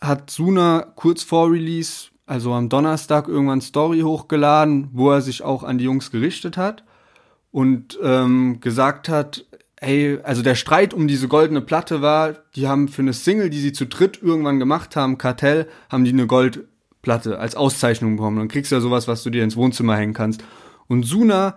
hat 0.00 0.30
Suna 0.30 0.92
kurz 0.96 1.22
vor 1.22 1.50
Release, 1.50 2.08
also 2.26 2.52
am 2.52 2.68
Donnerstag, 2.68 3.28
irgendwann 3.28 3.60
Story 3.60 4.00
hochgeladen, 4.00 4.88
wo 4.92 5.10
er 5.10 5.20
sich 5.20 5.42
auch 5.42 5.62
an 5.62 5.78
die 5.78 5.84
Jungs 5.84 6.10
gerichtet 6.10 6.56
hat 6.56 6.84
und 7.50 7.98
ähm, 8.02 8.60
gesagt 8.60 9.08
hat, 9.08 9.45
ey, 9.80 10.18
also 10.22 10.42
der 10.42 10.54
Streit 10.54 10.94
um 10.94 11.08
diese 11.08 11.28
goldene 11.28 11.60
Platte 11.60 12.02
war, 12.02 12.34
die 12.54 12.68
haben 12.68 12.88
für 12.88 13.02
eine 13.02 13.12
Single, 13.12 13.50
die 13.50 13.60
sie 13.60 13.72
zu 13.72 13.86
dritt 13.86 14.22
irgendwann 14.22 14.58
gemacht 14.58 14.96
haben, 14.96 15.18
Kartell, 15.18 15.68
haben 15.90 16.04
die 16.04 16.12
eine 16.12 16.26
Goldplatte 16.26 17.38
als 17.38 17.54
Auszeichnung 17.54 18.16
bekommen. 18.16 18.38
Dann 18.38 18.48
kriegst 18.48 18.72
du 18.72 18.76
ja 18.76 18.80
sowas, 18.80 19.08
was 19.08 19.22
du 19.22 19.30
dir 19.30 19.44
ins 19.44 19.56
Wohnzimmer 19.56 19.96
hängen 19.96 20.14
kannst. 20.14 20.42
Und 20.88 21.04
Suna 21.04 21.56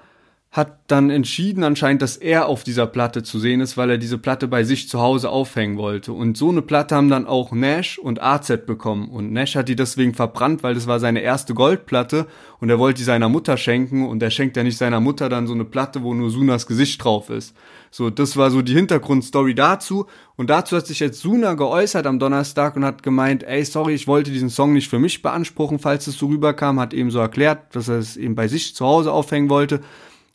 hat 0.51 0.79
dann 0.87 1.11
entschieden 1.11 1.63
anscheinend, 1.63 2.01
dass 2.01 2.17
er 2.17 2.47
auf 2.47 2.63
dieser 2.63 2.87
Platte 2.87 3.21
zu 3.21 3.37
sehen 3.37 3.61
ist, 3.61 3.77
weil 3.77 3.91
er 3.91 3.97
diese 3.99 4.17
Platte 4.17 4.47
bei 4.47 4.63
sich 4.63 4.89
zu 4.89 4.99
Hause 4.99 5.29
aufhängen 5.29 5.77
wollte. 5.77 6.11
Und 6.11 6.37
so 6.37 6.49
eine 6.49 6.63
Platte 6.63 6.95
haben 6.95 7.09
dann 7.09 7.27
auch 7.27 7.51
Nash 7.51 7.99
und 7.99 8.21
AZ 8.21 8.65
bekommen. 8.65 9.09
Und 9.09 9.31
Nash 9.31 9.55
hat 9.55 9.69
die 9.69 9.75
deswegen 9.75 10.15
verbrannt, 10.15 10.63
weil 10.63 10.73
das 10.73 10.87
war 10.87 10.99
seine 10.99 11.21
erste 11.21 11.53
Goldplatte 11.53 12.25
und 12.59 12.71
er 12.71 12.79
wollte 12.79 12.97
die 12.97 13.03
seiner 13.03 13.29
Mutter 13.29 13.57
schenken 13.57 14.07
und 14.07 14.23
er 14.23 14.31
schenkt 14.31 14.57
ja 14.57 14.63
nicht 14.63 14.79
seiner 14.79 14.99
Mutter 14.99 15.29
dann 15.29 15.45
so 15.45 15.53
eine 15.53 15.65
Platte, 15.65 16.01
wo 16.01 16.15
nur 16.15 16.31
Sunas 16.31 16.65
Gesicht 16.65 17.03
drauf 17.03 17.29
ist. 17.29 17.55
So, 17.91 18.09
das 18.09 18.37
war 18.37 18.51
so 18.51 18.61
die 18.61 18.73
Hintergrundstory 18.73 19.55
dazu. 19.55 20.05
Und 20.35 20.49
dazu 20.49 20.77
hat 20.77 20.87
sich 20.87 20.99
jetzt 20.99 21.19
Suna 21.21 21.53
geäußert 21.55 22.05
am 22.05 22.19
Donnerstag 22.19 22.75
und 22.75 22.85
hat 22.85 23.03
gemeint, 23.03 23.43
ey, 23.43 23.65
sorry, 23.65 23.93
ich 23.93 24.07
wollte 24.07 24.31
diesen 24.31 24.49
Song 24.49 24.73
nicht 24.73 24.89
für 24.89 24.99
mich 24.99 25.21
beanspruchen, 25.21 25.79
falls 25.79 26.07
es 26.07 26.17
so 26.17 26.27
rüberkam, 26.27 26.79
hat 26.79 26.93
eben 26.93 27.11
so 27.11 27.19
erklärt, 27.19 27.75
dass 27.75 27.87
er 27.87 27.97
es 27.97 28.15
eben 28.15 28.35
bei 28.35 28.47
sich 28.47 28.75
zu 28.75 28.85
Hause 28.85 29.11
aufhängen 29.11 29.49
wollte 29.49 29.81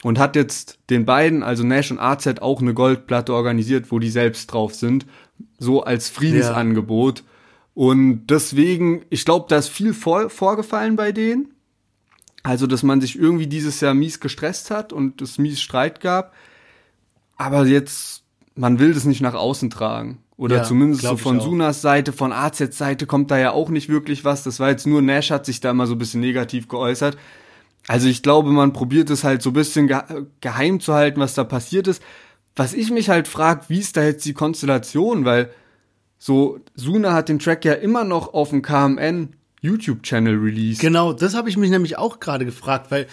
und 0.02 0.18
hat 0.18 0.36
jetzt 0.36 0.78
den 0.90 1.06
beiden, 1.06 1.42
also 1.42 1.64
Nash 1.64 1.90
und 1.90 1.98
AZ, 1.98 2.26
auch 2.40 2.60
eine 2.60 2.74
Goldplatte 2.74 3.32
organisiert, 3.32 3.90
wo 3.90 3.98
die 3.98 4.10
selbst 4.10 4.52
drauf 4.52 4.74
sind, 4.74 5.06
so 5.58 5.82
als 5.82 6.10
Friedensangebot. 6.10 7.24
Und 7.72 8.26
deswegen, 8.28 9.04
ich 9.10 9.24
glaube, 9.24 9.46
da 9.48 9.56
ist 9.56 9.68
viel 9.68 9.94
vor, 9.94 10.28
vorgefallen 10.28 10.96
bei 10.96 11.10
denen. 11.10 11.54
Also, 12.42 12.66
dass 12.66 12.82
man 12.82 13.00
sich 13.00 13.18
irgendwie 13.18 13.46
dieses 13.46 13.80
Jahr 13.80 13.94
mies 13.94 14.20
gestresst 14.20 14.70
hat 14.70 14.92
und 14.92 15.22
es 15.22 15.38
mies 15.38 15.62
Streit 15.62 16.00
gab. 16.00 16.34
Aber 17.36 17.66
jetzt, 17.66 18.22
man 18.54 18.78
will 18.78 18.94
das 18.94 19.04
nicht 19.04 19.20
nach 19.20 19.34
außen 19.34 19.70
tragen. 19.70 20.18
Oder 20.36 20.56
Ja, 20.56 20.62
zumindest 20.64 21.02
so 21.02 21.16
von. 21.16 21.40
Sunas 21.40 21.80
Seite, 21.80 22.12
von 22.12 22.32
AZ 22.32 22.58
Seite 22.76 23.06
kommt 23.06 23.30
da 23.30 23.38
ja 23.38 23.52
auch 23.52 23.68
nicht 23.68 23.88
wirklich 23.88 24.24
was. 24.24 24.42
Das 24.42 24.58
war 24.58 24.70
jetzt 24.70 24.86
nur 24.86 25.00
Nash 25.00 25.30
hat 25.30 25.46
sich 25.46 25.60
da 25.60 25.70
immer 25.70 25.86
so 25.86 25.94
ein 25.94 25.98
bisschen 25.98 26.20
negativ 26.20 26.68
geäußert. 26.68 27.16
Also 27.86 28.08
ich 28.08 28.22
glaube, 28.22 28.50
man 28.50 28.72
probiert 28.72 29.10
es 29.10 29.24
halt 29.24 29.42
so 29.42 29.50
ein 29.50 29.54
bisschen 29.54 29.86
ge 29.86 30.00
geheim 30.40 30.80
zu 30.80 30.94
halten, 30.94 31.20
was 31.20 31.34
da 31.34 31.44
passiert 31.44 31.86
ist. 31.86 32.02
Was 32.56 32.72
ich 32.72 32.90
mich 32.90 33.10
halt 33.10 33.28
frag, 33.28 33.68
wie 33.68 33.78
ist 33.78 33.96
da 33.96 34.02
jetzt 34.02 34.24
die 34.24 34.32
Konstellation, 34.32 35.24
weil 35.24 35.50
so 36.18 36.60
Suna 36.74 37.12
hat 37.12 37.28
den 37.28 37.38
Track 37.38 37.64
ja 37.64 37.74
immer 37.74 38.04
noch 38.04 38.32
auf 38.32 38.50
dem 38.50 38.62
KMN 38.62 39.34
YouTube-Channel 39.60 40.36
released. 40.36 40.80
Genau, 40.80 41.12
das 41.12 41.34
habe 41.34 41.48
ich 41.48 41.56
mich 41.56 41.70
nämlich 41.70 41.98
auch 41.98 42.20
gerade 42.20 42.44
gefragt, 42.44 42.90
weil 42.90 43.06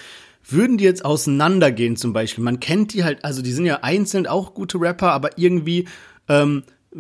würden 0.48 0.78
die 0.78 0.84
jetzt 0.84 1.06
auseinandergehen 1.06 1.96
zum 1.96 2.14
Beispiel? 2.14 2.44
Man 2.44 2.60
kennt 2.60 2.94
die 2.94 3.04
halt, 3.04 3.24
also 3.24 3.42
die 3.42 3.52
sind 3.52 3.66
ja 3.66 3.80
einzeln 3.82 4.28
auch 4.28 4.54
gute 4.54 4.80
Rapper, 4.80 5.12
aber 5.12 5.38
irgendwie 5.38 5.88
ähm, 6.28 6.64
äh, 6.94 6.98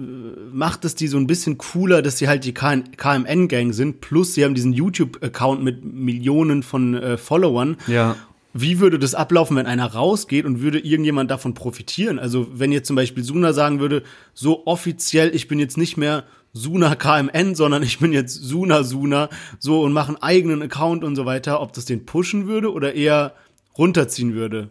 macht 0.51 0.85
es 0.85 0.95
die 0.95 1.07
so 1.07 1.17
ein 1.17 1.27
bisschen 1.27 1.57
cooler, 1.57 2.01
dass 2.01 2.17
sie 2.17 2.27
halt 2.27 2.45
die 2.45 2.53
KMN-Gang 2.53 3.73
sind, 3.73 4.01
plus 4.01 4.33
sie 4.33 4.45
haben 4.45 4.55
diesen 4.55 4.73
YouTube-Account 4.73 5.63
mit 5.63 5.83
Millionen 5.83 6.63
von 6.63 6.95
äh, 6.95 7.17
Followern. 7.17 7.77
Ja. 7.87 8.15
Wie 8.53 8.79
würde 8.79 8.99
das 8.99 9.15
ablaufen, 9.15 9.55
wenn 9.55 9.65
einer 9.65 9.85
rausgeht 9.85 10.45
und 10.45 10.61
würde 10.61 10.79
irgendjemand 10.79 11.31
davon 11.31 11.53
profitieren? 11.53 12.19
Also 12.19 12.47
wenn 12.53 12.73
jetzt 12.73 12.87
zum 12.87 12.97
Beispiel 12.97 13.23
Suna 13.23 13.53
sagen 13.53 13.79
würde, 13.79 14.03
so 14.33 14.65
offiziell, 14.67 15.33
ich 15.33 15.47
bin 15.47 15.57
jetzt 15.57 15.77
nicht 15.77 15.95
mehr 15.95 16.25
Suna 16.53 16.95
KMN, 16.95 17.55
sondern 17.55 17.83
ich 17.83 17.99
bin 17.99 18.13
jetzt 18.13 18.35
Suna 18.35 18.83
Suna, 18.83 19.29
so 19.59 19.81
und 19.81 19.93
mache 19.93 20.09
einen 20.09 20.21
eigenen 20.21 20.61
Account 20.61 21.03
und 21.03 21.15
so 21.15 21.25
weiter, 21.25 21.61
ob 21.61 21.73
das 21.73 21.85
den 21.85 22.05
pushen 22.05 22.47
würde 22.47 22.71
oder 22.71 22.93
eher 22.93 23.33
runterziehen 23.77 24.33
würde. 24.33 24.69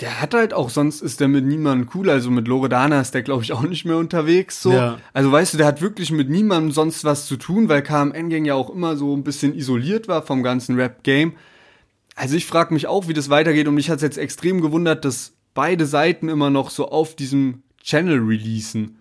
Der 0.00 0.20
hat 0.20 0.32
halt 0.32 0.54
auch, 0.54 0.70
sonst 0.70 1.02
ist 1.02 1.20
der 1.20 1.28
mit 1.28 1.44
niemandem 1.44 1.90
cool. 1.94 2.08
Also 2.08 2.30
mit 2.30 2.48
Loredana 2.48 3.00
ist 3.00 3.12
der, 3.12 3.22
glaube 3.22 3.42
ich, 3.42 3.52
auch 3.52 3.62
nicht 3.62 3.84
mehr 3.84 3.98
unterwegs. 3.98 4.62
So. 4.62 4.72
Ja. 4.72 4.98
Also 5.12 5.30
weißt 5.30 5.52
du, 5.52 5.58
der 5.58 5.66
hat 5.66 5.82
wirklich 5.82 6.10
mit 6.10 6.30
niemandem 6.30 6.72
sonst 6.72 7.04
was 7.04 7.26
zu 7.26 7.36
tun, 7.36 7.68
weil 7.68 7.82
KMN-Gang 7.82 8.46
ja 8.46 8.54
auch 8.54 8.70
immer 8.70 8.96
so 8.96 9.14
ein 9.14 9.24
bisschen 9.24 9.54
isoliert 9.54 10.08
war 10.08 10.22
vom 10.22 10.42
ganzen 10.42 10.76
Rap-Game. 10.76 11.34
Also 12.16 12.36
ich 12.36 12.46
frage 12.46 12.72
mich 12.72 12.86
auch, 12.86 13.08
wie 13.08 13.14
das 13.14 13.28
weitergeht 13.28 13.68
und 13.68 13.74
mich 13.74 13.90
hat 13.90 13.96
es 13.96 14.02
jetzt 14.02 14.18
extrem 14.18 14.62
gewundert, 14.62 15.04
dass 15.04 15.34
beide 15.52 15.84
Seiten 15.84 16.28
immer 16.30 16.48
noch 16.48 16.70
so 16.70 16.88
auf 16.88 17.14
diesem 17.14 17.62
Channel 17.82 18.20
releasen. 18.20 18.98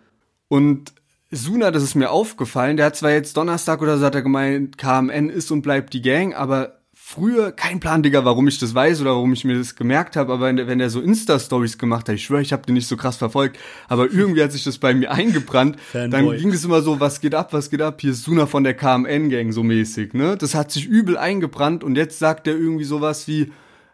Und 0.50 0.94
Suna, 1.32 1.70
das 1.72 1.84
ist 1.84 1.96
mir 1.96 2.10
aufgefallen, 2.10 2.78
der 2.78 2.88
hat 2.88 2.96
zwar 2.96 3.12
jetzt 3.12 3.38
Donnerstag 3.38 3.82
oder 3.82 3.98
so 3.98 4.06
hat 4.06 4.16
er 4.16 4.24
gemeint, 4.24 4.78
KMN 4.78 5.30
ist 5.30 5.52
und 5.52 5.62
bleibt 5.62 5.94
die 5.94 6.02
Gang, 6.02 6.34
aber 6.34 6.80
früher, 6.96 7.52
kein 7.52 7.80
Plan, 7.80 8.02
Digga, 8.04 8.26
warum 8.26 8.48
ich 8.48 8.58
das 8.60 8.74
weiß 8.74 9.02
oder 9.02 9.12
warum 9.12 9.34
ich 9.34 9.44
mir 9.46 9.58
das 9.58 9.76
gemerkt 9.76 10.16
habe, 10.16 10.34
aber 10.34 10.56
wenn 10.56 10.80
der 10.80 10.90
so 10.90 11.02
Insta-Stories 11.02 11.78
gemacht 11.78 12.08
hat, 12.10 12.16
ich 12.16 12.24
schwöre, 12.24 12.42
ich 12.42 12.52
habe 12.52 12.66
den 12.66 12.74
nicht 12.74 12.88
so 12.88 12.98
krass 12.98 13.18
verfolgt, 13.18 13.58
aber 13.88 14.12
irgendwie 14.12 14.42
hat 14.44 14.52
sich 14.52 14.64
das 14.64 14.80
bei 14.80 14.94
mir 14.94 15.12
eingebrannt. 15.12 15.78
Dann 15.94 16.12
ging 16.38 16.52
es 16.52 16.66
immer 16.66 16.82
so, 16.82 17.00
was 17.00 17.22
geht 17.22 17.36
ab, 17.36 17.54
was 17.54 17.70
geht 17.70 17.82
ab, 17.82 18.02
hier 18.02 18.12
ist 18.12 18.24
Suna 18.24 18.48
von 18.48 18.64
der 18.64 18.74
KMN-Gang 18.74 19.52
so 19.52 19.62
mäßig, 19.62 20.14
ne? 20.14 20.36
Das 20.36 20.56
hat 20.56 20.72
sich 20.72 20.88
übel 20.88 21.16
eingebrannt 21.18 21.84
und 21.84 21.96
jetzt 21.96 22.18
sagt 22.18 22.48
er 22.48 22.54
irgendwie 22.54 22.86
sowas 22.86 23.28
wie, 23.28 23.52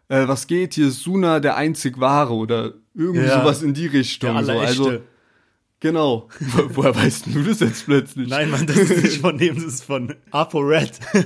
äh, 0.08 0.28
was 0.28 0.48
geht, 0.48 0.74
hier 0.76 0.88
ist 0.88 1.02
Suna 1.02 1.40
der 1.42 1.58
einzig 1.58 2.00
Wahre 2.00 2.34
oder 2.34 2.74
irgendwie 2.94 3.28
Ja. 3.28 3.42
sowas 3.42 3.62
in 3.62 3.74
die 3.74 3.88
Richtung. 3.88 4.36
Der 4.36 4.44
so. 4.46 4.52
Also, 4.54 5.00
genau. 5.86 6.28
Wo- 6.40 6.70
Woher 6.78 6.96
weißt 6.96 7.28
du 7.28 7.44
das 7.44 7.60
jetzt 7.60 7.86
plötzlich? 7.86 8.28
Nein, 8.28 8.50
Mann, 8.50 8.66
das 8.66 8.78
ist 8.78 9.04
nicht 9.04 9.22
von 9.22 9.38
dem, 9.38 9.56
das 9.56 9.66
ist 9.66 9.84
von 9.84 10.16
ApoRed. 10.32 11.00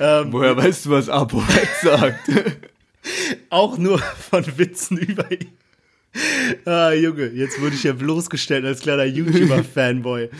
ähm, 0.00 0.32
Woher 0.32 0.56
weißt 0.56 0.86
du, 0.86 0.90
was 0.90 1.08
ApoRed 1.08 1.68
sagt? 1.82 2.30
auch 3.50 3.78
nur 3.78 3.98
von 3.98 4.44
Witzen 4.58 4.98
über 4.98 5.30
ihn. 5.30 5.48
Ah, 6.64 6.92
Junge, 6.92 7.26
jetzt 7.28 7.60
wurde 7.60 7.74
ich 7.74 7.82
ja 7.84 7.92
bloßgestellt 7.92 8.64
als 8.64 8.80
kleiner 8.80 9.04
YouTuber-Fanboy. 9.04 10.30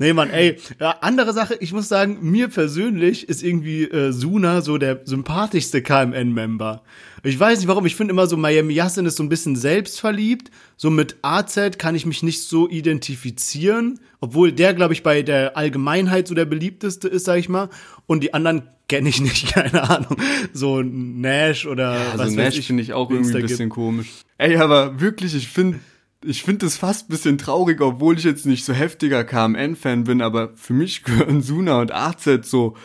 Nee, 0.00 0.14
Mann, 0.14 0.30
ey, 0.30 0.56
ja, 0.80 0.92
andere 1.02 1.34
Sache, 1.34 1.56
ich 1.60 1.74
muss 1.74 1.88
sagen, 1.88 2.18
mir 2.22 2.48
persönlich 2.48 3.28
ist 3.28 3.42
irgendwie 3.42 3.84
äh, 3.84 4.12
Suna 4.12 4.62
so 4.62 4.78
der 4.78 5.02
sympathischste 5.04 5.82
KMN-Member. 5.82 6.80
Ich 7.22 7.38
weiß 7.38 7.58
nicht 7.58 7.68
warum, 7.68 7.84
ich 7.84 7.96
finde 7.96 8.12
immer 8.12 8.26
so, 8.26 8.38
Miami 8.38 8.72
Yassin 8.72 9.04
ist 9.04 9.16
so 9.18 9.22
ein 9.22 9.28
bisschen 9.28 9.56
selbstverliebt. 9.56 10.50
So 10.78 10.88
mit 10.88 11.16
AZ 11.20 11.76
kann 11.76 11.94
ich 11.94 12.06
mich 12.06 12.22
nicht 12.22 12.44
so 12.44 12.66
identifizieren, 12.66 14.00
obwohl 14.20 14.52
der, 14.52 14.72
glaube 14.72 14.94
ich, 14.94 15.02
bei 15.02 15.20
der 15.20 15.58
Allgemeinheit 15.58 16.28
so 16.28 16.34
der 16.34 16.46
beliebteste 16.46 17.06
ist, 17.06 17.26
sag 17.26 17.36
ich 17.38 17.50
mal. 17.50 17.68
Und 18.06 18.22
die 18.22 18.32
anderen 18.32 18.62
kenne 18.88 19.10
ich 19.10 19.20
nicht, 19.20 19.48
keine 19.52 19.82
Ahnung. 19.90 20.16
So 20.54 20.80
Nash 20.80 21.66
oder 21.66 21.92
was 22.14 22.20
Also 22.20 22.36
weiß 22.38 22.54
Nash 22.56 22.66
finde 22.66 22.82
ich 22.82 22.94
auch 22.94 23.10
irgendwie 23.10 23.32
ein 23.32 23.36
gibt. 23.36 23.48
bisschen 23.48 23.68
komisch. 23.68 24.08
Ey, 24.38 24.56
aber 24.56 24.98
wirklich, 24.98 25.34
ich 25.34 25.48
finde 25.48 25.78
ich 26.24 26.42
finde 26.42 26.66
es 26.66 26.76
fast 26.76 27.06
ein 27.06 27.12
bisschen 27.12 27.38
traurig, 27.38 27.80
obwohl 27.80 28.18
ich 28.18 28.24
jetzt 28.24 28.46
nicht 28.46 28.64
so 28.64 28.72
heftiger 28.72 29.24
KMN-Fan 29.24 30.04
bin, 30.04 30.20
aber 30.22 30.50
für 30.56 30.72
mich 30.74 31.02
gehören 31.04 31.42
Suna 31.42 31.80
und 31.80 31.92
AZ 31.92 32.28
so 32.42 32.76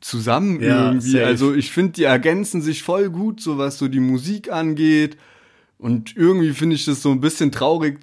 zusammen 0.00 0.60
Ja, 0.60 0.88
irgendwie. 0.92 1.10
safe. 1.10 1.26
Also 1.26 1.54
ich 1.54 1.70
finde, 1.72 1.92
die 1.92 2.04
ergänzen 2.04 2.60
sich 2.62 2.82
voll 2.82 3.10
gut, 3.10 3.40
so 3.40 3.58
was 3.58 3.78
so 3.78 3.88
die 3.88 4.00
Musik 4.00 4.52
angeht. 4.52 5.16
Und 5.78 6.16
irgendwie 6.16 6.52
finde 6.52 6.76
ich 6.76 6.84
das 6.84 7.02
so 7.02 7.10
ein 7.10 7.20
bisschen 7.20 7.50
traurig 7.52 7.98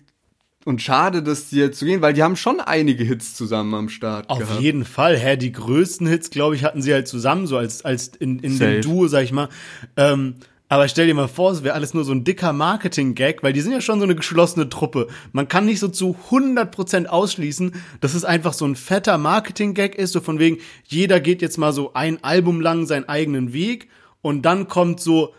und 0.66 0.82
schade, 0.82 1.22
dass 1.24 1.50
die 1.50 1.58
jetzt 1.58 1.80
so 1.80 1.86
gehen, 1.86 2.02
weil 2.02 2.14
die 2.14 2.24
haben 2.24 2.36
schon 2.36 2.62
einige 2.62 3.04
Hits 3.04 3.36
zusammen 3.36 3.74
am 3.74 3.90
Start 3.90 4.30
Auf 4.30 4.40
gehabt. 4.40 4.62
jeden 4.62 4.86
Fall, 4.86 5.18
hä, 5.18 5.36
die 5.38 5.52
größten 5.52 6.08
Hits, 6.08 6.30
glaube 6.30 6.56
ich, 6.56 6.64
hatten 6.64 6.82
sie 6.82 6.94
halt 6.94 7.08
zusammen, 7.08 7.48
so 7.48 7.58
als, 7.58 7.84
als 7.84 8.08
in, 8.08 8.40
in 8.40 8.58
Safe. 8.58 8.72
dem 8.74 8.82
Duo, 8.82 9.08
sag 9.08 9.24
ich 9.24 9.32
mal. 9.34 9.50
Ähm, 9.98 10.36
aber 10.70 10.88
stell 10.88 11.08
dir 11.08 11.14
mal 11.14 11.28
vor, 11.28 11.52
es 11.52 11.64
wäre 11.64 11.76
alles 11.76 11.94
nur 11.94 12.04
so 12.04 12.12
ein 12.14 12.24
dicker 12.24 12.52
Marketing-Gag, 12.54 13.44
weil 13.44 13.54
die 13.54 13.62
sind 13.62 13.74
ja 13.74 13.82
schon 13.82 14.00
so 14.00 14.06
eine 14.06 14.16
geschlossene 14.16 14.70
Truppe. 14.70 15.08
Man 15.32 15.48
kann 15.48 15.66
nicht 15.66 15.80
so 15.80 15.88
zu 15.88 16.16
100% 16.32 17.06
ausschließen, 17.06 17.74
dass 18.02 18.14
es 18.14 18.26
einfach 18.26 18.54
so 18.54 18.66
ein 18.66 18.76
fetter 18.76 19.18
Marketing-Gag 19.18 19.96
ist, 19.96 20.14
so 20.14 20.22
von 20.22 20.40
wegen, 20.40 20.58
jeder 20.86 21.20
geht 21.20 21.42
jetzt 21.42 21.58
mal 21.58 21.74
so 21.74 21.94
ein 21.94 22.24
Album 22.24 22.60
lang 22.60 22.86
seinen 22.86 23.08
eigenen 23.08 23.54
Weg 23.54 23.90
und 24.22 24.44
dann 24.44 24.68
kommt 24.68 25.00
so 25.00 25.36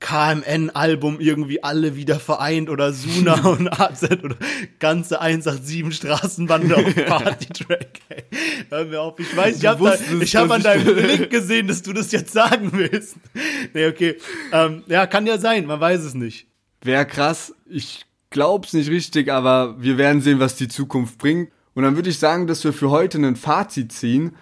KMN-Album 0.00 1.20
irgendwie 1.20 1.62
alle 1.62 1.96
wieder 1.96 2.20
vereint 2.20 2.68
oder 2.68 2.92
Suna 2.92 3.40
und 3.48 3.68
AZ 3.68 4.02
oder 4.02 4.36
ganze 4.78 5.20
187 5.20 5.94
Straßenbande 5.96 6.76
auf 6.76 6.94
Party-Track. 7.06 8.00
Hör 8.68 8.84
mir 8.84 9.00
auf, 9.00 9.18
ich 9.18 9.34
weiß, 9.36 9.56
ich 9.56 9.66
habe 9.66 9.90
hab 9.90 10.50
an 10.50 10.62
deinem 10.62 10.84
Blick 10.96 11.30
gesehen, 11.30 11.66
dass 11.66 11.82
du 11.82 11.92
das 11.92 12.12
jetzt 12.12 12.32
sagen 12.32 12.70
willst. 12.72 13.16
Nee, 13.72 13.86
okay. 13.86 14.16
Ähm, 14.52 14.84
ja, 14.86 15.06
kann 15.06 15.26
ja 15.26 15.38
sein, 15.38 15.66
man 15.66 15.80
weiß 15.80 16.02
es 16.02 16.14
nicht. 16.14 16.46
Wäre 16.82 17.06
krass. 17.06 17.54
Ich 17.68 18.04
glaub's 18.30 18.74
nicht 18.74 18.90
richtig, 18.90 19.30
aber 19.30 19.80
wir 19.80 19.96
werden 19.96 20.20
sehen, 20.20 20.40
was 20.40 20.56
die 20.56 20.68
Zukunft 20.68 21.18
bringt. 21.18 21.50
Und 21.74 21.82
dann 21.84 21.96
würde 21.96 22.10
ich 22.10 22.18
sagen, 22.18 22.46
dass 22.46 22.64
wir 22.64 22.72
für 22.72 22.90
heute 22.90 23.18
ein 23.18 23.36
Fazit 23.36 23.92
ziehen. 23.92 24.36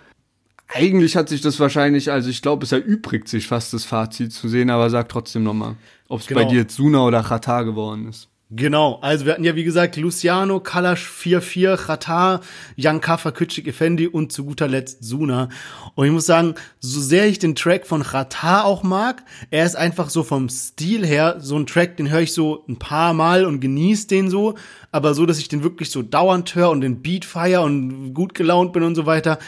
Eigentlich 0.68 1.16
hat 1.16 1.28
sich 1.28 1.40
das 1.40 1.60
wahrscheinlich, 1.60 2.10
also 2.10 2.30
ich 2.30 2.42
glaube, 2.42 2.64
es 2.64 2.72
erübrigt 2.72 3.28
sich 3.28 3.46
fast 3.46 3.72
das 3.72 3.84
Fazit 3.84 4.32
zu 4.32 4.48
sehen, 4.48 4.70
aber 4.70 4.90
sag 4.90 5.08
trotzdem 5.08 5.42
nochmal, 5.44 5.76
ob 6.08 6.20
es 6.20 6.26
bei 6.26 6.34
Genau. 6.36 6.48
dir 6.50 6.60
jetzt 6.60 6.74
Suna 6.76 7.04
oder 7.04 7.22
Chata 7.22 7.62
geworden 7.62 8.08
ist. 8.08 8.28
Genau, 8.50 8.98
also 9.00 9.24
wir 9.24 9.32
hatten 9.32 9.42
ja 9.42 9.56
wie 9.56 9.64
gesagt 9.64 9.96
Luciano, 9.96 10.60
Kalash 10.60 11.08
4-4, 11.08 11.76
Khatar, 11.76 12.40
Yankafa, 12.76 13.30
Küçük 13.30 13.66
Effendi 13.66 14.06
und 14.06 14.32
zu 14.32 14.44
guter 14.44 14.68
Letzt 14.68 15.02
Suna. 15.02 15.48
Und 15.96 16.06
ich 16.06 16.12
muss 16.12 16.26
sagen, 16.26 16.54
so 16.78 17.00
sehr 17.00 17.26
ich 17.26 17.38
den 17.40 17.56
Track 17.56 17.86
von 17.86 18.02
Khatar 18.04 18.64
auch 18.66 18.82
mag, 18.84 19.24
er 19.50 19.64
ist 19.64 19.76
einfach 19.76 20.08
so 20.08 20.22
vom 20.22 20.48
Stil 20.50 21.04
her 21.04 21.36
so 21.40 21.56
ein 21.58 21.66
Track, 21.66 21.96
den 21.96 22.10
höre 22.10 22.20
ich 22.20 22.32
so 22.32 22.64
ein 22.68 22.78
paar 22.78 23.12
Mal 23.12 23.44
und 23.44 23.60
genieße 23.60 24.06
den 24.08 24.30
so, 24.30 24.54
aber 24.92 25.14
so, 25.14 25.26
dass 25.26 25.38
ich 25.38 25.48
den 25.48 25.64
wirklich 25.64 25.90
so 25.90 26.02
dauernd 26.02 26.54
höre 26.54 26.70
und 26.70 26.82
den 26.82 27.02
Beat 27.02 27.24
feier 27.24 27.62
und 27.62 28.14
gut 28.14 28.34
gelaunt 28.34 28.72
bin 28.72 28.84
und 28.84 28.94
so 28.94 29.06
weiter. 29.06 29.38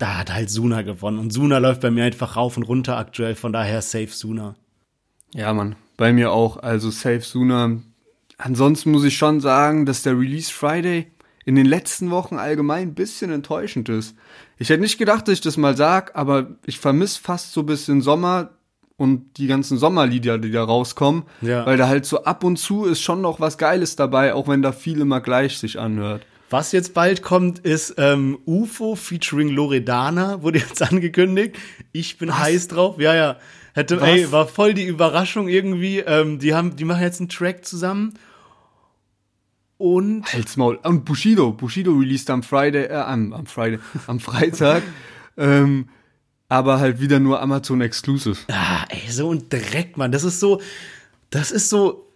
Da 0.00 0.16
hat 0.16 0.32
halt 0.32 0.48
Suna 0.48 0.80
gewonnen 0.80 1.18
und 1.18 1.30
Suna 1.30 1.58
läuft 1.58 1.82
bei 1.82 1.90
mir 1.90 2.04
einfach 2.04 2.34
rauf 2.34 2.56
und 2.56 2.62
runter 2.62 2.96
aktuell, 2.96 3.34
von 3.34 3.52
daher 3.52 3.82
safe 3.82 4.08
Suna. 4.08 4.56
Ja, 5.34 5.52
Mann, 5.52 5.76
bei 5.98 6.12
mir 6.14 6.32
auch. 6.32 6.56
Also 6.56 6.90
Safe 6.90 7.20
Suna. 7.20 7.76
Ansonsten 8.38 8.90
muss 8.90 9.04
ich 9.04 9.16
schon 9.16 9.40
sagen, 9.40 9.84
dass 9.84 10.02
der 10.02 10.18
Release 10.18 10.50
Friday 10.50 11.10
in 11.44 11.54
den 11.54 11.66
letzten 11.66 12.10
Wochen 12.10 12.36
allgemein 12.36 12.88
ein 12.88 12.94
bisschen 12.94 13.30
enttäuschend 13.30 13.90
ist. 13.90 14.16
Ich 14.56 14.70
hätte 14.70 14.80
nicht 14.80 14.96
gedacht, 14.96 15.28
dass 15.28 15.34
ich 15.34 15.40
das 15.42 15.58
mal 15.58 15.76
sag, 15.76 16.16
aber 16.16 16.48
ich 16.64 16.78
vermisse 16.78 17.20
fast 17.20 17.52
so 17.52 17.60
ein 17.60 17.66
bisschen 17.66 18.00
Sommer 18.00 18.50
und 18.96 19.36
die 19.36 19.48
ganzen 19.48 19.76
Sommerlieder, 19.76 20.38
die 20.38 20.50
da 20.50 20.64
rauskommen. 20.64 21.24
Ja. 21.42 21.66
Weil 21.66 21.76
da 21.76 21.88
halt 21.88 22.06
so 22.06 22.24
ab 22.24 22.42
und 22.42 22.56
zu 22.56 22.86
ist 22.86 23.02
schon 23.02 23.20
noch 23.20 23.38
was 23.38 23.58
Geiles 23.58 23.96
dabei, 23.96 24.32
auch 24.32 24.48
wenn 24.48 24.62
da 24.62 24.72
viel 24.72 25.00
immer 25.02 25.20
gleich 25.20 25.58
sich 25.58 25.78
anhört. 25.78 26.22
Was 26.50 26.72
jetzt 26.72 26.94
bald 26.94 27.22
kommt, 27.22 27.60
ist 27.60 27.94
ähm, 27.96 28.38
UFO 28.44 28.96
featuring 28.96 29.50
Loredana, 29.50 30.42
wurde 30.42 30.58
jetzt 30.58 30.82
angekündigt. 30.90 31.56
Ich 31.92 32.18
bin 32.18 32.36
heiß 32.36 32.66
drauf. 32.68 32.98
Ja, 32.98 33.14
ja. 33.14 33.36
Hätte, 33.72 34.00
Was? 34.00 34.08
ey, 34.08 34.32
war 34.32 34.48
voll 34.48 34.74
die 34.74 34.84
Überraschung 34.84 35.46
irgendwie. 35.46 36.00
Ähm, 36.00 36.40
die 36.40 36.52
haben, 36.52 36.74
die 36.74 36.84
machen 36.84 37.02
jetzt 37.02 37.20
einen 37.20 37.28
Track 37.28 37.64
zusammen. 37.64 38.14
Und 39.78 40.30
Halt's 40.32 40.56
Maul. 40.56 40.80
Und 40.82 41.04
Bushido. 41.04 41.52
Bushido 41.52 41.92
released 41.92 42.28
am 42.30 42.42
Friday, 42.42 42.86
äh, 42.86 42.94
am, 42.96 43.32
am 43.32 43.46
Friday, 43.46 43.78
am 44.08 44.18
Freitag. 44.18 44.82
ähm, 45.36 45.88
aber 46.48 46.80
halt 46.80 47.00
wieder 47.00 47.20
nur 47.20 47.40
Amazon 47.40 47.80
Exclusive. 47.80 48.36
ah, 48.50 48.84
ey, 48.88 49.08
so 49.08 49.32
ein 49.32 49.48
Dreck, 49.48 49.96
Mann. 49.96 50.10
Das 50.10 50.24
ist 50.24 50.40
so, 50.40 50.60
das 51.30 51.52
ist 51.52 51.70
so, 51.70 52.09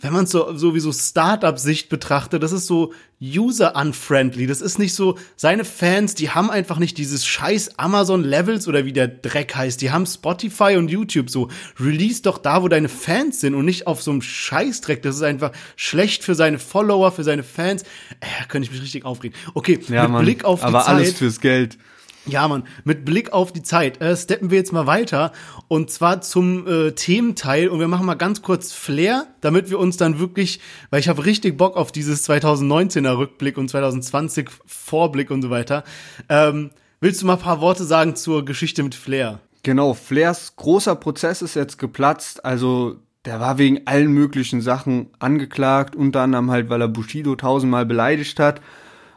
wenn 0.00 0.12
man 0.12 0.24
es 0.24 0.30
so, 0.30 0.56
so 0.56 0.74
wie 0.74 0.80
so 0.80 0.92
Startup-Sicht 0.92 1.88
betrachtet, 1.88 2.42
das 2.42 2.52
ist 2.52 2.66
so 2.66 2.92
user-unfriendly. 3.20 4.46
Das 4.46 4.60
ist 4.60 4.78
nicht 4.78 4.94
so, 4.94 5.18
seine 5.36 5.64
Fans, 5.64 6.14
die 6.14 6.30
haben 6.30 6.50
einfach 6.50 6.78
nicht 6.78 6.96
dieses 6.98 7.26
scheiß 7.26 7.78
Amazon-Levels 7.78 8.66
oder 8.68 8.84
wie 8.84 8.92
der 8.92 9.08
Dreck 9.08 9.54
heißt. 9.54 9.80
Die 9.80 9.90
haben 9.90 10.06
Spotify 10.06 10.76
und 10.76 10.88
YouTube 10.90 11.30
so. 11.30 11.48
Release 11.78 12.22
doch 12.22 12.38
da, 12.38 12.62
wo 12.62 12.68
deine 12.68 12.88
Fans 12.88 13.40
sind 13.40 13.54
und 13.54 13.64
nicht 13.64 13.86
auf 13.86 14.02
so 14.02 14.10
einem 14.10 14.22
Scheißdreck. 14.22 15.02
Das 15.02 15.16
ist 15.16 15.22
einfach 15.22 15.52
schlecht 15.76 16.24
für 16.24 16.34
seine 16.34 16.58
Follower, 16.58 17.12
für 17.12 17.24
seine 17.24 17.42
Fans. 17.42 17.82
Äh, 18.20 18.26
könnte 18.48 18.66
ich 18.66 18.72
mich 18.72 18.82
richtig 18.82 19.04
aufregen. 19.04 19.36
Okay, 19.54 19.78
Ja, 19.88 20.02
mit 20.04 20.12
Mann. 20.12 20.24
Blick 20.24 20.44
auf 20.44 20.60
die 20.60 20.66
aber 20.66 20.80
Zeit. 20.80 20.88
alles 20.88 21.12
fürs 21.14 21.40
Geld. 21.40 21.78
Ja, 22.26 22.46
Mann, 22.46 22.64
mit 22.84 23.04
Blick 23.04 23.32
auf 23.32 23.52
die 23.52 23.62
Zeit 23.62 24.00
äh, 24.00 24.14
steppen 24.14 24.50
wir 24.50 24.58
jetzt 24.58 24.72
mal 24.72 24.86
weiter 24.86 25.32
und 25.68 25.90
zwar 25.90 26.20
zum 26.20 26.66
äh, 26.66 26.92
Thementeil 26.92 27.68
und 27.68 27.80
wir 27.80 27.88
machen 27.88 28.04
mal 28.04 28.14
ganz 28.14 28.42
kurz 28.42 28.72
Flair, 28.72 29.26
damit 29.40 29.70
wir 29.70 29.78
uns 29.78 29.96
dann 29.96 30.18
wirklich, 30.18 30.60
weil 30.90 31.00
ich 31.00 31.08
habe 31.08 31.24
richtig 31.24 31.56
Bock 31.56 31.76
auf 31.76 31.92
dieses 31.92 32.28
2019er 32.28 33.16
Rückblick 33.16 33.56
und 33.56 33.70
2020 33.70 34.50
Vorblick 34.66 35.30
und 35.30 35.40
so 35.40 35.48
weiter. 35.48 35.82
Ähm, 36.28 36.70
willst 37.00 37.22
du 37.22 37.26
mal 37.26 37.34
ein 37.34 37.38
paar 37.38 37.62
Worte 37.62 37.84
sagen 37.84 38.14
zur 38.16 38.44
Geschichte 38.44 38.82
mit 38.82 38.94
Flair? 38.94 39.40
Genau, 39.62 39.94
Flairs 39.94 40.56
großer 40.56 40.96
Prozess 40.96 41.40
ist 41.42 41.54
jetzt 41.54 41.78
geplatzt. 41.78 42.44
Also 42.44 42.96
der 43.24 43.40
war 43.40 43.58
wegen 43.58 43.86
allen 43.86 44.12
möglichen 44.12 44.60
Sachen 44.60 45.08
angeklagt, 45.18 45.96
unter 45.96 46.20
anderem 46.20 46.50
halt, 46.50 46.70
weil 46.70 46.80
er 46.80 46.88
Bushido 46.88 47.34
tausendmal 47.36 47.86
beleidigt 47.86 48.38
hat, 48.38 48.60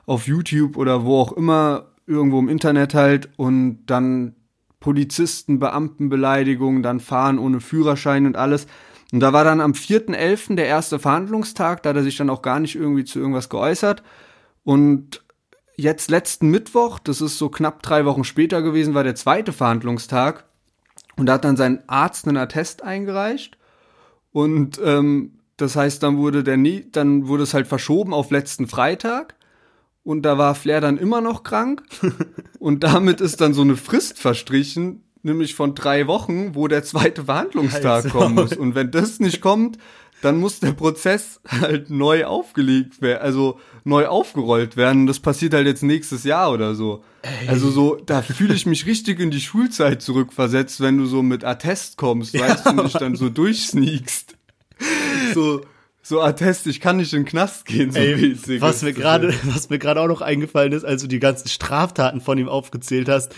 auf 0.05 0.27
YouTube 0.27 0.75
oder 0.77 1.05
wo 1.05 1.19
auch 1.19 1.31
immer, 1.33 1.92
irgendwo 2.05 2.39
im 2.39 2.49
Internet 2.49 2.93
halt, 2.93 3.29
und 3.37 3.85
dann 3.85 4.35
Polizisten, 4.79 5.59
Beamtenbeleidigungen, 5.59 6.83
dann 6.83 6.99
Fahren 6.99 7.39
ohne 7.39 7.61
Führerschein 7.61 8.25
und 8.25 8.35
alles. 8.35 8.67
Und 9.13 9.19
da 9.19 9.31
war 9.31 9.43
dann 9.43 9.61
am 9.61 9.71
4.11. 9.71 10.55
der 10.55 10.65
erste 10.65 10.99
Verhandlungstag, 10.99 11.83
da 11.83 11.91
hat 11.91 11.95
er 11.95 12.03
sich 12.03 12.17
dann 12.17 12.29
auch 12.29 12.41
gar 12.41 12.59
nicht 12.59 12.75
irgendwie 12.75 13.05
zu 13.05 13.19
irgendwas 13.19 13.47
geäußert. 13.47 14.03
Und 14.63 15.23
jetzt 15.75 16.09
letzten 16.09 16.49
Mittwoch, 16.49 16.99
das 16.99 17.21
ist 17.21 17.37
so 17.37 17.49
knapp 17.49 17.81
drei 17.83 18.05
Wochen 18.05 18.23
später 18.23 18.61
gewesen, 18.61 18.93
war 18.93 19.03
der 19.03 19.15
zweite 19.15 19.53
Verhandlungstag. 19.53 20.45
Und 21.15 21.27
da 21.27 21.33
hat 21.33 21.45
dann 21.45 21.57
sein 21.57 21.83
Arzt 21.87 22.27
einen 22.27 22.37
Attest 22.37 22.83
eingereicht. 22.83 23.57
Und 24.31 24.81
ähm, 24.83 25.39
das 25.57 25.75
heißt, 25.75 26.01
dann 26.01 26.17
wurde 26.17 26.43
der 26.43 26.57
dann 26.91 27.27
wurde 27.27 27.43
es 27.43 27.53
halt 27.53 27.67
verschoben 27.67 28.13
auf 28.13 28.31
letzten 28.31 28.67
Freitag. 28.67 29.35
Und 30.03 30.23
da 30.23 30.37
war 30.37 30.55
Flair 30.55 30.81
dann 30.81 30.97
immer 30.97 31.21
noch 31.21 31.43
krank. 31.43 31.83
Und 32.59 32.83
damit 32.83 33.21
ist 33.21 33.41
dann 33.41 33.53
so 33.53 33.61
eine 33.61 33.77
Frist 33.77 34.19
verstrichen, 34.19 35.03
nämlich 35.21 35.55
von 35.55 35.75
drei 35.75 36.07
Wochen, 36.07 36.55
wo 36.55 36.67
der 36.67 36.83
zweite 36.83 37.25
Verhandlungstag 37.25 38.09
kommen 38.09 38.35
muss. 38.35 38.55
Und 38.55 38.75
wenn 38.75 38.91
das 38.91 39.19
nicht 39.19 39.41
kommt, 39.41 39.77
dann 40.23 40.37
muss 40.37 40.61
der 40.61 40.71
Prozess 40.71 41.41
halt 41.45 41.89
neu 41.89 42.25
aufgelegt 42.25 43.01
werden, 43.01 43.21
also 43.21 43.59
neu 43.83 44.07
aufgerollt 44.07 44.77
werden. 44.77 45.05
Das 45.05 45.19
passiert 45.19 45.53
halt 45.53 45.67
jetzt 45.67 45.83
nächstes 45.83 46.23
Jahr 46.23 46.51
oder 46.53 46.75
so. 46.75 47.03
Also 47.47 47.69
so, 47.69 47.95
da 47.95 48.21
fühle 48.21 48.53
ich 48.53 48.65
mich 48.65 48.85
richtig 48.85 49.19
in 49.19 49.31
die 49.31 49.41
Schulzeit 49.41 50.01
zurückversetzt, 50.01 50.79
wenn 50.79 50.97
du 50.97 51.05
so 51.05 51.21
mit 51.23 51.43
Attest 51.43 51.97
kommst, 51.97 52.39
weißt 52.39 52.65
du, 52.65 52.69
und 52.69 52.83
dich 52.85 52.93
dann 52.93 53.15
so 53.15 53.29
durchsneakst. 53.29 54.37
So, 55.33 55.61
so 56.05 56.21
Attest, 56.21 56.67
ich 56.67 56.81
kann 56.81 56.97
nicht 56.97 57.13
in 57.13 57.21
den 57.21 57.25
Knast 57.25 57.63
gehen, 57.65 57.93
so 57.93 57.97
Ey, 57.97 58.35
was 58.59 58.81
mir 58.81 58.91
gerade, 58.91 59.33
was 59.45 59.69
mir 59.69 59.79
gerade 59.79 60.01
auch 60.01 60.07
noch 60.07 60.19
eingefallen 60.19 60.73
ist, 60.73 60.83
als 60.83 61.01
du 61.01 61.07
die 61.07 61.19
ganzen 61.19 61.47
Straftaten 61.47 62.19
von 62.19 62.37
ihm 62.37 62.49
aufgezählt 62.49 63.07
hast. 63.07 63.33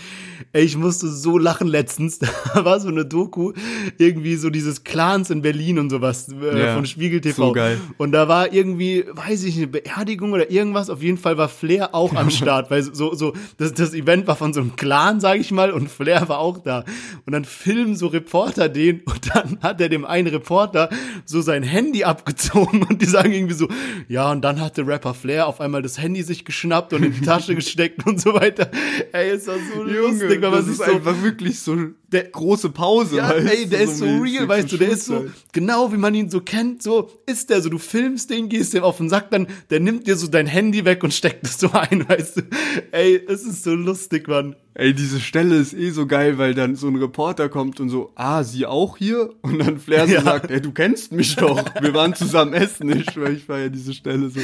Ey, 0.52 0.64
ich 0.64 0.76
musste 0.76 1.08
so 1.08 1.38
lachen 1.38 1.68
letztens. 1.68 2.18
Da 2.56 2.64
war 2.64 2.80
so 2.80 2.88
eine 2.88 3.04
Doku, 3.04 3.52
irgendwie 3.98 4.36
so 4.36 4.48
dieses 4.50 4.82
Clans 4.82 5.28
in 5.30 5.42
Berlin 5.42 5.78
und 5.78 5.90
sowas 5.90 6.28
äh, 6.28 6.58
Ja, 6.58 6.74
von 6.74 6.86
Spiegel 6.86 7.20
TV. 7.20 7.48
so 7.48 7.52
geil. 7.52 7.78
Und 7.98 8.12
da 8.12 8.28
war 8.28 8.52
irgendwie, 8.52 9.04
weiß 9.12 9.44
ich, 9.44 9.56
eine 9.58 9.66
Beerdigung 9.66 10.32
oder 10.32 10.50
irgendwas. 10.50 10.88
Auf 10.88 11.02
jeden 11.02 11.18
Fall 11.18 11.36
war 11.36 11.48
Flair 11.48 11.94
auch 11.94 12.14
am 12.14 12.30
Start, 12.36 12.70
weil 12.70 12.82
so, 12.82 13.14
so, 13.14 13.34
das, 13.58 13.74
das 13.74 13.92
Event 13.94 14.26
war 14.26 14.36
von 14.36 14.54
so 14.54 14.60
einem 14.60 14.74
Clan, 14.74 15.20
sag 15.20 15.38
ich 15.38 15.50
mal, 15.52 15.70
und 15.70 15.90
Flair 15.90 16.28
war 16.28 16.38
auch 16.38 16.58
da. 16.58 16.84
Und 17.26 17.32
dann 17.32 17.44
filmen 17.44 17.94
so 17.94 18.06
Reporter 18.06 18.68
den 18.68 19.00
und 19.04 19.34
dann 19.34 19.58
hat 19.62 19.80
er 19.80 19.88
dem 19.88 20.04
einen 20.04 20.28
Reporter 20.28 20.88
so 21.26 21.42
sein 21.42 21.62
Handy 21.62 22.04
abgezogen 22.04 22.55
und 22.56 23.00
die 23.00 23.06
sagen 23.06 23.32
irgendwie 23.32 23.54
so, 23.54 23.68
ja, 24.08 24.30
und 24.30 24.42
dann 24.42 24.60
hatte 24.60 24.86
Rapper 24.86 25.14
Flair 25.14 25.46
auf 25.46 25.60
einmal 25.60 25.82
das 25.82 25.98
Handy 25.98 26.22
sich 26.22 26.44
geschnappt 26.44 26.92
und 26.92 27.04
in 27.04 27.12
die 27.12 27.20
Tasche 27.20 27.54
gesteckt 27.54 28.06
und 28.06 28.20
so 28.20 28.34
weiter. 28.34 28.70
Ey, 29.12 29.34
ist 29.34 29.48
das 29.48 29.58
so 29.74 29.86
Junge, 29.86 30.24
lustig, 30.24 30.40
man 30.40 30.52
das 30.52 30.64
sich 30.64 30.72
ist 30.80 30.84
so 30.84 30.92
einfach 30.92 31.22
wirklich 31.22 31.58
so 31.60 31.76
Der- 32.12 32.24
große 32.24 32.70
Pause. 32.70 33.16
ja, 33.16 33.28
weißt 33.30 33.46
ey, 33.52 33.66
der 33.68 33.80
ist 33.80 33.98
so 33.98 34.04
real, 34.04 34.46
weißt 34.46 34.70
du, 34.70 34.76
der 34.76 34.90
ist 34.90 35.06
so, 35.06 35.26
genau 35.52 35.92
wie 35.92 35.96
man 35.96 36.14
ihn 36.14 36.30
so 36.30 36.40
kennt, 36.40 36.82
so 36.82 37.10
ist 37.26 37.50
der 37.50 37.60
so, 37.62 37.68
du 37.68 37.78
filmst 37.78 38.30
den, 38.30 38.48
gehst 38.48 38.74
dem 38.74 38.84
auf 38.84 38.98
den 38.98 39.08
Sack, 39.08 39.30
dann, 39.30 39.48
der 39.70 39.80
nimmt 39.80 40.06
dir 40.06 40.16
so 40.16 40.28
dein 40.28 40.46
Handy 40.46 40.84
weg 40.84 41.02
und 41.02 41.12
steckt 41.12 41.44
es 41.44 41.58
so 41.58 41.70
ein, 41.72 42.08
weißt 42.08 42.36
du. 42.36 42.42
Ey, 42.92 43.20
es 43.28 43.42
ist 43.44 43.64
so 43.64 43.74
lustig, 43.74 44.28
Mann. 44.28 44.54
Ey, 44.74 44.92
diese 44.92 45.20
Stelle 45.20 45.56
ist 45.56 45.72
eh 45.72 45.88
so 45.90 46.06
geil, 46.06 46.36
weil 46.38 46.54
dann 46.54 46.76
so 46.76 46.86
ein 46.86 46.96
Reporter 46.96 47.48
kommt 47.48 47.80
und 47.80 47.88
so, 47.88 48.12
ah, 48.14 48.44
sie 48.44 48.66
auch 48.66 48.98
hier? 48.98 49.30
Und 49.40 49.58
dann 49.58 49.78
Flair 49.78 50.06
so 50.06 50.14
Ja. 50.14 50.20
sagt, 50.22 50.50
ey, 50.50 50.60
du 50.60 50.70
kennst 50.70 51.12
mich 51.12 51.34
doch. 51.36 51.64
Wir 51.80 51.94
waren 51.94 52.14
zusammen 52.14 52.52
essen, 52.52 52.88
nicht? 52.88 53.18
Weil 53.18 53.32
ich 53.36 53.44
feier 53.44 53.70
diese 53.70 53.94
Stelle 53.94 54.28
so. 54.28 54.38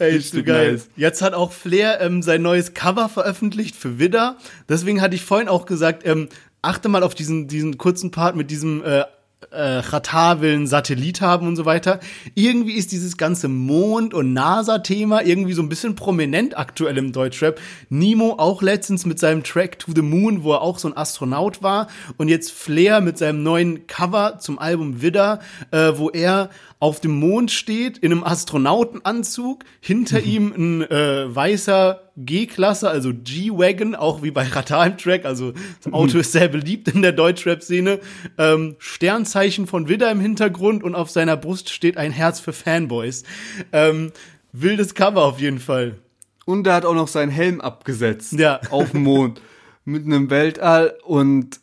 Ey, 0.00 0.16
ist 0.16 0.34
so 0.34 0.42
geil. 0.42 0.72
nice. 0.72 0.88
Jetzt 0.96 1.22
hat 1.22 1.32
auch 1.34 1.52
Flair 1.52 2.00
ähm, 2.00 2.22
sein 2.22 2.42
neues 2.42 2.74
Cover 2.74 3.08
veröffentlicht 3.08 3.76
für 3.76 4.00
Widder. 4.00 4.36
Deswegen 4.68 5.00
hatte 5.00 5.14
ich 5.14 5.22
vorhin 5.22 5.48
auch 5.48 5.64
gesagt, 5.64 6.02
ähm, 6.06 6.28
achte 6.62 6.88
mal 6.88 7.02
auf 7.02 7.14
diesen, 7.14 7.48
diesen 7.48 7.76
kurzen 7.76 8.10
Part 8.10 8.36
mit 8.36 8.50
diesem 8.50 8.82
äh, 8.84 9.04
äh, 9.50 9.82
Qatar 9.82 10.40
will 10.40 10.54
einen 10.54 10.66
Satellit 10.66 11.20
haben 11.20 11.46
und 11.46 11.56
so 11.56 11.64
weiter. 11.64 12.00
Irgendwie 12.34 12.74
ist 12.74 12.92
dieses 12.92 13.16
ganze 13.16 13.48
Mond- 13.48 14.14
und 14.14 14.32
NASA-Thema 14.32 15.22
irgendwie 15.22 15.52
so 15.52 15.62
ein 15.62 15.68
bisschen 15.68 15.94
prominent 15.94 16.56
aktuell 16.56 16.96
im 16.98 17.12
Deutschrap. 17.12 17.60
Nemo 17.88 18.34
auch 18.38 18.62
letztens 18.62 19.06
mit 19.06 19.18
seinem 19.18 19.42
Track 19.42 19.78
To 19.80 19.92
the 19.94 20.02
Moon, 20.02 20.44
wo 20.44 20.52
er 20.52 20.62
auch 20.62 20.78
so 20.78 20.88
ein 20.88 20.96
Astronaut 20.96 21.62
war. 21.62 21.88
Und 22.16 22.28
jetzt 22.28 22.52
Flair 22.52 23.00
mit 23.00 23.18
seinem 23.18 23.42
neuen 23.42 23.86
Cover 23.86 24.38
zum 24.38 24.58
Album 24.58 25.02
Widder, 25.02 25.40
äh, 25.70 25.92
wo 25.96 26.10
er 26.10 26.50
auf 26.82 26.98
dem 26.98 27.12
Mond 27.12 27.52
steht, 27.52 27.98
in 27.98 28.10
einem 28.10 28.24
Astronautenanzug, 28.24 29.64
hinter 29.80 30.20
ihm 30.20 30.52
ein 30.52 30.82
äh, 30.90 31.32
weißer 31.32 32.10
G-Klasse, 32.16 32.90
also 32.90 33.12
G-Wagon, 33.14 33.94
auch 33.94 34.24
wie 34.24 34.32
bei 34.32 34.44
Qatar 34.44 34.88
im 34.88 34.98
Track, 34.98 35.24
also 35.24 35.52
das 35.80 35.92
Auto 35.92 36.18
ist 36.18 36.32
sehr 36.32 36.48
beliebt 36.48 36.88
in 36.88 37.02
der 37.02 37.12
Deutschrap-Szene, 37.12 38.00
ähm, 38.36 38.74
Sternzeichen 38.80 39.68
von 39.68 39.88
Widder 39.88 40.10
im 40.10 40.18
Hintergrund 40.18 40.82
und 40.82 40.96
auf 40.96 41.08
seiner 41.08 41.36
Brust 41.36 41.70
steht 41.70 41.98
ein 41.98 42.10
Herz 42.10 42.40
für 42.40 42.52
Fanboys. 42.52 43.22
Ähm, 43.70 44.10
wildes 44.50 44.96
Cover 44.96 45.22
auf 45.22 45.38
jeden 45.38 45.60
Fall. 45.60 45.98
und 46.46 46.66
er 46.66 46.74
hat 46.74 46.84
auch 46.84 46.94
noch 46.94 47.06
seinen 47.06 47.30
Helm 47.30 47.60
abgesetzt. 47.60 48.32
Ja. 48.32 48.60
Auf 48.70 48.90
dem 48.90 49.04
Mond. 49.04 49.40
Mitten 49.84 50.10
im 50.10 50.30
Weltall. 50.30 50.98
Und 51.04 51.60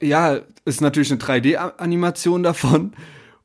ja, 0.00 0.40
ist 0.64 0.80
natürlich 0.80 1.10
eine 1.12 1.20
3D-Animation 1.20 2.42
davon. 2.42 2.94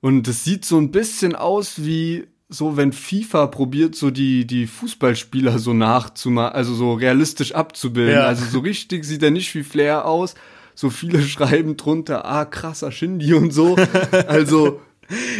Und 0.01 0.27
es 0.27 0.43
sieht 0.43 0.65
so 0.65 0.77
ein 0.77 0.91
bisschen 0.91 1.35
aus 1.35 1.83
wie 1.83 2.27
so, 2.47 2.77
wenn 2.77 2.93
FIFA 2.93 3.47
probiert, 3.47 3.95
so 3.95 4.09
die, 4.09 4.47
die 4.47 4.65
Fußballspieler 4.65 5.59
so 5.59 5.73
nachzumachen, 5.73 6.55
also 6.55 6.73
so 6.73 6.93
realistisch 6.93 7.53
abzubilden. 7.53 8.15
Ja. 8.15 8.25
Also 8.25 8.45
so 8.45 8.59
richtig 8.59 9.05
sieht 9.05 9.21
er 9.21 9.31
nicht 9.31 9.53
wie 9.53 9.63
Flair 9.63 10.05
aus. 10.05 10.33
So 10.73 10.89
viele 10.89 11.21
schreiben 11.23 11.77
drunter, 11.77 12.25
ah, 12.25 12.45
krasser 12.45 12.91
Shindy 12.91 13.33
und 13.33 13.51
so. 13.51 13.75
Also, 14.27 14.81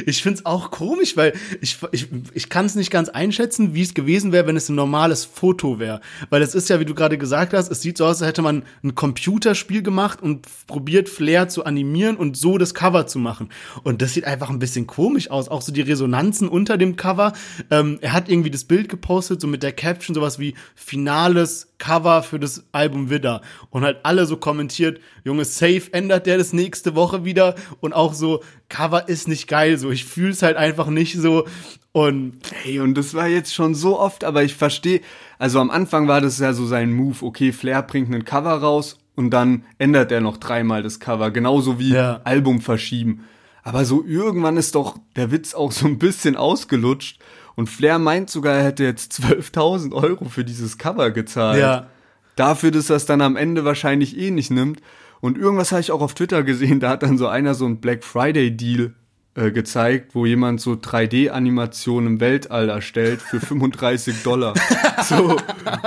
Ich 0.06 0.24
find's 0.24 0.46
auch 0.46 0.72
komisch, 0.72 1.16
weil 1.16 1.34
ich, 1.62 1.78
ich, 1.92 2.08
ich 2.34 2.50
kann 2.50 2.66
es 2.66 2.76
nicht 2.76 2.92
ganz 2.92 3.10
einschätzen, 3.10 3.74
wie 3.74 3.82
es 3.82 3.94
gewesen 3.94 4.32
wäre, 4.32 4.48
wenn 4.48 4.58
es 4.58 4.70
ein 4.70 4.76
normales 4.76 5.26
Foto 5.26 5.80
wäre. 5.80 6.02
Weil 6.30 6.42
es 6.42 6.56
ist 6.56 6.70
ja, 6.70 6.80
wie 6.80 6.86
du 6.86 6.96
gerade 6.96 7.18
gesagt 7.18 7.54
hast, 7.54 7.72
es 7.72 7.82
sieht 7.82 7.98
so 7.98 8.06
aus, 8.06 8.22
als 8.22 8.30
hätte 8.30 8.42
man 8.42 8.64
ein 8.84 8.96
Computerspiel 8.96 9.82
gemacht 9.82 10.22
und 10.22 10.48
probiert, 10.68 11.10
Flair 11.10 11.50
zu 11.50 11.66
animieren 11.66 12.18
und 12.18 12.38
so 12.38 12.58
das 12.58 12.74
Cover 12.74 13.08
zu 13.08 13.20
machen. 13.20 13.50
Und 13.84 14.02
das 14.02 14.14
sieht 14.14 14.26
einfach 14.26 14.50
ein 14.50 14.60
bisschen 14.60 14.88
komisch 14.88 15.30
aus. 15.30 15.50
Auch 15.50 15.62
so 15.62 15.72
die 15.72 15.82
Resonanzen 15.82 16.48
unter 16.48 16.78
dem 16.78 16.96
Cover. 16.96 17.34
Ähm, 17.70 18.00
er 18.02 18.14
hat 18.14 18.30
irgendwie 18.30 18.52
das 18.52 18.64
Bild 18.64 18.90
gepostet, 18.90 19.42
so 19.42 19.48
mit 19.48 19.64
der 19.64 19.74
Caption, 19.74 20.16
sowas 20.16 20.40
wie 20.40 20.56
finales 20.76 21.74
Cover 21.78 22.24
für 22.24 22.40
das 22.40 22.66
Album 22.72 23.10
Widder. 23.10 23.42
Und 23.70 23.84
halt 23.84 24.00
alle 24.04 24.26
so 24.26 24.38
kommentiert, 24.38 25.00
Junge, 25.24 25.46
safe 25.46 25.84
ändert 25.92 26.26
der 26.26 26.38
das 26.38 26.54
nächste 26.54 26.96
Woche 26.96 27.26
wieder. 27.26 27.56
Und 27.80 27.94
auch 27.94 28.14
so, 28.14 28.42
Cover 28.70 29.10
ist 29.10 29.28
nicht 29.28 29.48
geil, 29.48 29.78
so 29.78 29.90
ich 29.92 30.06
fühl's 30.06 30.42
halt 30.42 30.58
einfach 30.58 30.88
nicht 30.88 31.18
so. 31.18 31.46
Und 31.92 32.40
Hey, 32.64 32.80
und 32.80 32.96
das 32.96 33.14
war 33.14 33.28
jetzt 33.28 33.54
schon 33.54 33.74
so 33.76 34.00
oft, 34.00 34.24
aber 34.24 34.44
ich 34.44 34.56
verstehe, 34.56 35.02
also 35.40 35.60
am 35.60 35.72
Anfang 35.72 36.08
war 36.08 36.22
das 36.22 36.40
ja 36.40 36.54
so 36.54 36.66
sein 36.66 36.94
Move, 36.94 37.26
okay, 37.26 37.52
Flair 37.52 37.82
bringt 37.82 38.14
einen 38.14 38.26
Cover 38.26 38.54
raus 38.54 38.98
und 39.16 39.32
dann 39.32 39.64
ändert 39.80 40.12
er 40.12 40.22
noch 40.22 40.38
dreimal 40.38 40.84
das 40.84 41.00
Cover, 41.00 41.32
genauso 41.32 41.80
wie 41.80 41.94
Ja. 41.94 42.22
Album 42.24 42.62
verschieben. 42.62 43.26
Aber 43.64 43.86
so 43.86 44.04
irgendwann 44.06 44.58
ist 44.58 44.76
doch 44.76 44.98
der 45.16 45.32
Witz 45.32 45.54
auch 45.54 45.72
so 45.72 45.88
ein 45.88 45.98
bisschen 45.98 46.36
ausgelutscht 46.36 47.20
und 47.56 47.70
Flair 47.70 48.00
meint 48.00 48.30
sogar, 48.30 48.56
er 48.56 48.64
hätte 48.64 48.84
jetzt 48.84 49.20
12.000 49.22 49.92
Euro 49.94 50.26
für 50.26 50.46
dieses 50.46 50.78
Cover 50.78 51.12
gezahlt. 51.12 51.60
Ja. 51.60 51.88
Dafür, 52.36 52.72
dass 52.72 52.90
er 52.90 52.96
es 52.96 53.06
dann 53.06 53.20
am 53.20 53.36
Ende 53.36 53.66
wahrscheinlich 53.66 54.18
eh 54.18 54.32
nicht 54.32 54.50
nimmt. 54.52 54.80
Und 55.22 55.38
irgendwas 55.38 55.72
habe 55.72 55.82
ich 55.82 55.92
auch 55.92 56.02
auf 56.02 56.14
Twitter 56.14 56.44
gesehen, 56.44 56.80
da 56.80 56.90
hat 56.90 57.04
dann 57.04 57.18
so 57.18 57.28
einer 57.28 57.54
so 57.54 57.66
einen 57.66 57.82
Black 57.82 58.04
Friday 58.04 58.56
Deal 58.56 58.94
äh, 59.36 59.52
gezeigt, 59.52 60.16
wo 60.16 60.26
jemand 60.26 60.62
so 60.62 60.74
3D-Animationen 60.74 62.08
im 62.08 62.20
Weltall 62.20 62.70
erstellt 62.70 63.22
für 63.22 63.40
35 63.40 64.24
Dollar. 64.24 64.54
so, 65.10 65.38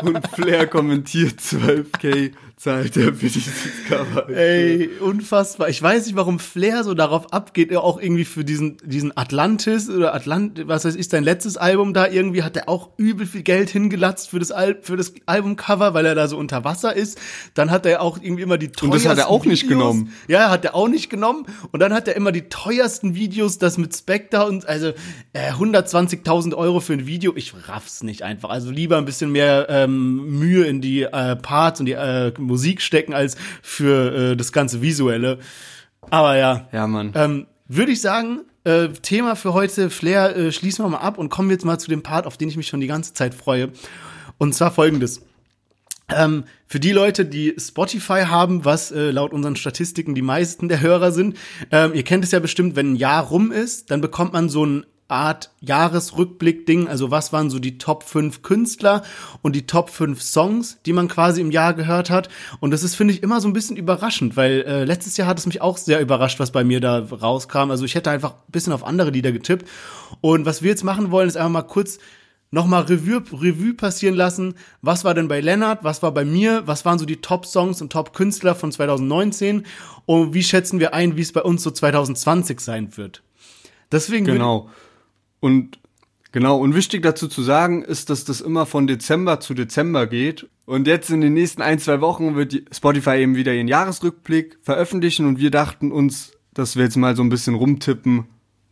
und 0.02 0.26
Flair 0.34 0.66
kommentiert 0.66 1.40
12k 1.40 2.32
zahlt 2.62 2.96
er 2.96 3.12
für 3.12 3.26
dieses 3.26 3.52
Cover. 3.88 4.28
Ey, 4.28 4.88
unfassbar. 5.00 5.68
Ich 5.68 5.82
weiß 5.82 6.06
nicht, 6.06 6.14
warum 6.14 6.38
Flair 6.38 6.84
so 6.84 6.94
darauf 6.94 7.32
abgeht, 7.32 7.72
er 7.72 7.82
auch 7.82 8.00
irgendwie 8.00 8.24
für 8.24 8.44
diesen, 8.44 8.76
diesen 8.84 9.16
Atlantis 9.16 9.90
oder 9.90 10.14
Atlant, 10.14 10.68
was 10.68 10.84
weiß 10.84 10.94
ich, 10.94 11.08
sein 11.08 11.24
letztes 11.24 11.56
Album 11.56 11.92
da 11.92 12.06
irgendwie 12.06 12.44
hat 12.44 12.56
er 12.56 12.68
auch 12.68 12.90
übel 12.98 13.26
viel 13.26 13.42
Geld 13.42 13.68
hingelatzt 13.70 14.30
für 14.30 14.38
das, 14.38 14.52
Al 14.52 14.78
für 14.80 14.96
das 14.96 15.12
Albumcover, 15.26 15.92
weil 15.92 16.06
er 16.06 16.14
da 16.14 16.28
so 16.28 16.38
unter 16.38 16.62
Wasser 16.62 16.94
ist. 16.94 17.18
Dann 17.54 17.72
hat 17.72 17.84
er 17.84 18.00
auch 18.00 18.18
irgendwie 18.22 18.42
immer 18.42 18.58
die 18.58 18.68
teuersten 18.68 18.86
Und 18.86 18.94
das 18.94 19.10
hat 19.10 19.18
er 19.18 19.28
auch 19.28 19.44
nicht 19.44 19.64
Videos. 19.64 19.78
genommen. 19.80 20.12
Ja, 20.28 20.48
hat 20.48 20.64
er 20.64 20.76
auch 20.76 20.88
nicht 20.88 21.10
genommen. 21.10 21.46
Und 21.72 21.80
dann 21.80 21.92
hat 21.92 22.06
er 22.06 22.14
immer 22.14 22.30
die 22.30 22.42
teuersten 22.42 23.16
Videos, 23.16 23.58
das 23.58 23.76
mit 23.76 23.96
Spectre 23.96 24.46
und, 24.46 24.68
also, 24.68 24.92
äh, 25.32 25.50
120.000 25.52 26.54
Euro 26.54 26.78
für 26.78 26.92
ein 26.92 27.06
Video. 27.06 27.32
Ich 27.34 27.54
raff's 27.66 28.04
nicht 28.04 28.22
einfach. 28.22 28.50
Also 28.50 28.70
lieber 28.70 28.98
ein 28.98 29.04
bisschen 29.04 29.11
mehr 29.20 29.66
ähm, 29.68 30.38
Mühe 30.38 30.64
in 30.64 30.80
die 30.80 31.02
äh, 31.02 31.36
Parts 31.36 31.80
und 31.80 31.86
die 31.86 31.92
äh, 31.92 32.32
Musik 32.38 32.80
stecken 32.80 33.12
als 33.14 33.36
für 33.62 34.32
äh, 34.32 34.36
das 34.36 34.52
ganze 34.52 34.82
Visuelle. 34.82 35.38
Aber 36.10 36.36
ja, 36.36 36.68
Ja, 36.72 36.86
Mann. 36.86 37.12
ähm, 37.14 37.46
würde 37.68 37.92
ich 37.92 38.00
sagen, 38.00 38.40
äh, 38.64 38.88
Thema 38.88 39.34
für 39.36 39.52
heute, 39.54 39.90
Flair, 39.90 40.36
äh, 40.36 40.52
schließen 40.52 40.84
wir 40.84 40.88
mal 40.88 40.98
ab 40.98 41.18
und 41.18 41.28
kommen 41.30 41.50
jetzt 41.50 41.64
mal 41.64 41.78
zu 41.78 41.88
dem 41.88 42.02
Part, 42.02 42.26
auf 42.26 42.36
den 42.36 42.48
ich 42.48 42.56
mich 42.56 42.68
schon 42.68 42.80
die 42.80 42.86
ganze 42.86 43.14
Zeit 43.14 43.34
freue. 43.34 43.70
Und 44.38 44.54
zwar 44.54 44.70
folgendes. 44.70 45.22
Ähm, 46.14 46.44
für 46.66 46.80
die 46.80 46.92
Leute, 46.92 47.24
die 47.24 47.54
Spotify 47.58 48.24
haben, 48.26 48.64
was 48.64 48.90
äh, 48.92 49.10
laut 49.10 49.32
unseren 49.32 49.56
Statistiken 49.56 50.14
die 50.14 50.22
meisten 50.22 50.68
der 50.68 50.80
Hörer 50.80 51.12
sind, 51.12 51.36
ähm, 51.70 51.92
ihr 51.94 52.02
kennt 52.02 52.24
es 52.24 52.32
ja 52.32 52.38
bestimmt, 52.40 52.76
wenn 52.76 52.92
ein 52.92 52.96
Jahr 52.96 53.24
rum 53.24 53.50
ist, 53.52 53.90
dann 53.90 54.00
bekommt 54.00 54.32
man 54.32 54.48
so 54.48 54.66
ein 54.66 54.84
Art 55.12 55.50
Jahresrückblick-Ding, 55.60 56.88
also 56.88 57.10
was 57.10 57.32
waren 57.32 57.50
so 57.50 57.58
die 57.58 57.78
Top 57.78 58.02
5 58.02 58.42
Künstler 58.42 59.02
und 59.42 59.54
die 59.54 59.66
Top 59.66 59.90
5 59.90 60.20
Songs, 60.20 60.78
die 60.86 60.92
man 60.92 61.08
quasi 61.08 61.40
im 61.40 61.50
Jahr 61.50 61.74
gehört 61.74 62.10
hat. 62.10 62.28
Und 62.60 62.72
das 62.72 62.82
ist, 62.82 62.96
finde 62.96 63.14
ich, 63.14 63.22
immer 63.22 63.40
so 63.40 63.48
ein 63.48 63.52
bisschen 63.52 63.76
überraschend, 63.76 64.36
weil 64.36 64.62
äh, 64.62 64.84
letztes 64.84 65.16
Jahr 65.16 65.28
hat 65.28 65.38
es 65.38 65.46
mich 65.46 65.60
auch 65.60 65.76
sehr 65.76 66.00
überrascht, 66.00 66.40
was 66.40 66.50
bei 66.50 66.64
mir 66.64 66.80
da 66.80 66.98
rauskam. 66.98 67.70
Also 67.70 67.84
ich 67.84 67.94
hätte 67.94 68.10
einfach 68.10 68.32
ein 68.32 68.52
bisschen 68.52 68.72
auf 68.72 68.84
andere 68.84 69.10
Lieder 69.10 69.32
getippt. 69.32 69.68
Und 70.20 70.46
was 70.46 70.62
wir 70.62 70.70
jetzt 70.70 70.84
machen 70.84 71.10
wollen, 71.10 71.28
ist 71.28 71.36
einfach 71.36 71.50
mal 71.50 71.62
kurz 71.62 71.98
nochmal 72.52 72.82
Revue, 72.82 73.22
Revue 73.32 73.74
passieren 73.74 74.14
lassen. 74.14 74.54
Was 74.80 75.04
war 75.04 75.14
denn 75.14 75.26
bei 75.26 75.40
Lennart? 75.40 75.82
Was 75.82 76.02
war 76.02 76.12
bei 76.12 76.24
mir? 76.24 76.62
Was 76.66 76.84
waren 76.84 76.98
so 76.98 77.04
die 77.04 77.20
Top-Songs 77.20 77.82
und 77.82 77.90
Top-Künstler 77.90 78.54
von 78.54 78.70
2019? 78.70 79.66
Und 80.06 80.34
wie 80.34 80.42
schätzen 80.42 80.78
wir 80.78 80.94
ein, 80.94 81.16
wie 81.16 81.22
es 81.22 81.32
bei 81.32 81.42
uns 81.42 81.62
so 81.62 81.70
2020 81.70 82.60
sein 82.60 82.96
wird? 82.96 83.22
Deswegen 83.90 84.24
Genau. 84.24 84.70
Und 85.42 85.80
genau, 86.30 86.56
und 86.58 86.76
wichtig 86.76 87.02
dazu 87.02 87.26
zu 87.26 87.42
sagen 87.42 87.82
ist, 87.82 88.10
dass 88.10 88.24
das 88.24 88.40
immer 88.40 88.64
von 88.64 88.86
Dezember 88.86 89.40
zu 89.40 89.54
Dezember 89.54 90.06
geht. 90.06 90.48
Und 90.66 90.86
jetzt 90.86 91.10
in 91.10 91.20
den 91.20 91.34
nächsten 91.34 91.62
ein, 91.62 91.80
zwei 91.80 92.00
Wochen 92.00 92.36
wird 92.36 92.62
Spotify 92.72 93.16
eben 93.16 93.34
wieder 93.34 93.52
ihren 93.52 93.66
Jahresrückblick 93.66 94.58
veröffentlichen 94.62 95.26
und 95.26 95.40
wir 95.40 95.50
dachten 95.50 95.90
uns, 95.90 96.30
dass 96.54 96.76
wir 96.76 96.84
jetzt 96.84 96.96
mal 96.96 97.16
so 97.16 97.24
ein 97.24 97.28
bisschen 97.28 97.56
rumtippen, 97.56 98.26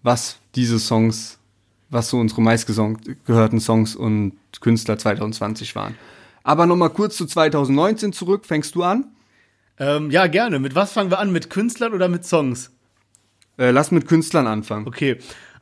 was 0.04 0.38
diese 0.54 0.78
Songs, 0.78 1.40
was 1.88 2.08
so 2.08 2.18
unsere 2.18 2.40
meistgehörten 2.40 3.58
Songs 3.58 3.96
und 3.96 4.34
Künstler 4.60 4.96
2020 4.96 5.74
waren. 5.74 5.96
Aber 6.44 6.66
nochmal 6.66 6.90
kurz 6.90 7.16
zu 7.16 7.26
2019 7.26 8.12
zurück. 8.12 8.46
Fängst 8.46 8.76
du 8.76 8.84
an? 8.84 9.06
Ähm, 9.76 10.12
ja, 10.12 10.28
gerne. 10.28 10.60
Mit 10.60 10.76
was 10.76 10.92
fangen 10.92 11.10
wir 11.10 11.18
an? 11.18 11.32
Mit 11.32 11.50
Künstlern 11.50 11.94
oder 11.94 12.08
mit 12.08 12.24
Songs? 12.24 12.70
Äh, 13.58 13.72
lass 13.72 13.90
mit 13.90 14.06
Künstlern 14.06 14.46
anfangen. 14.46 14.86
Okay. 14.86 15.18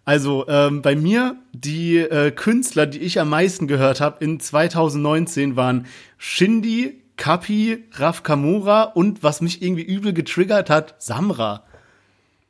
Also 0.09 0.47
ähm, 0.49 0.81
bei 0.81 0.97
mir 0.97 1.37
die 1.53 1.99
äh, 1.99 2.31
Künstler, 2.31 2.87
die 2.87 3.01
ich 3.01 3.21
am 3.21 3.29
meisten 3.29 3.67
gehört 3.67 4.01
habe 4.01 4.25
in 4.25 4.41
2019 4.41 5.55
waren 5.55 5.85
Shindy, 6.17 7.03
Kapi, 7.19 7.85
Raf 7.93 8.23
Kamura 8.23 8.85
und 8.85 9.23
was 9.23 9.43
mich 9.43 9.61
irgendwie 9.61 9.83
übel 9.83 10.15
getriggert 10.15 10.71
hat, 10.71 10.95
Samra. 10.97 11.63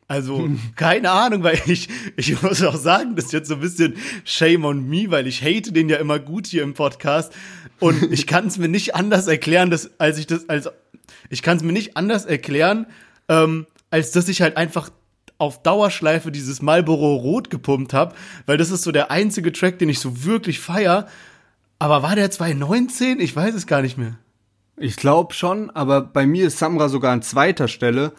Also, 0.07 0.49
keine 0.77 1.11
Ahnung, 1.11 1.43
weil 1.43 1.61
ich, 1.67 1.89
ich 2.17 2.41
muss 2.41 2.63
auch 2.63 2.77
sagen, 2.77 3.17
das 3.17 3.25
ist 3.25 3.33
jetzt 3.33 3.49
so 3.49 3.55
ein 3.55 3.61
bisschen 3.61 3.97
Shame 4.23 4.65
on 4.65 4.89
me, 4.89 5.11
weil 5.11 5.27
ich 5.27 5.43
hate 5.43 5.73
den 5.73 5.89
ja 5.89 5.97
immer 5.97 6.21
gut 6.21 6.47
hier 6.47 6.63
im 6.63 6.75
Podcast. 6.75 7.33
Und 7.81 8.05
ich 8.13 8.29
kann 8.29 8.47
es 8.47 8.59
mir 8.59 8.69
nicht 8.69 8.95
anders 8.95 9.27
erklären, 9.27 9.69
dass, 9.69 9.91
als 9.99 10.19
ich 10.19 10.29
das, 10.29 10.49
als, 10.49 10.71
ich 11.29 11.43
kann 11.43 11.57
es 11.57 11.65
mir 11.65 11.73
nicht 11.73 11.97
anders 11.97 12.25
erklären, 12.25 12.87
ähm, 13.29 13.67
als 13.91 14.13
dass 14.13 14.29
ich 14.29 14.43
halt 14.43 14.57
einfach 14.57 14.91
auf 15.39 15.63
Dauerschleife 15.63 16.33
dieses 16.33 16.61
Marlboro 16.63 17.17
Rot 17.17 17.49
gepumpt 17.49 17.95
habe, 17.95 18.15
weil 18.47 18.59
das 18.59 18.71
ist 18.71 18.83
so 18.83 18.93
der 18.93 19.11
einzige 19.11 19.53
Track, 19.53 19.79
den 19.79 19.89
ich 19.89 20.01
so 20.01 20.25
wirklich 20.25 20.59
feier. 20.59 21.07
Aber 21.79 22.03
war 22.03 22.17
der 22.17 22.31
2019? 22.31 23.21
Ich 23.21 23.35
weiß 23.35 23.55
es 23.55 23.69
gar 23.69 23.83
nicht 23.83 23.97
mehr. 23.97 24.19
Ich 24.77 24.97
glaube 24.97 25.35
schon, 25.35 25.71
aber 25.71 26.01
bei 26.01 26.27
mir 26.27 26.49
ist 26.49 26.59
Samra 26.59 26.89
sogar 26.89 27.13
an 27.13 27.23
zweiter 27.23 27.69
Stelle. 27.69 28.13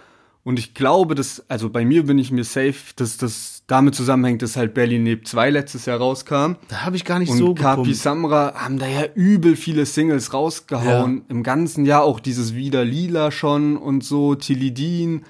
Und 0.46 0.58
ich 0.58 0.74
glaube, 0.74 1.16
dass, 1.16 1.44
also 1.50 1.70
bei 1.70 1.84
mir 1.84 2.06
bin 2.06 2.18
ich 2.18 2.32
mir 2.32 2.46
safe, 2.46 2.76
dass 2.96 3.18
das 3.18 3.64
damit 3.68 3.94
zusammenhängt, 3.94 4.42
dass 4.42 4.56
halt 4.56 4.74
Berlin 4.74 5.04
Neb 5.04 5.28
2 5.28 5.50
letztes 5.50 5.86
Jahr 5.86 6.00
rauskam. 6.00 6.56
Da 6.70 6.86
habe 6.86 6.96
ich 6.96 7.04
gar 7.04 7.20
nicht 7.20 7.30
Und 7.30 7.38
so 7.38 7.54
Kapi 7.54 7.82
gepumpt. 7.82 7.98
Samra 7.98 8.54
haben 8.56 8.80
da 8.80 8.88
ja 8.88 9.06
übel 9.14 9.58
viele 9.58 9.86
Singles 9.86 10.34
rausgehauen. 10.34 11.24
Im 11.28 11.44
ganzen 11.44 11.86
Jahr 11.86 12.04
auch 12.04 12.22
dieses 12.22 12.56
Wieder 12.56 12.86
Lila 12.86 13.32
schon 13.32 13.76
und 13.76 14.04
so, 14.04 14.36
Tilidin 14.36 15.24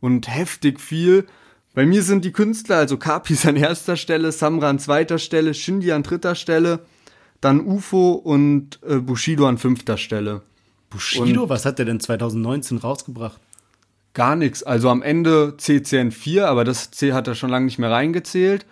und 0.00 0.28
heftig 0.28 0.80
viel. 0.80 1.26
Bei 1.74 1.86
mir 1.86 2.02
sind 2.02 2.24
die 2.24 2.32
Künstler, 2.32 2.76
also 2.76 2.96
Kapi 2.96 3.34
ist 3.34 3.46
an 3.46 3.56
erster 3.56 3.96
Stelle, 3.96 4.32
Samra 4.32 4.70
an 4.70 4.78
zweiter 4.78 5.18
Stelle, 5.18 5.54
Shindy 5.54 5.92
an 5.92 6.02
dritter 6.02 6.34
Stelle, 6.34 6.80
dann 7.40 7.60
UFO 7.60 8.12
und 8.12 8.80
äh, 8.82 8.96
Bushido 8.96 9.46
an 9.46 9.58
fünfter 9.58 9.96
Stelle. 9.96 10.42
Bushido, 10.90 11.48
was 11.48 11.64
hat 11.64 11.78
der 11.78 11.86
denn 11.86 12.00
2019 12.00 12.78
rausgebracht? 12.78 13.40
Gar 14.14 14.36
nichts. 14.36 14.62
Also 14.62 14.88
am 14.88 15.02
Ende 15.02 15.54
CCN 15.56 16.10
4, 16.10 16.48
aber 16.48 16.64
das 16.64 16.90
C 16.90 17.12
hat 17.12 17.28
er 17.28 17.34
schon 17.34 17.50
lange 17.50 17.66
nicht 17.66 17.78
mehr 17.78 17.90
reingezählt. 17.90 18.66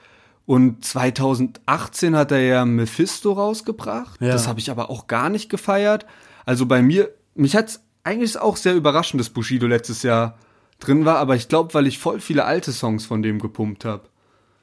Und 0.46 0.84
2018 0.84 2.16
hat 2.16 2.30
er 2.30 2.40
ja 2.40 2.64
Mephisto 2.64 3.32
rausgebracht. 3.32 4.20
Ja. 4.20 4.28
Das 4.28 4.46
habe 4.46 4.60
ich 4.60 4.70
aber 4.70 4.90
auch 4.90 5.08
gar 5.08 5.28
nicht 5.28 5.50
gefeiert. 5.50 6.06
Also 6.44 6.66
bei 6.66 6.82
mir, 6.82 7.10
mich 7.34 7.56
hat's 7.56 7.80
eigentlich 8.04 8.38
auch 8.38 8.56
sehr 8.56 8.74
überraschend, 8.74 9.20
dass 9.20 9.30
Bushido 9.30 9.66
letztes 9.66 10.04
Jahr 10.04 10.38
drin 10.78 11.04
war, 11.04 11.18
aber 11.18 11.36
ich 11.36 11.48
glaube, 11.48 11.74
weil 11.74 11.86
ich 11.86 11.98
voll 11.98 12.20
viele 12.20 12.44
alte 12.44 12.72
Songs 12.72 13.06
von 13.06 13.22
dem 13.22 13.38
gepumpt 13.38 13.84
habe. 13.84 14.02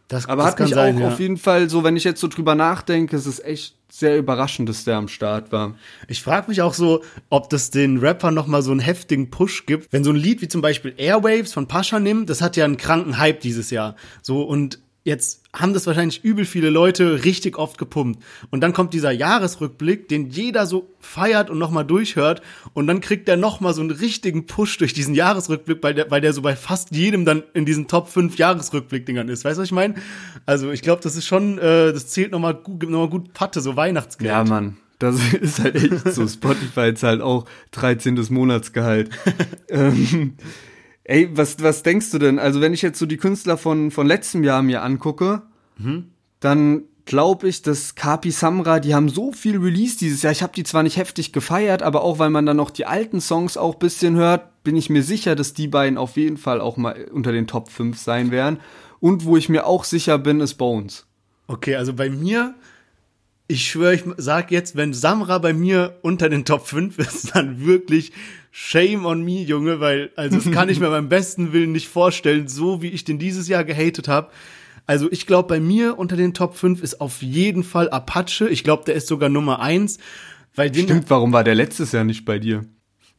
Das, 0.10 0.28
Aber 0.28 0.44
das 0.44 0.52
hat 0.52 0.60
mich 0.60 0.70
sein, 0.70 0.98
auch 0.98 1.00
ja. 1.00 1.08
auf 1.08 1.20
jeden 1.20 1.38
Fall 1.38 1.70
so, 1.70 1.84
wenn 1.84 1.96
ich 1.96 2.04
jetzt 2.04 2.20
so 2.20 2.28
drüber 2.28 2.56
nachdenke, 2.56 3.16
es 3.16 3.26
ist 3.26 3.44
echt 3.44 3.76
sehr 3.90 4.18
überraschend, 4.18 4.70
dass 4.70 4.84
der 4.84 4.98
am 4.98 5.08
Start 5.08 5.52
war. 5.52 5.76
Ich 6.08 6.22
frage 6.22 6.50
mich 6.50 6.62
auch 6.62 6.74
so, 6.74 7.04
ob 7.30 7.50
das 7.50 7.72
den 7.72 7.98
Rappern 7.98 8.34
noch 8.34 8.46
mal 8.46 8.62
so 8.62 8.72
einen 8.72 8.80
heftigen 8.80 9.32
Push 9.32 9.66
gibt. 9.66 9.92
Wenn 9.92 10.04
so 10.04 10.12
ein 10.12 10.16
Lied 10.16 10.42
wie 10.42 10.48
zum 10.48 10.62
Beispiel 10.62 10.94
Airwaves 10.98 11.54
von 11.54 11.68
Pascha 11.68 12.00
nimmt, 12.00 12.30
das 12.30 12.42
hat 12.42 12.58
ja 12.58 12.66
einen 12.66 12.78
kranken 12.78 13.18
Hype 13.18 13.40
dieses 13.40 13.72
Jahr. 13.72 13.96
So 14.22 14.44
und 14.44 14.80
jetzt 15.04 15.42
haben 15.54 15.74
das 15.74 15.86
wahrscheinlich 15.86 16.24
übel 16.24 16.46
viele 16.46 16.70
Leute 16.70 17.24
richtig 17.24 17.58
oft 17.58 17.78
gepumpt. 17.78 18.24
Und 18.52 18.62
dann 18.62 18.74
kommt 18.74 18.94
dieser 18.94 19.12
Jahresrückblick, 19.12 20.08
den 20.08 20.30
jeder 20.30 20.66
so 20.66 20.90
feiert 21.00 21.50
und 21.50 21.60
noch 21.60 21.72
mal 21.72 21.84
durchhört. 21.84 22.42
Und 22.74 22.88
dann 22.88 23.02
kriegt 23.02 23.28
der 23.28 23.38
noch 23.38 23.60
mal 23.60 23.74
so 23.74 23.82
einen 23.82 23.92
richtigen 23.92 24.46
Push 24.46 24.78
durch 24.78 24.94
diesen 24.94 25.14
Jahresrückblick, 25.14 25.84
weil 25.84 25.94
der, 25.94 26.10
weil 26.10 26.22
der 26.22 26.34
so 26.34 26.42
bei 26.42 26.56
fast 26.56 26.96
jedem 26.96 27.26
dann 27.26 27.44
in 27.54 27.66
diesen 27.66 27.88
Top 27.88 28.08
5 28.08 28.38
Jahresrückblick-Dingern 28.38 29.30
ist. 29.30 29.46
Weißt 29.46 29.58
du, 29.58 29.62
was 29.62 29.68
ich 29.68 29.74
meine? 29.74 29.96
Also 30.46 30.72
ich 30.72 30.82
glaube, 30.82 31.02
das 31.02 31.16
ist 31.16 31.26
schon, 31.26 31.58
äh, 31.58 31.92
das 31.92 32.08
zählt 32.08 32.32
noch 32.32 32.40
mal 32.40 32.54
gut, 32.54 32.80
gibt 32.80 32.92
noch 32.92 33.00
mal 33.00 33.10
gut 33.10 33.34
Patte, 33.34 33.62
so 33.62 33.76
Weihnachtsgeld. 33.76 34.32
Ja, 34.32 34.44
Mann. 34.44 34.78
Das 35.00 35.18
ist 35.34 35.60
halt 35.60 35.76
echt 35.76 36.14
so. 36.14 36.28
Spotify 36.28 36.92
ist 36.92 37.04
halt 37.04 37.22
auch 37.22 37.46
13. 37.72 38.26
Monatsgehalt. 38.30 39.10
ähm, 39.70 40.36
ey, 41.04 41.30
was, 41.36 41.62
was 41.62 41.84
denkst 41.84 42.12
du 42.12 42.20
denn? 42.20 42.40
Also, 42.40 42.62
wenn 42.62 42.74
ich 42.74 42.82
jetzt 42.82 43.00
so 43.00 43.06
die 43.06 43.18
Künstler 43.18 43.58
von, 43.58 43.92
von 43.92 44.08
letztem 44.08 44.44
Jahr 44.44 44.62
mir 44.62 44.84
angucke, 44.84 45.44
dann 46.40 46.84
glaube 47.06 47.48
ich, 47.48 47.62
dass 47.62 47.96
Kapi 47.96 48.32
Samra, 48.32 48.80
die 48.80 48.96
haben 48.96 49.10
so 49.10 49.32
viel 49.32 49.58
Release 49.58 49.98
dieses 49.98 50.22
Jahr. 50.22 50.32
Ich 50.32 50.42
habe 50.42 50.54
die 50.54 50.64
zwar 50.64 50.84
nicht 50.84 50.98
heftig 50.98 51.34
gefeiert, 51.34 51.84
aber 51.84 52.04
auch 52.04 52.20
weil 52.20 52.30
man 52.30 52.46
dann 52.46 52.58
noch 52.58 52.72
die 52.72 52.86
alten 52.86 53.20
Songs 53.20 53.58
auch 53.58 53.76
bisschen 53.76 54.16
hört, 54.16 54.64
bin 54.64 54.76
ich 54.76 54.90
mir 54.90 55.04
sicher, 55.04 55.36
dass 55.36 55.54
die 55.54 55.68
beiden 55.68 55.98
auf 55.98 56.16
jeden 56.16 56.38
Fall 56.38 56.62
auch 56.62 56.78
mal 56.78 57.06
unter 57.12 57.32
den 57.32 57.48
Top 57.48 57.70
5 57.70 57.98
sein 57.98 58.32
werden. 58.32 58.60
Und 59.00 59.26
wo 59.26 59.36
ich 59.36 59.50
mir 59.50 59.66
auch 59.66 59.84
sicher 59.84 60.18
bin, 60.18 60.40
ist 60.40 60.56
Bones. 60.56 61.06
Okay, 61.48 61.76
also 61.76 61.94
bei 61.94 62.10
mir, 62.10 62.56
ich 63.54 63.70
schwöre, 63.70 63.94
ich 63.94 64.04
sag 64.18 64.52
jetzt, 64.52 64.76
wenn 64.76 64.94
Samra 64.94 65.38
bei 65.38 65.54
mir 65.54 66.00
unter 66.02 66.28
den 66.30 66.44
Top 66.44 66.68
5 66.68 66.98
ist, 66.98 67.36
dann 67.36 67.66
wirklich 67.66 68.12
shame 68.52 69.06
on 69.06 69.24
me, 69.24 69.42
Junge, 69.42 69.80
weil, 69.80 70.12
also 70.16 70.38
das 70.38 70.52
kann 70.52 70.70
ich 70.70 70.80
mir 70.80 70.90
beim 70.90 71.08
besten 71.08 71.54
Willen 71.54 71.72
nicht 71.72 71.88
vorstellen, 71.88 72.48
so 72.48 72.82
wie 72.82 72.90
ich 72.90 73.04
den 73.04 73.20
dieses 73.20 73.48
Jahr 73.48 73.64
gehatet 73.64 74.08
habe. 74.08 74.32
Also 74.86 75.10
ich 75.12 75.28
glaube, 75.28 75.48
bei 75.48 75.60
mir 75.60 75.98
unter 75.98 76.18
den 76.18 76.34
Top 76.34 76.56
5 76.56 76.82
ist 76.84 77.00
auf 77.00 77.22
jeden 77.22 77.64
Fall 77.64 77.90
Apache. 77.90 78.50
Ich 78.50 78.64
glaube, 78.64 78.84
der 78.86 78.96
ist 78.96 79.08
sogar 79.08 79.30
Nummer 79.30 79.62
1. 79.62 79.98
Weil 80.56 80.70
den, 80.70 80.84
Stimmt, 80.84 81.10
warum 81.10 81.32
war 81.32 81.44
der 81.44 81.56
letztes 81.56 81.94
Jahr 81.94 82.04
nicht 82.04 82.26
bei 82.26 82.38
dir? 82.38 82.66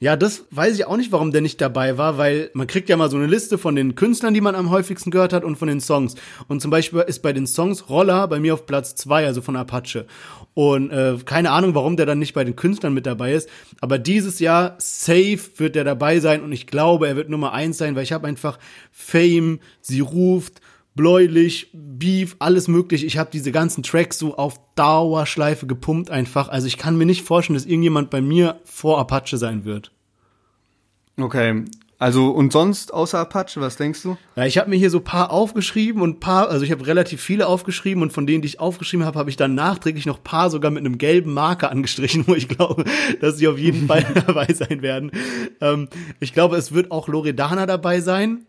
Ja, 0.00 0.16
das 0.16 0.44
weiß 0.50 0.74
ich 0.74 0.86
auch 0.86 0.96
nicht, 0.96 1.12
warum 1.12 1.30
der 1.30 1.40
nicht 1.40 1.60
dabei 1.60 1.96
war, 1.96 2.18
weil 2.18 2.50
man 2.52 2.66
kriegt 2.66 2.88
ja 2.88 2.96
mal 2.96 3.08
so 3.08 3.16
eine 3.16 3.26
Liste 3.26 3.58
von 3.58 3.76
den 3.76 3.94
Künstlern, 3.94 4.34
die 4.34 4.40
man 4.40 4.54
am 4.54 4.70
häufigsten 4.70 5.10
gehört 5.10 5.32
hat 5.32 5.44
und 5.44 5.56
von 5.56 5.68
den 5.68 5.80
Songs. 5.80 6.16
Und 6.48 6.60
zum 6.60 6.70
Beispiel 6.70 7.00
ist 7.00 7.22
bei 7.22 7.32
den 7.32 7.46
Songs 7.46 7.88
Roller 7.88 8.26
bei 8.28 8.40
mir 8.40 8.54
auf 8.54 8.66
Platz 8.66 8.96
zwei, 8.96 9.24
also 9.24 9.40
von 9.40 9.56
Apache. 9.56 10.06
Und 10.52 10.90
äh, 10.90 11.16
keine 11.24 11.52
Ahnung, 11.52 11.74
warum 11.74 11.96
der 11.96 12.06
dann 12.06 12.18
nicht 12.18 12.34
bei 12.34 12.44
den 12.44 12.56
Künstlern 12.56 12.92
mit 12.92 13.06
dabei 13.06 13.34
ist. 13.34 13.48
Aber 13.80 13.98
dieses 13.98 14.40
Jahr 14.40 14.74
safe 14.78 15.40
wird 15.56 15.74
der 15.74 15.84
dabei 15.84 16.20
sein 16.20 16.42
und 16.42 16.52
ich 16.52 16.66
glaube, 16.66 17.08
er 17.08 17.16
wird 17.16 17.28
Nummer 17.28 17.52
eins 17.52 17.78
sein, 17.78 17.94
weil 17.96 18.02
ich 18.02 18.12
habe 18.12 18.26
einfach 18.26 18.58
Fame, 18.92 19.60
sie 19.80 20.00
ruft, 20.00 20.60
bläulich, 20.94 21.70
Beef, 21.72 22.36
alles 22.38 22.68
möglich. 22.68 23.04
Ich 23.04 23.18
habe 23.18 23.30
diese 23.32 23.52
ganzen 23.52 23.82
Tracks 23.82 24.18
so 24.18 24.36
auf 24.36 24.60
Dauerschleife 24.74 25.66
gepumpt 25.66 26.10
einfach. 26.10 26.48
Also 26.48 26.66
ich 26.66 26.78
kann 26.78 26.96
mir 26.96 27.06
nicht 27.06 27.22
vorstellen, 27.22 27.54
dass 27.54 27.66
irgendjemand 27.66 28.10
bei 28.10 28.20
mir 28.20 28.60
vor 28.64 28.98
Apache 28.98 29.36
sein 29.36 29.64
wird. 29.64 29.90
Okay. 31.16 31.64
Also 31.98 32.30
und 32.30 32.52
sonst 32.52 32.92
außer 32.92 33.18
Apache, 33.18 33.60
was 33.60 33.76
denkst 33.76 34.02
du? 34.02 34.16
Ja, 34.36 34.44
ich 34.44 34.58
habe 34.58 34.68
mir 34.68 34.76
hier 34.76 34.90
so 34.90 35.00
paar 35.00 35.30
aufgeschrieben 35.30 36.02
und 36.02 36.18
paar, 36.20 36.48
also 36.48 36.64
ich 36.64 36.72
habe 36.72 36.86
relativ 36.86 37.22
viele 37.22 37.46
aufgeschrieben 37.46 38.02
und 38.02 38.12
von 38.12 38.26
denen, 38.26 38.42
die 38.42 38.48
ich 38.48 38.60
aufgeschrieben 38.60 39.06
habe, 39.06 39.18
habe 39.18 39.30
ich 39.30 39.36
dann 39.36 39.54
nachträglich 39.54 40.04
noch 40.04 40.22
paar 40.22 40.50
sogar 40.50 40.70
mit 40.70 40.80
einem 40.80 40.98
gelben 40.98 41.32
Marker 41.32 41.70
angestrichen, 41.70 42.24
wo 42.26 42.34
ich 42.34 42.48
glaube, 42.48 42.84
dass 43.20 43.38
sie 43.38 43.48
auf 43.48 43.58
jeden 43.58 43.86
Fall 43.88 44.04
dabei 44.26 44.52
sein 44.52 44.82
werden. 44.82 45.12
Ähm, 45.60 45.88
ich 46.20 46.34
glaube, 46.34 46.56
es 46.56 46.72
wird 46.72 46.90
auch 46.90 47.08
Loredana 47.08 47.66
dabei 47.66 48.00
sein 48.00 48.44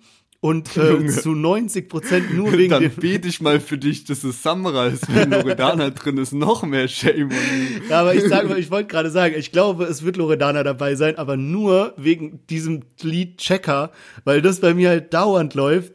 und 0.45 0.77
äh, 0.77 1.07
zu 1.07 1.31
90 1.31 1.89
Prozent 1.89 2.35
nur 2.35 2.51
wegen 2.51 2.69
Dann 2.69 2.83
dem 2.83 2.91
bete 2.91 3.27
ich 3.27 3.41
mal 3.41 3.59
für 3.59 3.79
dich, 3.79 4.03
dass 4.03 4.23
es 4.23 4.43
Samra 4.43 4.85
ist, 4.85 5.11
wenn 5.11 5.31
Loredana 5.31 5.89
drin 5.89 6.19
ist, 6.19 6.33
noch 6.33 6.61
mehr 6.61 6.87
Shame 6.87 7.23
on 7.23 7.31
you. 7.31 7.89
Ja, 7.89 8.01
aber 8.01 8.13
ich 8.13 8.25
sage, 8.25 8.55
ich 8.55 8.69
wollte 8.71 8.87
gerade 8.87 9.09
sagen, 9.09 9.33
ich 9.35 9.51
glaube, 9.51 9.85
es 9.85 10.03
wird 10.03 10.17
Loredana 10.17 10.61
dabei 10.61 10.93
sein, 10.93 11.17
aber 11.17 11.35
nur 11.35 11.95
wegen 11.97 12.41
diesem 12.47 12.81
Lied 13.01 13.39
Checker, 13.39 13.91
weil 14.23 14.43
das 14.43 14.59
bei 14.59 14.75
mir 14.75 14.89
halt 14.89 15.15
dauernd 15.15 15.55
läuft. 15.55 15.93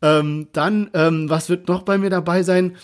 Ähm, 0.00 0.48
dann, 0.54 0.88
ähm, 0.94 1.28
was 1.28 1.50
wird 1.50 1.68
noch 1.68 1.82
bei 1.82 1.98
mir 1.98 2.08
dabei 2.08 2.42
sein? 2.42 2.76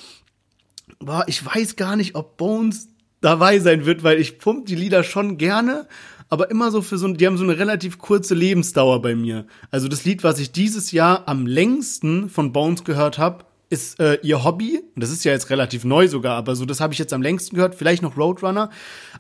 Boah, 0.99 1.25
ich 1.29 1.43
weiß 1.47 1.77
gar 1.77 1.97
nicht, 1.97 2.15
ob 2.15 2.37
Bones 2.37 2.89
dabei 3.23 3.59
sein 3.59 3.87
wird, 3.87 4.05
weil 4.05 4.21
ich 4.21 4.39
pump 4.39 4.67
die 4.67 4.75
Lieder 4.75 5.03
schon 5.03 5.39
gerne, 5.39 5.89
aber 6.29 6.51
immer 6.51 6.71
so 6.71 6.83
für 6.83 6.99
so, 6.99 7.09
die 7.09 7.27
haben 7.27 7.39
so 7.39 7.45
eine 7.45 7.59
relativ 7.59 7.99
kurze 7.99 8.35
Lebensdauer 8.35 9.03
bei 9.03 9.15
mir. 9.15 9.47
Also 9.71 9.89
das 9.89 10.05
Lied, 10.05 10.25
was 10.25 10.39
ich 10.39 10.53
dieses 10.53 10.93
Jahr 10.93 11.29
am 11.29 11.47
längsten 11.47 12.29
von 12.29 12.53
Bones 12.53 12.85
gehört 12.85 13.19
habe, 13.19 13.45
ist 13.69 13.99
äh, 13.99 14.19
ihr 14.23 14.45
Hobby. 14.45 14.81
Das 14.95 15.11
ist 15.11 15.25
ja 15.25 15.33
jetzt 15.33 15.51
relativ 15.51 15.85
neu 15.85 16.07
sogar, 16.07 16.37
aber 16.37 16.55
so 16.55 16.65
das 16.65 16.81
habe 16.81 16.93
ich 16.93 16.99
jetzt 16.99 17.13
am 17.13 17.23
längsten 17.23 17.57
gehört. 17.57 17.75
Vielleicht 17.75 18.03
noch 18.03 18.17
Roadrunner. 18.17 18.71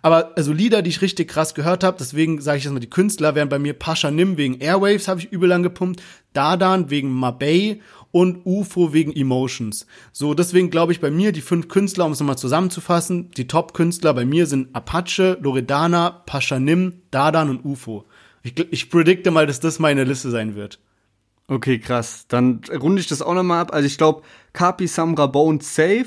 Aber 0.02 0.32
also 0.36 0.52
Lieder, 0.52 0.82
die 0.82 0.90
ich 0.90 1.02
richtig 1.02 1.28
krass 1.28 1.54
gehört 1.54 1.82
habe, 1.82 1.96
deswegen 1.98 2.40
sage 2.40 2.58
ich 2.58 2.64
jetzt 2.64 2.72
mal, 2.72 2.78
die 2.78 2.90
Künstler 2.90 3.34
wären 3.34 3.48
bei 3.48 3.58
mir 3.58 3.74
Pascha 3.74 4.10
Nim 4.10 4.36
wegen 4.36 4.60
Airwaves, 4.60 5.08
habe 5.08 5.20
ich 5.20 5.32
übel 5.32 5.48
lang 5.48 5.62
gepumpt. 5.64 6.02
Dadan 6.32 6.90
wegen 6.90 7.10
Mabey 7.10 7.80
und 8.12 8.44
UFO 8.44 8.92
wegen 8.92 9.12
Emotions. 9.12 9.86
So, 10.12 10.34
deswegen 10.34 10.70
glaube 10.70 10.92
ich 10.92 11.00
bei 11.00 11.10
mir 11.10 11.32
die 11.32 11.40
fünf 11.40 11.68
Künstler, 11.68 12.06
um 12.06 12.12
es 12.12 12.20
nochmal 12.20 12.38
zusammenzufassen, 12.38 13.30
die 13.32 13.46
Top-Künstler 13.46 14.14
bei 14.14 14.24
mir 14.24 14.46
sind 14.46 14.74
Apache, 14.74 15.38
Loredana, 15.40 16.22
Pascha 16.26 16.58
Nim, 16.58 17.02
Dadan 17.10 17.50
und 17.50 17.64
UFO. 17.64 18.04
Ich, 18.42 18.54
ich 18.70 18.90
predikte 18.90 19.30
mal, 19.30 19.46
dass 19.46 19.60
das 19.60 19.78
meine 19.78 20.04
Liste 20.04 20.30
sein 20.30 20.54
wird. 20.54 20.78
Okay, 21.48 21.78
krass. 21.78 22.26
Dann 22.28 22.60
runde 22.80 23.00
ich 23.00 23.06
das 23.06 23.22
auch 23.22 23.34
nochmal 23.34 23.60
ab. 23.60 23.72
Also 23.72 23.86
ich 23.86 23.98
glaube, 23.98 24.22
Kapi 24.52 24.86
Samra 24.86 25.26
Bones 25.26 25.74
safe. 25.74 26.06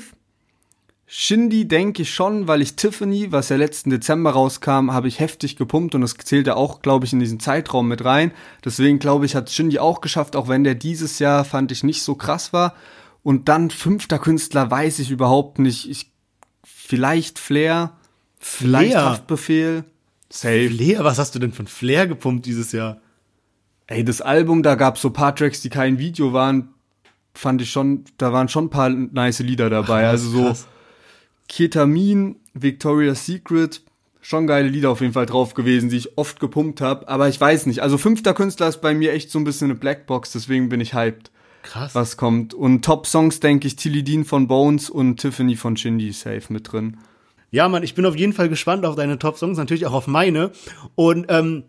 Shindy 1.12 1.66
denke 1.66 2.02
ich 2.02 2.14
schon, 2.14 2.46
weil 2.46 2.62
ich 2.62 2.76
Tiffany, 2.76 3.32
was 3.32 3.48
ja 3.48 3.56
letzten 3.56 3.90
Dezember 3.90 4.30
rauskam, 4.30 4.92
habe 4.92 5.08
ich 5.08 5.18
heftig 5.18 5.56
gepumpt 5.56 5.96
und 5.96 6.02
das 6.02 6.14
zählt 6.14 6.46
ja 6.46 6.54
auch, 6.54 6.82
glaube 6.82 7.04
ich, 7.04 7.12
in 7.12 7.18
diesen 7.18 7.40
Zeitraum 7.40 7.88
mit 7.88 8.04
rein. 8.04 8.30
Deswegen 8.64 9.00
glaube 9.00 9.26
ich, 9.26 9.34
hat 9.34 9.50
Shindy 9.50 9.80
auch 9.80 10.02
geschafft, 10.02 10.36
auch 10.36 10.46
wenn 10.46 10.62
der 10.62 10.76
dieses 10.76 11.18
Jahr, 11.18 11.44
fand 11.44 11.72
ich, 11.72 11.82
nicht 11.82 12.04
so 12.04 12.14
krass 12.14 12.52
war. 12.52 12.76
Und 13.24 13.48
dann 13.48 13.70
fünfter 13.70 14.20
Künstler 14.20 14.70
weiß 14.70 15.00
ich 15.00 15.10
überhaupt 15.10 15.58
nicht. 15.58 15.90
Ich, 15.90 16.12
vielleicht 16.62 17.40
Flair, 17.40 17.96
vielleicht 18.38 18.92
Flair? 18.92 19.04
Haftbefehl. 19.04 19.84
Safe. 20.28 20.70
Flair, 20.70 21.02
was 21.02 21.18
hast 21.18 21.34
du 21.34 21.40
denn 21.40 21.50
von 21.50 21.66
Flair 21.66 22.06
gepumpt 22.06 22.46
dieses 22.46 22.70
Jahr? 22.70 23.00
Ey, 23.88 24.04
das 24.04 24.20
Album, 24.20 24.62
da 24.62 24.76
gab's 24.76 25.02
so 25.02 25.10
paar 25.10 25.34
Tracks, 25.34 25.60
die 25.60 25.70
kein 25.70 25.98
Video 25.98 26.32
waren, 26.32 26.68
fand 27.34 27.62
ich 27.62 27.72
schon, 27.72 28.04
da 28.16 28.32
waren 28.32 28.48
schon 28.48 28.66
ein 28.66 28.70
paar 28.70 28.90
nice 28.90 29.40
Lieder 29.40 29.70
dabei. 29.70 30.06
Ach, 30.06 30.10
also 30.10 30.30
so 30.30 30.44
krass. 30.44 30.68
Ketamin, 31.50 32.36
Victoria's 32.54 33.26
Secret, 33.26 33.82
schon 34.20 34.46
geile 34.46 34.68
Lieder 34.68 34.88
auf 34.90 35.00
jeden 35.00 35.14
Fall 35.14 35.26
drauf 35.26 35.54
gewesen, 35.54 35.90
die 35.90 35.96
ich 35.96 36.16
oft 36.16 36.38
gepumpt 36.38 36.80
habe. 36.80 37.08
Aber 37.08 37.28
ich 37.28 37.40
weiß 37.40 37.66
nicht. 37.66 37.82
Also 37.82 37.98
fünfter 37.98 38.34
Künstler 38.34 38.68
ist 38.68 38.80
bei 38.80 38.94
mir 38.94 39.12
echt 39.12 39.32
so 39.32 39.38
ein 39.40 39.44
bisschen 39.44 39.68
eine 39.70 39.78
Blackbox, 39.78 40.30
deswegen 40.30 40.68
bin 40.68 40.80
ich 40.80 40.94
hyped, 40.94 41.32
Krass. 41.64 41.92
was 41.94 42.16
kommt. 42.16 42.54
Und 42.54 42.84
Top-Songs 42.84 43.40
denke 43.40 43.66
ich 43.66 43.74
Tilly 43.74 44.04
Dean 44.04 44.24
von 44.24 44.46
Bones 44.46 44.88
und 44.88 45.16
Tiffany 45.18 45.56
von 45.56 45.76
Shindy 45.76 46.12
safe 46.12 46.52
mit 46.52 46.72
drin. 46.72 46.98
Ja, 47.50 47.68
Mann, 47.68 47.82
ich 47.82 47.96
bin 47.96 48.06
auf 48.06 48.16
jeden 48.16 48.32
Fall 48.32 48.48
gespannt 48.48 48.86
auf 48.86 48.94
deine 48.94 49.18
Top-Songs, 49.18 49.58
natürlich 49.58 49.86
auch 49.86 49.92
auf 49.92 50.06
meine. 50.06 50.52
Und 50.94 51.26
ähm, 51.30 51.64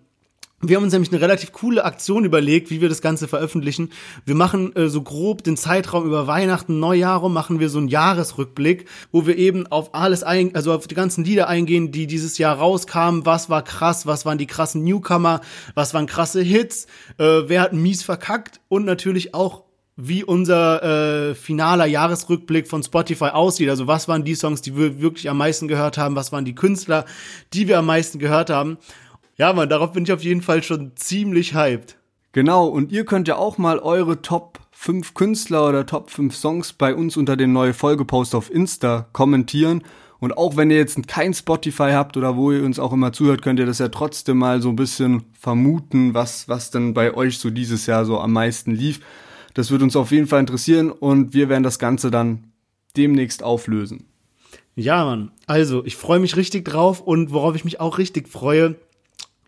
wir 0.62 0.76
haben 0.76 0.84
uns 0.84 0.94
nämlich 0.94 1.12
eine 1.12 1.22
relativ 1.22 1.52
coole 1.54 1.84
Aktion 1.86 2.24
überlegt, 2.24 2.70
wie 2.70 2.82
wir 2.82 2.90
das 2.90 3.02
Ganze 3.02 3.28
veröffentlichen. 3.28 3.92
Wir 4.26 4.36
machen 4.36 4.76
äh, 4.76 4.90
so 4.90 5.02
grob 5.02 5.44
den 5.44 5.58
Zeitraum 5.58 6.06
über 6.06 6.28
Weihnachten, 6.28 6.80
Neujahr 6.80 7.28
machen 7.30 7.60
wir 7.60 7.70
so 7.70 7.80
einen 7.80 7.88
Jahresrückblick, 7.88 8.88
wo 9.12 9.26
wir 9.26 9.38
eben 9.38 9.68
auf 9.68 9.94
alles 9.94 10.24
ein, 10.24 10.56
also 10.56 10.74
auf 10.74 10.88
die 10.88 10.96
ganzen 10.96 11.24
Lieder 11.24 11.48
eingehen, 11.48 11.92
die 11.92 12.08
dieses 12.08 12.38
Jahr 12.38 12.58
rauskamen. 12.58 13.26
Was 13.26 13.50
war 13.50 13.64
krass, 13.64 14.06
was 14.06 14.26
waren 14.26 14.38
die 14.38 14.48
krassen 14.48 14.84
Newcomer, 14.84 15.42
was 15.74 15.94
waren 15.94 16.06
krasse 16.06 16.42
Hits, 16.42 16.86
äh, 17.18 17.44
wer 17.48 17.62
hat 17.62 17.74
mies 17.74 18.04
verkackt 18.04 18.62
und 18.70 18.86
natürlich 18.86 19.34
auch 19.34 19.64
wie 19.98 20.24
unser 20.24 21.30
äh, 21.30 21.36
finaler 21.36 21.86
Jahresrückblick 21.86 22.68
von 22.68 22.82
Spotify 22.82 23.26
aussieht. 23.26 23.70
Also 23.70 23.88
was 23.88 24.08
waren 24.08 24.24
die 24.24 24.36
Songs, 24.36 24.62
die 24.62 24.76
wir 24.76 25.02
wirklich 25.02 25.30
am 25.30 25.38
meisten 25.38 25.68
gehört 25.68 25.98
haben? 25.98 26.16
Was 26.16 26.32
waren 26.32 26.46
die 26.46 26.56
Künstler, 26.56 27.06
die 27.54 27.68
wir 27.68 27.78
am 27.78 27.86
meisten 27.86 28.18
gehört 28.18 28.50
haben? 28.50 28.78
Ja, 29.42 29.54
Mann, 29.54 29.70
darauf 29.70 29.94
bin 29.94 30.04
ich 30.04 30.12
auf 30.12 30.22
jeden 30.22 30.44
Fall 30.44 30.62
schon 30.62 30.92
ziemlich 30.94 31.56
hyped. 31.56 31.98
Genau, 32.32 32.68
und 32.68 32.92
ihr 32.92 33.06
könnt 33.06 33.28
ja 33.28 33.38
auch 33.38 33.58
mal 33.58 33.80
eure 33.80 34.22
Top 34.22 34.60
5 34.70 35.16
Künstler 35.16 35.68
oder 35.68 35.88
Top 35.88 36.12
5 36.12 36.36
Songs 36.36 36.74
bei 36.74 36.94
uns 36.94 37.18
unter 37.18 37.36
dem 37.36 37.52
neue 37.52 37.74
Folgepost 37.74 38.36
auf 38.36 38.54
Insta 38.54 39.08
kommentieren. 39.14 39.82
Und 40.20 40.38
auch 40.38 40.58
wenn 40.58 40.70
ihr 40.70 40.78
jetzt 40.78 41.08
kein 41.08 41.34
Spotify 41.34 41.90
habt 41.94 42.18
oder 42.18 42.36
wo 42.38 42.52
ihr 42.52 42.64
uns 42.64 42.78
auch 42.78 42.94
immer 42.94 43.14
zuhört, 43.14 43.42
könnt 43.42 43.58
ihr 43.58 43.66
das 43.66 43.80
ja 43.80 43.88
trotzdem 43.88 44.38
mal 44.38 44.62
so 44.62 44.70
ein 44.70 44.76
bisschen 44.76 45.24
vermuten, 45.34 46.14
was, 46.14 46.48
was 46.48 46.70
denn 46.70 46.94
bei 46.94 47.16
euch 47.16 47.40
so 47.40 47.50
dieses 47.50 47.88
Jahr 47.88 48.06
so 48.06 48.20
am 48.20 48.34
meisten 48.34 48.70
lief. 48.76 49.00
Das 49.56 49.72
wird 49.72 49.82
uns 49.82 49.96
auf 49.96 50.12
jeden 50.12 50.28
Fall 50.28 50.42
interessieren 50.42 50.92
und 50.92 51.34
wir 51.34 51.50
werden 51.50 51.64
das 51.64 51.80
Ganze 51.80 52.12
dann 52.12 52.44
demnächst 52.96 53.42
auflösen. 53.42 54.06
Ja, 54.76 55.04
Mann. 55.04 55.32
Also, 55.48 55.84
ich 55.84 55.96
freue 55.96 56.20
mich 56.20 56.36
richtig 56.36 56.64
drauf 56.64 57.02
und 57.02 57.32
worauf 57.32 57.56
ich 57.56 57.66
mich 57.66 57.80
auch 57.80 57.98
richtig 57.98 58.30
freue, 58.30 58.76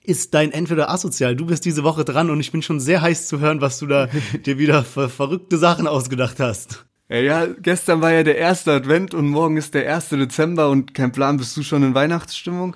ist 0.03 0.33
dein 0.33 0.51
Entweder 0.51 0.89
asozial. 0.89 1.35
Du 1.35 1.45
bist 1.45 1.65
diese 1.65 1.83
Woche 1.83 2.03
dran 2.05 2.29
und 2.29 2.39
ich 2.39 2.51
bin 2.51 2.61
schon 2.61 2.79
sehr 2.79 3.01
heiß 3.01 3.27
zu 3.27 3.39
hören, 3.39 3.61
was 3.61 3.79
du 3.79 3.87
da 3.87 4.07
dir 4.45 4.57
wieder 4.57 4.83
für 4.83 5.09
verrückte 5.09 5.57
Sachen 5.57 5.87
ausgedacht 5.87 6.39
hast. 6.39 6.85
Ja, 7.09 7.45
gestern 7.45 8.01
war 8.01 8.11
ja 8.11 8.23
der 8.23 8.37
erste 8.37 8.71
Advent 8.71 9.13
und 9.13 9.27
morgen 9.27 9.57
ist 9.57 9.73
der 9.73 9.93
1. 9.93 10.09
Dezember 10.09 10.69
und 10.69 10.93
kein 10.93 11.11
Plan, 11.11 11.37
bist 11.37 11.55
du 11.55 11.61
schon 11.63 11.83
in 11.83 11.93
Weihnachtsstimmung? 11.93 12.75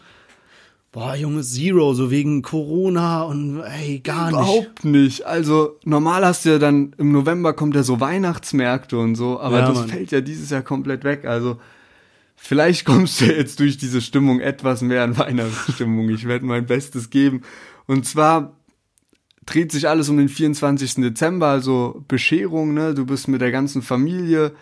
Boah, 0.91 1.15
Junge, 1.15 1.41
Zero, 1.41 1.93
so 1.93 2.11
wegen 2.11 2.41
Corona 2.41 3.23
und 3.23 3.61
ey, 3.61 3.99
gar 3.99 4.27
nicht. 4.27 4.33
Überhaupt 4.35 4.85
nicht. 4.85 5.23
Also 5.25 5.77
normal 5.83 6.25
hast 6.25 6.45
du 6.45 6.49
ja 6.49 6.59
dann 6.59 6.93
im 6.97 7.11
November 7.11 7.53
kommt 7.53 7.75
ja 7.75 7.83
so 7.83 7.99
Weihnachtsmärkte 7.99 8.97
und 8.97 9.15
so, 9.15 9.39
aber 9.39 9.59
Ja, 9.59 9.67
das 9.67 9.79
Mann. 9.79 9.89
fällt 9.89 10.11
ja 10.11 10.21
dieses 10.21 10.49
Jahr 10.49 10.61
komplett 10.61 11.03
weg. 11.03 11.25
Also 11.25 11.57
vielleicht 12.37 12.85
kommst 12.85 13.19
du 13.19 13.25
jetzt 13.25 13.59
durch 13.59 13.77
diese 13.77 14.01
Stimmung 14.01 14.39
etwas 14.39 14.81
mehr 14.81 15.03
in 15.03 15.17
Weihnachtsstimmung. 15.17 16.09
Ich 16.09 16.25
werde 16.25 16.45
mein 16.45 16.65
Bestes 16.65 17.09
geben. 17.09 17.41
Und 17.87 18.05
zwar 18.05 18.55
dreht 19.45 19.71
sich 19.71 19.89
alles 19.89 20.09
um 20.09 20.17
den 20.17 20.29
24. 20.29 20.95
Dezember, 20.95 21.47
also 21.47 22.03
Bescherung, 22.07 22.73
ne? 22.73 22.93
Du 22.93 23.05
bist 23.05 23.27
mit 23.27 23.41
der 23.41 23.51
ganzen 23.51 23.81
Familie, 23.81 24.53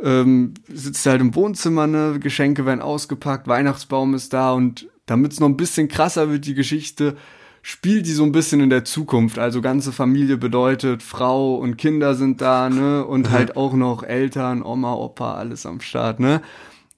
ähm, 0.00 0.54
sitzt 0.68 1.04
halt 1.06 1.20
im 1.20 1.34
Wohnzimmer, 1.34 1.86
ne? 1.86 2.18
Geschenke 2.20 2.64
werden 2.64 2.82
ausgepackt, 2.82 3.48
Weihnachtsbaum 3.48 4.14
ist 4.14 4.32
da 4.32 4.52
und 4.52 4.88
damit 5.06 5.32
es 5.32 5.40
noch 5.40 5.48
ein 5.48 5.56
bisschen 5.56 5.88
krasser 5.88 6.30
wird, 6.30 6.46
die 6.46 6.54
Geschichte, 6.54 7.16
spielt 7.62 8.06
die 8.06 8.12
so 8.12 8.24
ein 8.24 8.32
bisschen 8.32 8.60
in 8.60 8.70
der 8.70 8.84
Zukunft. 8.84 9.38
Also 9.38 9.60
ganze 9.60 9.92
Familie 9.92 10.36
bedeutet, 10.36 11.02
Frau 11.02 11.56
und 11.56 11.76
Kinder 11.76 12.14
sind 12.14 12.40
da, 12.40 12.70
ne? 12.70 13.04
Und 13.04 13.30
halt 13.30 13.56
auch 13.56 13.72
noch 13.72 14.02
Eltern, 14.02 14.62
Oma, 14.62 14.94
Opa, 14.94 15.34
alles 15.34 15.66
am 15.66 15.80
Start, 15.80 16.20
ne? 16.20 16.42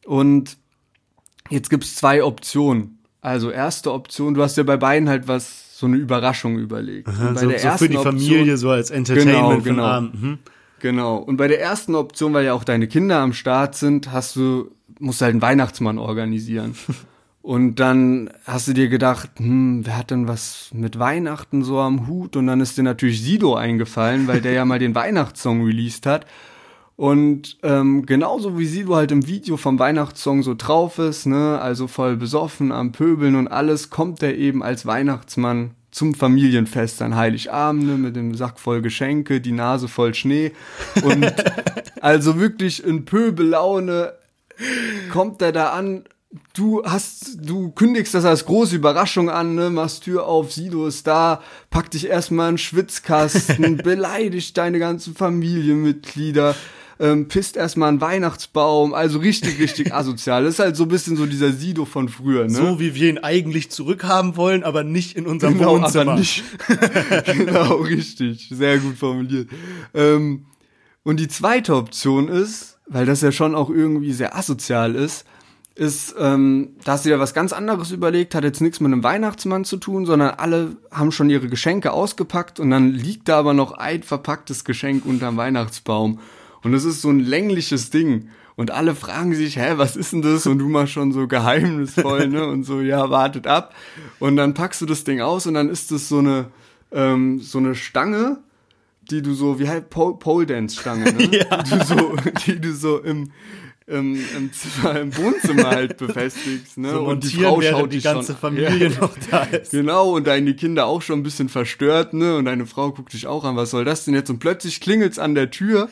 Und 0.07 0.57
jetzt 1.51 1.71
gibt's 1.71 1.97
zwei 1.97 2.23
Optionen. 2.25 2.99
Also 3.21 3.51
erste 3.51 3.93
Option, 3.93 4.35
du 4.35 4.43
hast 4.43 4.57
ja 4.57 4.65
bei 4.65 4.77
beiden 4.77 5.09
halt 5.09 5.29
was, 5.29 5.79
so 5.79 5.87
eine 5.87 5.97
Überraschung 5.97 6.59
überlegt. 6.59 7.07
Bei 7.07 7.35
so, 7.41 7.51
so 7.51 7.71
für 7.77 7.89
die 7.89 7.97
Option- 7.97 8.19
Familie, 8.19 8.57
so 8.57 8.71
als 8.71 8.91
Entertainment 8.91 9.65
Genau, 9.65 9.77
genau. 9.77 9.83
Abend. 9.85 10.23
Mhm. 10.23 10.39
Genau. 10.81 11.17
Und 11.19 11.37
bei 11.37 11.47
der 11.47 11.61
ersten 11.61 11.95
Option, 11.95 12.33
weil 12.35 12.45
ja 12.45 12.55
auch 12.55 12.65
deine 12.65 12.89
Kinder 12.89 13.19
am 13.19 13.33
Start 13.33 13.77
sind, 13.77 14.11
hast 14.11 14.35
du, 14.35 14.71
musst 14.99 15.21
du 15.21 15.25
halt 15.25 15.35
einen 15.35 15.43
Weihnachtsmann 15.43 15.99
organisieren. 15.99 16.75
Und 17.43 17.81
dann 17.81 18.31
hast 18.45 18.69
du 18.69 18.73
dir 18.73 18.89
gedacht, 18.89 19.31
hm, 19.39 19.85
wer 19.85 19.99
hat 19.99 20.13
denn 20.13 20.29
was 20.29 20.71
mit 20.73 21.01
Weihnachten 21.01 21.65
so 21.65 21.81
am 21.81 22.07
Hut? 22.07 22.37
Und 22.37 22.47
dann 22.47 22.61
ist 22.61 22.79
dir 22.79 22.85
natürlich 22.85 23.21
Sido 23.21 23.57
eingefallen, 23.57 24.29
weil 24.29 24.41
der 24.41 24.53
ja 24.53 24.65
mal 24.65 24.79
den 24.79 24.95
Weihnachtssong 24.95 25.65
released 25.65 26.07
hat. 26.07 26.25
Und 26.97 27.59
ähm, 27.63 28.07
genauso 28.07 28.59
wie 28.59 28.67
Sido 28.67 28.95
halt 28.95 29.13
im 29.13 29.27
Video 29.27 29.57
vom 29.57 29.79
Weihnachtssong 29.79 30.43
so 30.43 30.55
drauf 30.55 30.99
ist, 30.99 31.27
ne, 31.27 31.59
also 31.61 31.87
voll 31.89 32.17
besoffen 32.17 32.71
am 32.71 32.93
Pöbeln 32.93 33.35
und 33.35 33.49
alles, 33.49 33.91
kommt 33.91 34.23
er 34.23 34.37
eben 34.37 34.63
als 34.63 34.87
Weihnachtsmann 34.87 35.73
zum 35.91 36.15
Familienfest 36.15 37.03
an 37.03 37.17
Heiligabend 37.17 37.85
ne, 37.85 37.93
mit 37.97 38.17
dem 38.17 38.35
Sack 38.35 38.59
voll 38.59 38.83
Geschenke, 38.83 39.41
die 39.41 39.53
Nase 39.53 39.89
voll 39.89 40.15
Schnee 40.15 40.53
und 41.03 41.33
also 42.01 42.39
wirklich 42.39 42.85
in 42.85 43.05
Pöbellaune 43.05 44.15
kommt 45.11 45.43
er 45.43 45.53
da 45.53 45.71
an. 45.71 46.05
Du 46.55 46.83
hast, 46.83 47.47
du 47.47 47.73
kündigst 47.73 48.15
das 48.15 48.25
als 48.25 48.47
große 48.47 48.77
Überraschung 48.77 49.29
an, 49.29 49.55
ne? 49.55 49.69
machst 49.69 50.05
Tür 50.05 50.27
auf, 50.27 50.51
Sido 50.51 50.87
ist 50.87 51.07
da, 51.07 51.43
pack 51.69 51.91
dich 51.91 52.09
erstmal 52.09 52.49
in 52.49 52.55
den 52.55 52.59
Schwitzkasten, 52.59 53.77
beleidigt 53.85 54.57
deine 54.57 54.79
ganzen 54.79 55.15
Familienmitglieder, 55.15 56.55
ähm, 57.03 57.27
pisst 57.27 57.57
erstmal 57.57 57.89
einen 57.89 58.01
Weihnachtsbaum, 58.01 58.95
also 58.95 59.19
richtig, 59.19 59.59
richtig 59.59 59.93
asozial. 59.95 60.45
Das 60.45 60.55
ist 60.55 60.61
halt 60.61 60.77
so 60.77 60.85
ein 60.85 60.89
bisschen 60.89 61.17
so 61.17 61.27
dieser 61.27 61.51
Sido 61.51 61.85
von 61.85 62.09
früher, 62.09 62.45
ne? 62.45 62.51
So 62.51 62.79
wie 62.79 62.95
wir 62.95 63.11
ihn 63.11 63.19
eigentlich 63.19 63.73
zurückhaben 63.73 64.37
wollen, 64.37 64.63
aber 64.63 64.85
nicht 64.85 65.17
in 65.17 65.27
unserem 65.27 65.59
Genau, 65.59 65.81
Wohnzimmer. 65.81 66.13
aber 66.13 66.21
nicht. 66.21 66.45
genau, 67.27 67.75
richtig. 67.79 68.49
Sehr 68.51 68.79
gut 68.79 68.97
formuliert. 68.97 69.49
Ähm, 69.95 70.47
und 71.03 71.19
die 71.19 71.27
zweite 71.27 71.75
Option 71.75 72.29
ist, 72.29 72.79
weil 72.87 73.05
das 73.05 73.21
ja 73.21 73.33
schon 73.33 73.57
auch 73.57 73.69
irgendwie 73.69 74.13
sehr 74.13 74.37
asozial 74.37 74.95
ist, 74.95 75.25
ist, 75.75 76.15
ähm, 76.21 76.77
da 76.85 76.93
hast 76.93 77.05
du 77.05 77.09
dir 77.09 77.19
was 77.19 77.35
ganz 77.35 77.53
anderes 77.53 77.91
überlegt, 77.91 78.37
hat 78.37 78.45
jetzt 78.45 78.61
nichts 78.61 78.79
mit 78.79 78.93
einem 78.93 79.03
Weihnachtsmann 79.03 79.65
zu 79.65 79.77
tun, 79.79 80.07
sondern 80.07 80.35
alle 80.37 80.77
haben 80.93 81.11
schon 81.11 81.31
ihre 81.31 81.49
Geschenke 81.49 81.93
ausgepackt 81.93 82.61
und 82.61 82.71
dann 82.71 82.91
liegt 82.93 83.29
da 83.29 83.41
aber 83.41 83.55
noch 83.55 83.73
ein 83.73 84.05
verpacktes 84.05 84.65
Geschenk 84.65 85.05
unterm 85.05 85.37
Weihnachtsbaum. 85.37 86.21
Und 86.63 86.73
das 86.73 86.85
ist 86.85 87.03
so 87.03 87.11
ein 87.11 87.21
längliches 87.21 87.91
Ding. 87.91 88.29
Und 88.55 88.71
alle 88.71 88.95
fragen 88.95 89.35
sich, 89.35 89.57
hä, 89.57 89.73
was 89.77 89.97
ist 89.97 90.13
denn 90.13 90.23
das? 90.23 90.47
Und 90.47 90.59
du 90.59 90.69
machst 90.69 90.93
schon 90.93 91.13
so 91.13 91.27
geheimnisvoll, 91.27 92.29
ne? 92.29 92.47
Und 92.47 92.65
so, 92.65 92.81
ja, 92.81 93.11
wartet 93.11 93.47
ab. 93.47 93.75
Und 94.19 94.37
dann 94.37 94.55
packst 94.55 94.81
du 94.81 94.87
das 94.87 95.05
Ding 95.05 95.21
aus 95.21 95.47
und 95.47 95.55
dann 95.55 95.69
ist 95.71 95.91
das 95.91 96.09
so 96.09 96.19
eine, 96.19 96.47
ähm, 96.93 97.41
so 97.41 97.59
eine 97.59 97.75
Stange, 97.75 98.39
die 99.11 99.23
du 99.23 99.33
so, 99.35 99.59
wie 99.59 99.69
halt 99.69 99.91
Pole, 99.91 100.17
Pole 100.19 100.47
Dance 100.47 100.79
Stange, 100.79 101.13
ne? 101.13 101.25
Ja. 101.33 101.63
Die 101.63 101.71
du 101.71 101.85
so, 101.85 102.17
die 102.47 102.61
du 102.61 102.73
so 102.75 102.99
im, 102.99 103.33
im, 103.87 104.19
im, 104.37 104.51
Zimmer, 104.53 105.01
im 105.01 105.17
Wohnzimmer 105.17 105.71
halt 105.71 105.97
befestigst, 105.97 106.77
ne? 106.79 106.91
So 106.91 107.05
und 107.05 107.25
die 107.25 107.37
Frau 107.37 107.61
schaut 107.63 107.93
die 107.93 108.01
ganze 108.03 108.33
schon, 108.33 108.41
Familie 108.41 108.89
Ja. 108.89 109.01
noch 109.01 109.15
da 109.31 109.45
ist. 109.45 109.73
Genau, 109.73 110.11
und 110.15 110.27
deine 110.27 110.55
Kinder 110.55 110.87
auch 110.87 111.03
schon 111.03 111.21
ein 111.21 111.23
bisschen 111.23 111.49
verstört, 111.49 112.13
ne? 112.13 112.37
Und 112.37 112.45
deine 112.45 112.67
Frau 112.67 112.93
guckt 112.93 113.15
dich 113.15 113.27
auch 113.27 113.45
an, 113.45 113.57
was 113.57 113.71
soll 113.71 113.85
das 113.85 114.05
denn 114.05 114.15
jetzt? 114.15 114.29
Und 114.31 114.39
plötzlich 114.39 114.81
klingelt's 114.81 115.19
an 115.19 115.35
der 115.35 115.51
Tür 115.51 115.89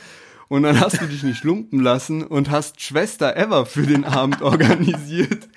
und 0.50 0.64
dann 0.64 0.80
hast 0.80 1.00
du 1.00 1.06
dich 1.06 1.22
nicht 1.22 1.44
lumpen 1.44 1.78
lassen 1.78 2.24
und 2.24 2.50
hast 2.50 2.82
Schwester 2.82 3.36
Eva 3.36 3.64
für 3.64 3.84
den 3.84 4.04
Abend 4.04 4.42
organisiert, 4.42 5.48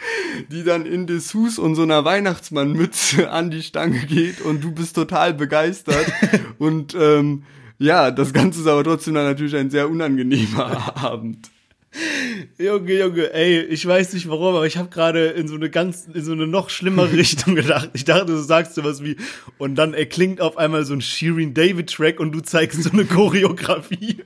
die 0.50 0.64
dann 0.64 0.86
in 0.86 1.08
Dessous 1.08 1.58
und 1.58 1.74
so 1.74 1.82
einer 1.82 2.06
Weihnachtsmannmütze 2.06 3.32
an 3.32 3.50
die 3.50 3.64
Stange 3.64 4.06
geht 4.06 4.40
und 4.42 4.64
du 4.64 4.72
bist 4.72 4.96
total 4.96 5.34
begeistert. 5.34 6.06
und 6.60 6.94
ähm, 6.94 7.42
ja, 7.80 8.12
das 8.12 8.34
Ganze 8.34 8.62
ist 8.62 8.68
aber 8.68 8.84
trotzdem 8.84 9.16
dann 9.16 9.26
natürlich 9.26 9.56
ein 9.56 9.72
sehr 9.72 9.90
unangenehmer 9.90 10.96
Abend. 11.04 11.50
Junge, 12.60 12.94
Junge, 12.94 13.34
ey, 13.34 13.62
ich 13.62 13.88
weiß 13.88 14.14
nicht 14.14 14.30
warum, 14.30 14.56
aber 14.56 14.68
ich 14.68 14.78
habe 14.78 14.90
gerade 14.90 15.26
in 15.30 15.48
so 15.48 15.56
eine 15.56 15.72
ganz, 15.72 16.08
in 16.14 16.24
so 16.24 16.34
eine 16.34 16.46
noch 16.46 16.70
schlimmere 16.70 17.14
Richtung 17.14 17.56
gedacht. 17.56 17.90
Ich 17.94 18.06
dachte, 18.06 18.28
du 18.28 18.38
sagst 18.38 18.76
sowas 18.76 19.04
wie, 19.04 19.18
und 19.58 19.74
dann 19.74 19.96
erklingt 19.96 20.40
auf 20.40 20.58
einmal 20.58 20.86
so 20.86 20.94
ein 20.94 21.02
Shirin 21.02 21.56
David 21.56 21.92
Track 21.92 22.20
und 22.20 22.32
du 22.32 22.42
zeigst 22.42 22.84
so 22.84 22.92
eine 22.92 23.06
Choreografie. 23.06 24.18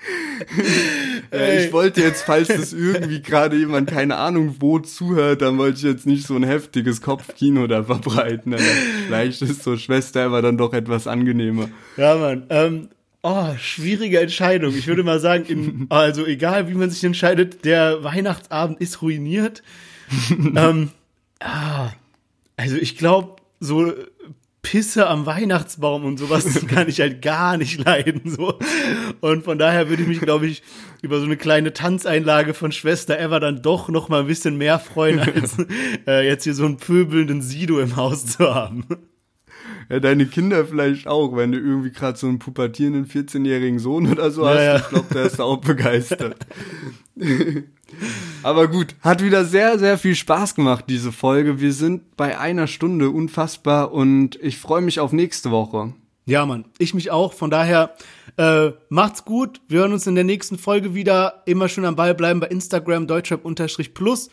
Äh, 1.32 1.66
ich 1.66 1.72
wollte 1.72 2.00
jetzt, 2.00 2.22
falls 2.22 2.48
das 2.48 2.72
irgendwie 2.72 3.22
gerade 3.22 3.56
jemand, 3.56 3.88
keine 3.88 4.16
Ahnung, 4.16 4.56
wo 4.58 4.80
zuhört, 4.80 5.42
dann 5.42 5.58
wollte 5.58 5.76
ich 5.76 5.84
jetzt 5.84 6.04
nicht 6.04 6.26
so 6.26 6.34
ein 6.34 6.42
heftiges 6.42 7.02
Kopfkino 7.02 7.68
da 7.68 7.84
verbreiten. 7.84 8.54
Aber 8.54 8.62
vielleicht 9.06 9.40
ist 9.42 9.62
so 9.62 9.76
Schwester 9.76 10.24
aber 10.24 10.42
dann 10.42 10.58
doch 10.58 10.72
etwas 10.72 11.06
angenehmer. 11.06 11.68
Ja, 11.96 12.16
Mann. 12.16 12.46
Ähm, 12.50 12.88
oh, 13.22 13.54
schwierige 13.58 14.18
Entscheidung. 14.18 14.74
Ich 14.74 14.88
würde 14.88 15.04
mal 15.04 15.20
sagen, 15.20 15.44
in, 15.44 15.86
also 15.90 16.26
egal 16.26 16.68
wie 16.68 16.74
man 16.74 16.90
sich 16.90 17.04
entscheidet, 17.04 17.64
der 17.64 18.02
Weihnachtsabend 18.02 18.80
ist 18.80 19.02
ruiniert. 19.02 19.62
ähm, 20.30 20.90
ah, 21.38 21.90
also 22.56 22.74
ich 22.74 22.98
glaube, 22.98 23.36
so 23.60 23.94
Pisse 24.62 25.08
am 25.08 25.26
Weihnachtsbaum 25.26 26.04
und 26.04 26.18
sowas 26.18 26.66
kann 26.68 26.88
ich 26.88 27.00
halt 27.00 27.22
gar 27.22 27.56
nicht 27.56 27.84
leiden. 27.84 28.22
So. 28.24 28.58
Und 29.20 29.44
von 29.44 29.58
daher 29.58 29.88
würde 29.88 30.02
ich 30.02 30.08
mich, 30.08 30.20
glaube 30.20 30.46
ich, 30.46 30.62
über 31.02 31.18
so 31.18 31.24
eine 31.24 31.36
kleine 31.36 31.72
Tanzeinlage 31.72 32.54
von 32.54 32.72
Schwester 32.72 33.18
Eva 33.18 33.40
dann 33.40 33.62
doch 33.62 33.88
noch 33.88 34.08
mal 34.08 34.20
ein 34.20 34.26
bisschen 34.26 34.56
mehr 34.56 34.78
freuen, 34.78 35.20
als 35.20 35.56
äh, 36.06 36.26
jetzt 36.26 36.44
hier 36.44 36.54
so 36.54 36.66
einen 36.66 36.76
pöbelnden 36.76 37.42
Sido 37.42 37.80
im 37.80 37.96
Haus 37.96 38.26
zu 38.26 38.54
haben. 38.54 38.84
Ja, 39.90 39.98
deine 39.98 40.26
Kinder 40.26 40.64
vielleicht 40.64 41.08
auch, 41.08 41.34
wenn 41.34 41.50
du 41.50 41.58
irgendwie 41.58 41.90
gerade 41.90 42.16
so 42.16 42.28
einen 42.28 42.38
pubertierenden 42.38 43.06
14-jährigen 43.06 43.80
Sohn 43.80 44.10
oder 44.10 44.30
so 44.30 44.44
Ja, 44.44 44.74
hast. 44.74 44.82
Ich 44.82 44.88
glaube, 44.88 45.12
der 45.12 45.24
ist 45.24 45.40
auch 45.40 45.56
begeistert. 45.56 46.36
Aber 48.44 48.68
gut, 48.68 48.94
hat 49.00 49.20
wieder 49.20 49.44
sehr, 49.44 49.80
sehr 49.80 49.98
viel 49.98 50.14
Spaß 50.14 50.54
gemacht, 50.54 50.84
diese 50.88 51.10
Folge. 51.10 51.60
Wir 51.60 51.72
sind 51.72 52.16
bei 52.16 52.38
einer 52.38 52.68
Stunde, 52.68 53.10
unfassbar. 53.10 53.92
Und 53.92 54.38
ich 54.40 54.58
freue 54.58 54.80
mich 54.80 55.00
auf 55.00 55.12
nächste 55.12 55.50
Woche. 55.50 55.92
Ja, 56.24 56.46
Mann, 56.46 56.66
ich 56.78 56.94
mich 56.94 57.10
auch. 57.10 57.32
Von 57.32 57.50
daher 57.50 57.96
äh, 58.36 58.70
macht's 58.90 59.24
gut. 59.24 59.60
Wir 59.66 59.80
hören 59.80 59.92
uns 59.92 60.06
in 60.06 60.14
der 60.14 60.22
nächsten 60.22 60.56
Folge 60.56 60.94
wieder. 60.94 61.42
Immer 61.46 61.68
schön 61.68 61.84
am 61.84 61.96
Ball 61.96 62.14
bleiben 62.14 62.38
bei 62.38 62.46
Instagram 62.46 63.08
deutschrap-plus. 63.08 64.30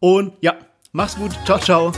Und 0.00 0.32
ja, 0.40 0.54
mach's 0.92 1.16
gut. 1.16 1.32
Ciao, 1.44 1.58
ciao. 1.58 1.92